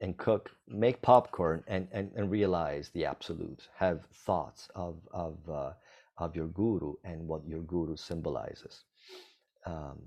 and 0.00 0.16
cook, 0.16 0.50
make 0.66 1.00
popcorn, 1.02 1.62
and, 1.68 1.86
and, 1.92 2.10
and 2.16 2.32
realize 2.32 2.88
the 2.88 3.04
absolute. 3.04 3.68
Have 3.76 4.06
thoughts 4.26 4.68
of 4.74 4.96
of 5.12 5.38
uh, 5.48 5.74
of 6.18 6.34
your 6.34 6.48
guru 6.48 6.94
and 7.04 7.28
what 7.28 7.46
your 7.46 7.60
guru 7.60 7.94
symbolizes. 7.94 8.82
Um, 9.66 10.02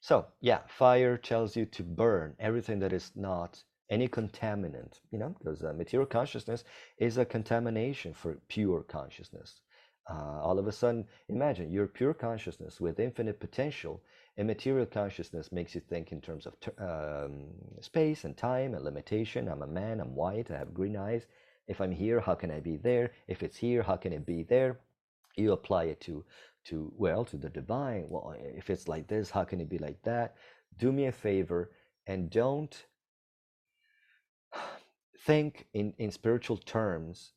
so 0.00 0.26
yeah, 0.40 0.60
fire 0.68 1.16
tells 1.16 1.56
you 1.56 1.66
to 1.66 1.82
burn 1.82 2.34
everything 2.38 2.78
that 2.80 2.92
is 2.92 3.12
not 3.14 3.62
any 3.90 4.08
contaminant. 4.08 5.00
You 5.10 5.18
know, 5.18 5.34
because 5.38 5.62
uh, 5.62 5.72
material 5.72 6.06
consciousness 6.06 6.64
is 6.98 7.18
a 7.18 7.24
contamination 7.24 8.14
for 8.14 8.38
pure 8.48 8.82
consciousness. 8.82 9.60
Uh, 10.10 10.40
all 10.42 10.58
of 10.58 10.66
a 10.66 10.72
sudden, 10.72 11.06
imagine 11.28 11.70
you're 11.70 11.86
pure 11.86 12.14
consciousness 12.14 12.80
with 12.80 12.98
infinite 12.98 13.38
potential 13.40 14.02
and 14.38 14.46
material 14.46 14.86
consciousness 14.86 15.50
makes 15.50 15.74
you 15.74 15.80
think 15.80 16.12
in 16.12 16.20
terms 16.20 16.46
of 16.46 16.54
um, 16.78 17.48
space 17.80 18.22
and 18.22 18.36
time 18.36 18.72
and 18.72 18.84
limitation. 18.84 19.48
I'm 19.48 19.62
a 19.62 19.66
man, 19.66 20.00
I'm 20.00 20.14
white, 20.14 20.52
I 20.52 20.58
have 20.58 20.72
green 20.72 20.96
eyes. 20.96 21.26
If 21.66 21.80
I'm 21.80 21.90
here, 21.90 22.20
how 22.20 22.36
can 22.36 22.52
I 22.52 22.60
be 22.60 22.76
there? 22.76 23.10
If 23.26 23.42
it's 23.42 23.56
here, 23.56 23.82
how 23.82 23.96
can 23.96 24.12
it 24.12 24.24
be 24.24 24.44
there? 24.44 24.78
You 25.36 25.52
apply 25.52 25.84
it 25.84 26.00
to, 26.02 26.24
to 26.68 26.92
well, 26.96 27.24
to 27.26 27.36
the 27.36 27.50
divine. 27.50 28.06
Well, 28.08 28.34
uh, 28.34 28.42
if 28.56 28.70
it's 28.70 28.88
like 28.88 29.06
this, 29.08 29.30
how 29.30 29.44
can 29.44 29.60
it 29.60 29.68
be 29.68 29.78
like 29.78 30.02
that? 30.02 30.36
Do 30.78 30.92
me 30.92 31.06
a 31.06 31.12
favor 31.12 31.70
and 32.06 32.30
don't 32.30 32.86
think 35.26 35.66
in, 35.74 35.94
in 35.98 36.10
spiritual 36.10 36.56
terms 36.56 37.32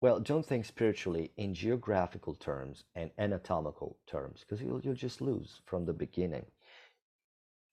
well, 0.00 0.20
don't 0.20 0.46
think 0.46 0.64
spiritually 0.64 1.32
in 1.36 1.54
geographical 1.54 2.34
terms 2.34 2.84
and 2.94 3.10
anatomical 3.18 3.98
terms 4.06 4.44
because 4.46 4.62
you'll, 4.62 4.80
you'll 4.80 4.94
just 4.94 5.20
lose 5.20 5.60
from 5.66 5.84
the 5.84 5.92
beginning. 5.92 6.46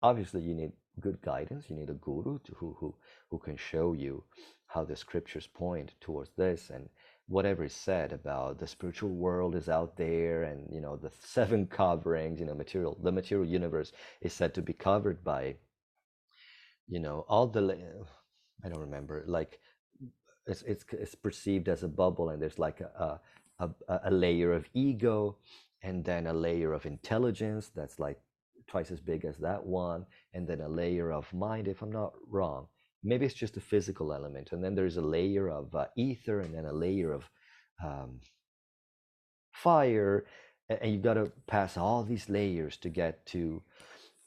Obviously, 0.03 0.41
you 0.41 0.53
need 0.53 0.73
good 0.99 1.19
guidance. 1.21 1.65
You 1.67 1.75
need 1.75 1.89
a 1.89 1.93
guru 1.93 2.37
to, 2.39 2.53
who, 2.53 2.75
who, 2.79 2.95
who 3.29 3.39
can 3.39 3.57
show 3.57 3.93
you 3.93 4.23
how 4.67 4.83
the 4.83 4.95
scriptures 4.95 5.47
point 5.47 5.93
towards 5.99 6.29
this 6.37 6.69
and 6.69 6.89
whatever 7.31 7.63
is 7.63 7.73
said 7.73 8.11
about 8.11 8.59
the 8.59 8.67
spiritual 8.67 9.09
world 9.09 9.55
is 9.55 9.69
out 9.69 9.95
there 9.95 10.43
and 10.43 10.67
you 10.71 10.81
know 10.81 10.97
the 10.97 11.11
seven 11.23 11.65
coverings 11.65 12.39
you 12.39 12.45
know 12.45 12.53
material 12.53 12.97
the 13.03 13.11
material 13.11 13.47
universe 13.47 13.93
is 14.21 14.33
said 14.33 14.53
to 14.53 14.61
be 14.61 14.73
covered 14.73 15.23
by 15.23 15.55
you 16.87 16.99
know 16.99 17.25
all 17.29 17.47
the 17.47 17.63
i 18.65 18.69
don't 18.69 18.79
remember 18.79 19.23
like 19.27 19.59
it's, 20.47 20.63
it's, 20.63 20.83
it's 20.91 21.15
perceived 21.15 21.69
as 21.69 21.83
a 21.83 21.87
bubble 21.87 22.29
and 22.29 22.41
there's 22.41 22.59
like 22.59 22.81
a, 22.81 23.19
a, 23.59 23.69
a 24.05 24.11
layer 24.11 24.51
of 24.51 24.67
ego 24.73 25.37
and 25.83 26.03
then 26.03 26.27
a 26.27 26.33
layer 26.33 26.73
of 26.73 26.85
intelligence 26.85 27.71
that's 27.75 27.99
like 27.99 28.19
twice 28.67 28.91
as 28.91 28.99
big 28.99 29.23
as 29.23 29.37
that 29.37 29.63
one 29.63 30.05
and 30.33 30.47
then 30.47 30.61
a 30.61 30.67
layer 30.67 31.11
of 31.11 31.31
mind 31.33 31.67
if 31.67 31.81
i'm 31.81 31.91
not 31.91 32.13
wrong 32.27 32.67
maybe 33.03 33.25
it's 33.25 33.35
just 33.35 33.57
a 33.57 33.61
physical 33.61 34.13
element 34.13 34.51
and 34.51 34.63
then 34.63 34.75
there's 34.75 34.97
a 34.97 35.01
layer 35.01 35.49
of 35.49 35.73
uh, 35.75 35.85
ether 35.95 36.39
and 36.39 36.53
then 36.53 36.65
a 36.65 36.73
layer 36.73 37.11
of 37.11 37.29
um, 37.83 38.19
fire 39.51 40.25
and 40.69 40.91
you've 40.93 41.01
got 41.01 41.15
to 41.15 41.31
pass 41.47 41.77
all 41.77 42.03
these 42.03 42.29
layers 42.29 42.77
to 42.77 42.89
get 42.89 43.25
to 43.25 43.61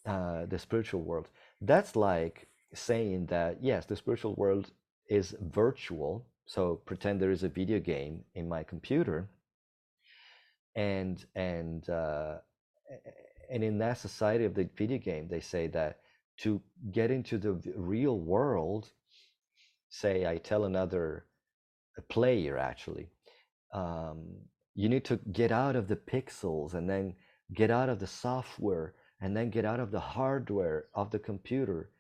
uh, 0.07 0.45
the 0.47 0.59
spiritual 0.59 1.03
world 1.03 1.29
that's 1.61 1.97
like 1.97 2.49
saying 2.75 3.27
that 3.27 3.59
yes 3.63 3.87
the 3.87 3.97
spiritual 3.97 4.35
world 4.35 4.71
is 5.09 5.35
virtual. 5.41 6.27
So 6.47 6.77
pretend 6.85 7.21
there 7.21 7.31
is 7.31 7.43
a 7.43 7.49
video 7.49 7.79
game 7.79 8.25
in 8.35 8.49
my 8.49 8.63
computer, 8.63 9.29
and 10.75 11.25
and 11.35 11.89
uh, 11.89 12.37
and 13.51 13.65
in 13.65 13.79
that 13.79 13.99
society 13.99 14.45
of 14.45 14.55
the 14.55 14.69
video 14.77 14.99
game, 14.99 15.29
they 15.29 15.41
say 15.41 15.67
that 15.69 16.01
to 16.39 16.61
get 16.93 17.11
into 17.11 17.39
the 17.39 17.61
real 17.77 18.19
world, 18.19 18.91
say 19.89 20.27
I 20.27 20.39
tell 20.39 20.65
another 20.65 21.27
player 22.09 22.59
actually, 22.59 23.09
um, 23.73 24.25
you 24.75 24.89
need 24.89 25.05
to 25.05 25.17
get 25.33 25.53
out 25.53 25.77
of 25.77 25.89
the 25.89 25.97
pixels 25.97 26.75
and 26.75 26.89
then 26.91 27.15
get 27.55 27.71
out 27.71 27.89
of 27.89 28.01
the 28.01 28.07
software 28.07 28.95
and 29.21 29.37
then 29.37 29.51
get 29.51 29.65
out 29.65 29.81
of 29.81 29.91
the 29.91 30.01
hardware 30.01 30.87
of 30.95 31.11
the 31.11 31.19
computer 31.19 31.91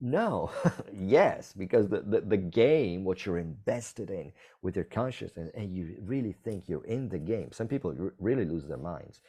no, 0.00 0.50
yes, 0.94 1.52
because 1.52 1.88
the, 1.88 2.00
the, 2.00 2.22
the 2.22 2.36
game, 2.36 3.04
what 3.04 3.26
you're 3.26 3.38
invested 3.38 4.10
in 4.10 4.32
with 4.62 4.74
your 4.74 4.86
consciousness, 4.86 5.50
and 5.54 5.74
you 5.76 5.96
really 6.00 6.32
think 6.32 6.68
you're 6.68 6.84
in 6.86 7.08
the 7.08 7.18
game. 7.18 7.52
Some 7.52 7.68
people 7.68 7.94
really 8.18 8.46
lose 8.46 8.66
their 8.66 8.78
minds. 8.78 9.20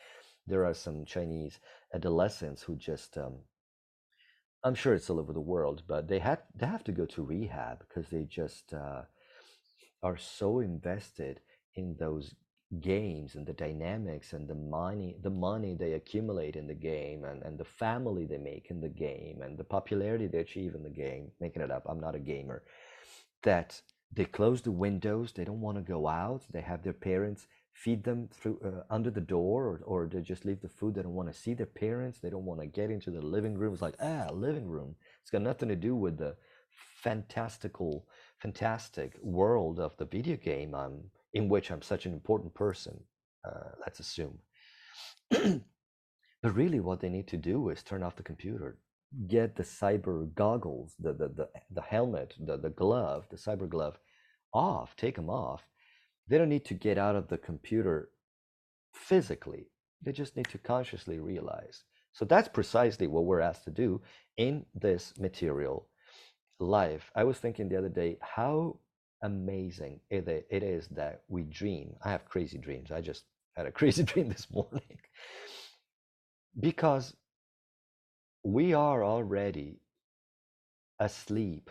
There 0.48 0.66
are 0.66 0.74
some 0.74 1.04
Chinese 1.06 1.60
adolescents 1.94 2.64
who 2.64 2.78
just, 2.78 3.18
um, 3.18 3.36
I'm 4.64 4.76
sure 4.76 4.94
it's 4.94 5.10
all 5.10 5.20
over 5.20 5.34
the 5.34 5.40
world, 5.40 5.84
but 5.88 6.08
they 6.08 6.20
have 6.20 6.44
they 6.56 6.68
have 6.68 6.84
to 6.86 6.92
go 6.92 7.06
to 7.08 7.24
rehab 7.24 7.80
because 7.80 8.10
they 8.10 8.24
just 8.24 8.74
uh, 8.74 9.04
are 10.04 10.18
so 10.18 10.60
invested 10.60 11.40
in 11.76 11.96
those 12.00 12.36
games 12.80 13.36
and 13.36 13.46
the 13.46 13.54
dynamics 13.54 14.32
and 14.32 14.48
the 14.48 14.56
money 14.56 15.18
the 15.22 15.30
money 15.30 15.76
they 15.76 15.92
accumulate 15.94 16.56
in 16.56 16.68
the 16.68 16.74
game 16.74 17.26
and, 17.26 17.44
and 17.44 17.58
the 17.58 17.66
family 17.66 18.26
they 18.26 18.38
make 18.38 18.68
in 18.70 18.80
the 18.80 18.88
game 18.88 19.42
and 19.42 19.58
the 19.58 19.64
popularity 19.64 20.26
they 20.26 20.38
achieve 20.38 20.74
in 20.74 20.82
the 20.82 20.90
game 20.90 21.30
making 21.42 21.62
it 21.62 21.70
up 21.70 21.84
i'm 21.90 22.00
not 22.00 22.16
a 22.16 22.20
gamer 22.20 22.64
that 23.44 23.82
they 24.14 24.24
close 24.24 24.62
the 24.62 24.72
windows 24.72 25.34
they 25.34 25.44
don't 25.44 25.60
want 25.60 25.78
to 25.78 25.84
go 25.84 26.08
out 26.08 26.44
they 26.54 26.62
have 26.62 26.82
their 26.82 26.94
parents 26.94 27.46
feed 27.74 28.04
them 28.04 28.30
through 28.34 28.60
uh, 28.66 28.84
under 28.94 29.10
the 29.10 29.22
door 29.22 29.66
or, 29.68 29.82
or 29.86 30.08
they 30.08 30.22
just 30.22 30.46
leave 30.46 30.62
the 30.62 30.70
food 30.70 30.94
they 30.94 31.02
don't 31.02 31.16
want 31.16 31.32
to 31.32 31.40
see 31.40 31.54
their 31.54 31.66
parents 31.66 32.20
they 32.20 32.30
don't 32.30 32.46
want 32.46 32.60
to 32.60 32.68
get 32.68 32.92
into 32.92 33.12
the 33.12 33.22
living 33.22 33.58
room 33.58 33.74
it's 33.74 33.82
like 33.82 33.96
ah 34.02 34.28
living 34.32 34.68
room 34.68 34.96
it's 35.22 35.32
got 35.32 35.42
nothing 35.42 35.70
to 35.70 35.76
do 35.76 35.96
with 35.96 36.18
the 36.18 36.36
fantastical 37.04 38.06
fantastic 38.40 39.18
world 39.22 39.80
of 39.80 39.96
the 39.98 40.06
video 40.06 40.36
game 40.36 40.76
i'm 40.76 41.00
in 41.34 41.48
which 41.50 41.72
I'm 41.72 41.82
such 41.82 42.06
an 42.06 42.14
important 42.14 42.54
person, 42.54 43.00
uh, 43.46 43.72
let's 43.80 44.00
assume. 44.00 44.38
but 45.30 45.62
really, 46.44 46.80
what 46.80 47.00
they 47.00 47.10
need 47.10 47.28
to 47.30 47.38
do 47.38 47.70
is 47.70 47.84
turn 47.84 48.04
off 48.04 48.16
the 48.16 48.24
computer, 48.24 48.78
get 49.28 49.56
the 49.56 49.64
cyber 49.64 50.34
goggles, 50.34 50.96
the, 51.00 51.14
the, 51.14 51.30
the, 51.30 51.50
the 51.72 51.82
helmet, 51.82 52.34
the, 52.40 52.58
the 52.58 52.70
glove, 52.70 53.26
the 53.30 53.38
cyber 53.38 53.68
glove 53.68 53.98
off, 54.54 54.96
take 54.98 55.16
them 55.16 55.30
off. 55.30 55.64
They 56.32 56.40
don't 56.40 56.50
need 56.50 56.66
to 56.68 56.76
get 56.76 56.98
out 56.98 57.18
of 57.18 57.28
the 57.28 57.38
computer 57.38 58.12
physically, 58.94 59.68
they 60.02 60.14
just 60.14 60.38
need 60.38 60.50
to 60.50 60.60
consciously 60.60 61.20
realize. 61.20 61.84
So 62.14 62.26
that's 62.26 62.50
precisely 62.50 63.08
what 63.08 63.26
we're 63.26 63.42
asked 63.42 63.66
to 63.66 63.72
do 63.72 64.02
in 64.38 64.66
this 64.76 65.14
material 65.20 65.90
life. 66.60 67.12
I 67.16 67.26
was 67.26 67.40
thinking 67.40 67.70
the 67.70 67.78
other 67.78 67.90
day, 67.90 68.18
how 68.22 68.78
amazing 69.24 70.00
it, 70.10 70.28
is 70.52 70.88
that 70.90 71.24
we 71.30 71.44
dream. 71.44 71.96
I 72.04 72.12
have 72.12 72.26
crazy 72.26 72.60
dreams. 72.60 72.92
I 72.92 73.02
just 73.02 73.26
had 73.58 73.68
a 73.68 73.72
crazy 73.80 74.04
dream 74.04 74.30
this 74.30 74.50
morning. 74.52 75.00
because 76.60 77.16
we 78.44 78.74
are 78.74 79.04
already 79.04 79.82
asleep 81.00 81.70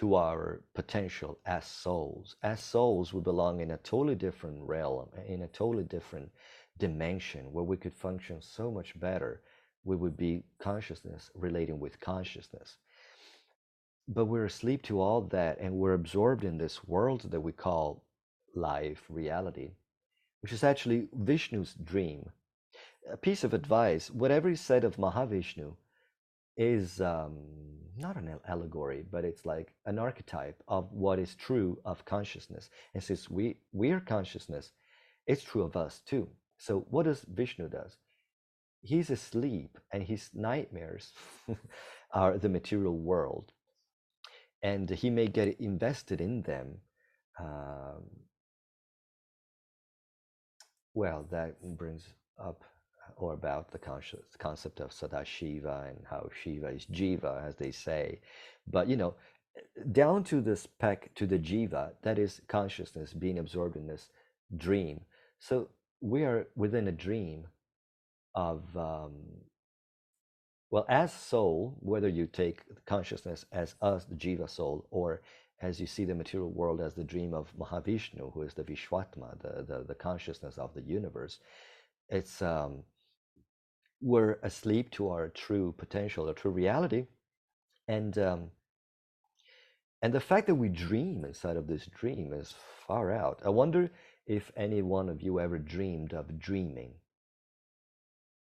to 0.00 0.14
our 0.16 0.62
potential 0.74 1.38
as 1.46 1.66
souls. 1.66 2.36
As 2.42 2.60
souls, 2.60 3.12
we 3.12 3.20
belong 3.20 3.60
in 3.60 3.70
a 3.70 3.76
totally 3.78 4.16
different 4.16 4.60
realm, 4.62 5.08
in 5.28 5.42
a 5.42 5.48
totally 5.48 5.84
different 5.84 6.30
dimension 6.78 7.52
where 7.52 7.64
we 7.64 7.76
could 7.76 7.94
function 7.94 8.42
so 8.42 8.70
much 8.70 8.98
better. 8.98 9.42
We 9.84 9.96
would 9.96 10.16
be 10.16 10.44
consciousness 10.58 11.30
relating 11.34 11.78
with 11.80 12.00
consciousness 12.00 12.76
but 14.08 14.24
we're 14.24 14.46
asleep 14.46 14.82
to 14.82 15.00
all 15.00 15.20
that 15.22 15.58
and 15.60 15.74
we're 15.74 15.94
absorbed 15.94 16.44
in 16.44 16.58
this 16.58 16.84
world 16.84 17.30
that 17.30 17.40
we 17.40 17.52
call 17.52 18.02
life 18.54 19.04
reality 19.08 19.70
which 20.40 20.52
is 20.52 20.64
actually 20.64 21.08
vishnu's 21.22 21.74
dream 21.84 22.28
a 23.12 23.16
piece 23.16 23.44
of 23.44 23.54
advice 23.54 24.10
whatever 24.10 24.50
is 24.50 24.60
said 24.60 24.82
of 24.82 24.96
mahavishnu 24.96 25.74
is 26.56 27.00
um, 27.00 27.36
not 27.96 28.16
an 28.16 28.30
allegory 28.48 29.04
but 29.10 29.24
it's 29.24 29.46
like 29.46 29.72
an 29.86 29.98
archetype 29.98 30.62
of 30.68 30.92
what 30.92 31.18
is 31.18 31.34
true 31.34 31.78
of 31.84 32.04
consciousness. 32.04 32.70
And 32.94 33.02
since 33.02 33.30
we 33.30 33.56
we 33.72 33.90
are 33.92 34.00
consciousness 34.00 34.72
it's 35.26 35.42
true 35.42 35.62
of 35.62 35.76
us 35.76 36.00
too. 36.06 36.28
So 36.58 36.86
what 36.90 37.04
does 37.04 37.24
vishnu 37.28 37.68
does? 37.68 37.96
He's 38.82 39.10
asleep 39.10 39.78
and 39.92 40.02
his 40.02 40.30
nightmares 40.34 41.12
are 42.12 42.38
the 42.38 42.48
material 42.48 42.96
world. 42.96 43.52
And 44.62 44.90
he 44.90 45.10
may 45.10 45.28
get 45.28 45.60
invested 45.60 46.20
in 46.20 46.42
them. 46.42 46.78
Um, 47.38 48.04
well, 50.94 51.26
that 51.30 51.62
brings 51.78 52.04
up 52.38 52.64
or 53.16 53.32
about 53.32 53.70
the 53.70 53.78
concept 53.78 54.80
of 54.80 54.90
Sadashiva 54.90 55.88
and 55.88 55.98
how 56.08 56.28
Shiva 56.42 56.68
is 56.68 56.86
Jiva, 56.86 57.46
as 57.46 57.56
they 57.56 57.70
say. 57.70 58.20
But 58.66 58.88
you 58.88 58.96
know, 58.96 59.14
down 59.92 60.24
to 60.24 60.40
the 60.40 60.56
spec 60.56 61.14
to 61.16 61.26
the 61.26 61.38
Jiva, 61.38 61.92
that 62.02 62.18
is 62.18 62.40
consciousness 62.48 63.12
being 63.12 63.38
absorbed 63.38 63.76
in 63.76 63.86
this 63.86 64.10
dream. 64.56 65.00
So 65.38 65.68
we 66.00 66.24
are 66.24 66.48
within 66.56 66.88
a 66.88 66.92
dream 66.92 67.46
of 68.34 68.62
um, 68.76 69.12
well, 70.70 70.86
as 70.88 71.12
soul, 71.12 71.76
whether 71.80 72.08
you 72.08 72.26
take 72.26 72.62
consciousness 72.86 73.44
as 73.50 73.74
us, 73.82 74.04
the 74.04 74.14
jiva 74.14 74.48
soul, 74.48 74.86
or 74.90 75.20
as 75.60 75.80
you 75.80 75.86
see 75.86 76.04
the 76.04 76.14
material 76.14 76.50
world 76.50 76.80
as 76.80 76.94
the 76.94 77.04
dream 77.04 77.34
of 77.34 77.52
Mahavishnu, 77.58 78.32
who 78.32 78.42
is 78.42 78.54
the 78.54 78.62
Vishwatma, 78.62 79.40
the, 79.40 79.64
the, 79.64 79.84
the 79.84 79.94
consciousness 79.94 80.58
of 80.58 80.72
the 80.74 80.82
universe, 80.82 81.40
it's 82.08 82.40
um, 82.40 82.84
we're 84.00 84.38
asleep 84.42 84.90
to 84.92 85.10
our 85.10 85.28
true 85.28 85.74
potential, 85.76 86.28
our 86.28 86.34
true 86.34 86.50
reality, 86.50 87.06
and 87.88 88.16
um, 88.18 88.50
and 90.02 90.12
the 90.12 90.20
fact 90.20 90.46
that 90.46 90.54
we 90.54 90.68
dream 90.68 91.24
inside 91.24 91.56
of 91.56 91.66
this 91.66 91.86
dream 91.86 92.32
is 92.32 92.54
far 92.86 93.12
out. 93.12 93.40
I 93.44 93.50
wonder 93.50 93.90
if 94.26 94.50
any 94.56 94.82
one 94.82 95.08
of 95.08 95.20
you 95.20 95.40
ever 95.40 95.58
dreamed 95.58 96.14
of 96.14 96.38
dreaming. 96.38 96.94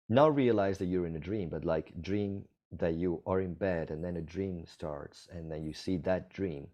Not 0.09 0.35
realize 0.35 0.79
that 0.79 0.87
you're 0.87 1.07
in 1.07 1.17
a 1.17 1.21
dream, 1.21 1.49
but 1.49 1.65
like 1.65 2.01
dream 2.03 2.47
that 2.73 2.95
you 2.95 3.23
are 3.27 3.41
in 3.41 3.55
bed 3.55 3.91
and 3.91 4.03
then 4.05 4.17
a 4.17 4.21
dream 4.21 4.65
starts 4.67 5.29
and 5.33 5.51
then 5.51 5.63
you 5.63 5.73
see 5.73 5.97
that 5.99 6.31
dream. 6.31 6.69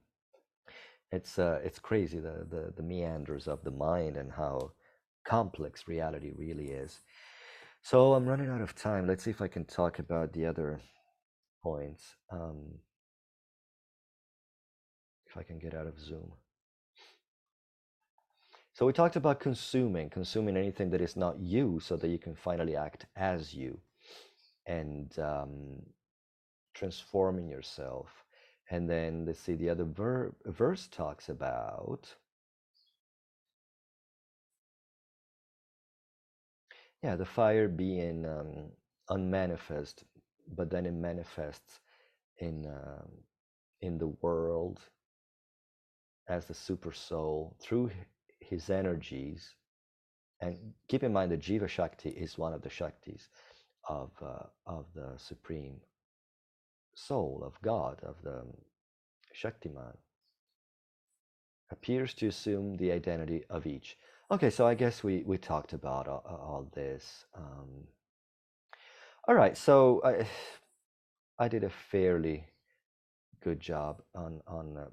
It's 1.12 1.38
uh, 1.38 1.60
it's 1.64 1.78
crazy 1.78 2.18
the, 2.20 2.46
the 2.48 2.72
the 2.76 2.82
meanders 2.82 3.48
of 3.48 3.64
the 3.64 3.70
mind 3.70 4.16
and 4.16 4.32
how 4.32 4.72
complex 5.24 5.86
reality 5.88 6.32
really 6.36 6.68
is. 6.70 7.00
So 7.82 8.14
I'm 8.14 8.26
running 8.26 8.48
out 8.48 8.60
of 8.60 8.74
time. 8.74 9.06
Let's 9.06 9.24
see 9.24 9.30
if 9.30 9.40
I 9.40 9.48
can 9.48 9.64
talk 9.64 9.98
about 9.98 10.32
the 10.32 10.46
other 10.46 10.80
points. 11.62 12.16
Um, 12.30 12.78
if 15.26 15.36
I 15.36 15.42
can 15.42 15.58
get 15.58 15.74
out 15.74 15.86
of 15.86 15.98
Zoom. 15.98 16.32
So 18.72 18.86
we 18.86 18.92
talked 18.92 19.16
about 19.16 19.40
consuming, 19.40 20.10
consuming 20.10 20.56
anything 20.56 20.90
that 20.90 21.00
is 21.00 21.16
not 21.16 21.38
you 21.38 21.80
so 21.80 21.96
that 21.96 22.08
you 22.08 22.18
can 22.18 22.34
finally 22.34 22.76
act 22.76 23.06
as 23.16 23.52
you 23.54 23.78
and 24.66 25.16
um, 25.18 25.82
transforming 26.74 27.48
yourself. 27.48 28.08
And 28.70 28.88
then 28.88 29.24
let's 29.26 29.40
see, 29.40 29.54
the 29.54 29.68
other 29.70 29.84
ver- 29.84 30.34
verse 30.46 30.88
talks 30.88 31.28
about, 31.28 32.14
yeah, 37.03 37.16
the 37.16 37.24
fire 37.24 37.68
being 37.68 38.26
um, 38.26 38.70
unmanifest, 39.09 40.05
but 40.57 40.70
then 40.70 40.86
it 40.86 40.92
manifests 40.94 41.80
in, 42.38 42.66
um, 42.66 43.09
in 43.80 43.98
the 43.98 44.09
world 44.22 44.80
as 46.28 46.46
the 46.46 46.55
super 46.55 46.92
soul 46.92 47.57
through 47.61 47.90
his 48.40 48.70
energies. 48.70 49.55
And 50.40 50.57
keep 50.88 51.03
in 51.03 51.12
mind 51.12 51.32
that 51.32 51.40
Jiva 51.40 51.68
Shakti 51.68 52.11
is 52.11 52.38
one 52.38 52.53
of 52.53 52.62
the 52.62 52.68
Shaktis 52.68 53.28
of, 53.88 54.11
uh, 54.22 54.44
of 54.66 54.86
the 54.94 55.12
Supreme 55.16 55.80
Soul, 56.94 57.42
of 57.44 57.61
God, 57.62 58.01
of 58.03 58.16
the 58.22 58.44
Shaktiman, 59.34 59.96
appears 61.70 62.14
to 62.14 62.26
assume 62.26 62.76
the 62.76 62.92
identity 62.92 63.44
of 63.48 63.66
each. 63.66 63.96
Okay, 64.32 64.50
so 64.50 64.64
I 64.64 64.74
guess 64.74 65.02
we, 65.02 65.24
we 65.26 65.38
talked 65.38 65.72
about 65.72 66.06
all, 66.06 66.22
all 66.24 66.70
this. 66.72 67.24
Um, 67.36 67.88
all 69.26 69.34
right, 69.34 69.56
so 69.56 70.00
I, 70.04 70.24
I 71.44 71.48
did 71.48 71.64
a 71.64 71.70
fairly 71.70 72.44
good 73.42 73.58
job 73.58 74.02
on, 74.14 74.40
on 74.46 74.76
uh, 74.76 74.84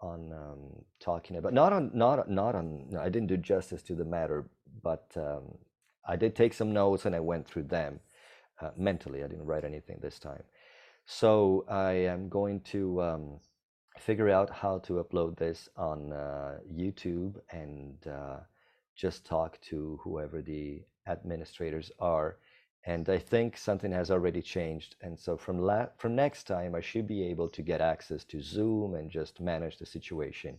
on 0.00 0.30
um, 0.32 0.84
talking 1.00 1.36
about 1.36 1.54
not 1.54 1.72
on 1.72 1.90
not 1.94 2.30
not 2.30 2.54
on 2.54 2.84
no, 2.90 3.00
I 3.00 3.08
didn't 3.08 3.28
do 3.28 3.36
justice 3.36 3.82
to 3.84 3.94
the 3.94 4.04
matter, 4.04 4.46
but 4.82 5.10
um, 5.16 5.56
I 6.06 6.16
did 6.16 6.36
take 6.36 6.52
some 6.52 6.72
notes 6.72 7.06
and 7.06 7.14
I 7.14 7.20
went 7.20 7.46
through 7.46 7.64
them 7.64 8.00
uh, 8.60 8.70
mentally. 8.76 9.24
I 9.24 9.26
didn't 9.26 9.46
write 9.46 9.64
anything 9.64 9.98
this 10.00 10.18
time, 10.18 10.42
so 11.06 11.64
I 11.68 11.92
am 11.92 12.28
going 12.28 12.60
to 12.72 13.02
um, 13.02 13.40
figure 13.98 14.30
out 14.30 14.50
how 14.50 14.78
to 14.80 14.94
upload 14.94 15.36
this 15.36 15.68
on 15.76 16.12
uh, 16.12 16.58
YouTube 16.72 17.36
and 17.50 18.06
uh, 18.06 18.38
just 18.94 19.26
talk 19.26 19.60
to 19.62 19.98
whoever 20.02 20.42
the 20.42 20.82
administrators 21.06 21.90
are 21.98 22.38
and 22.86 23.08
I 23.08 23.18
think 23.18 23.56
something 23.58 23.90
has 23.92 24.10
already 24.12 24.40
changed. 24.40 24.94
And 25.02 25.18
so 25.18 25.36
from 25.36 25.58
la- 25.58 25.88
from 25.98 26.14
next 26.14 26.44
time, 26.44 26.74
I 26.74 26.80
should 26.80 27.06
be 27.06 27.24
able 27.24 27.48
to 27.48 27.62
get 27.62 27.80
access 27.80 28.24
to 28.26 28.40
Zoom 28.40 28.94
and 28.94 29.10
just 29.10 29.40
manage 29.40 29.76
the 29.78 29.86
situation 29.86 30.58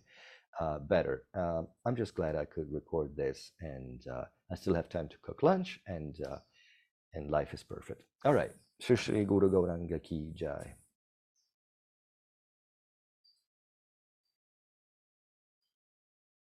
uh, 0.59 0.79
better. 0.79 1.23
Uh, 1.33 1.63
I'm 1.85 1.95
just 1.95 2.15
glad 2.15 2.35
I 2.35 2.45
could 2.45 2.71
record 2.71 3.15
this, 3.15 3.53
and 3.61 4.05
uh, 4.07 4.25
I 4.51 4.55
still 4.55 4.75
have 4.75 4.89
time 4.89 5.07
to 5.07 5.17
cook 5.21 5.41
lunch, 5.41 5.79
and 5.87 6.17
uh, 6.29 6.39
and 7.13 7.31
life 7.31 7.53
is 7.53 7.63
perfect. 7.63 8.01
All 8.25 8.33
right, 8.33 8.51
Shri 8.81 9.23
Guru 9.23 9.49
Gauranga 9.49 10.03
Ki 10.03 10.31
Jai. 10.35 10.75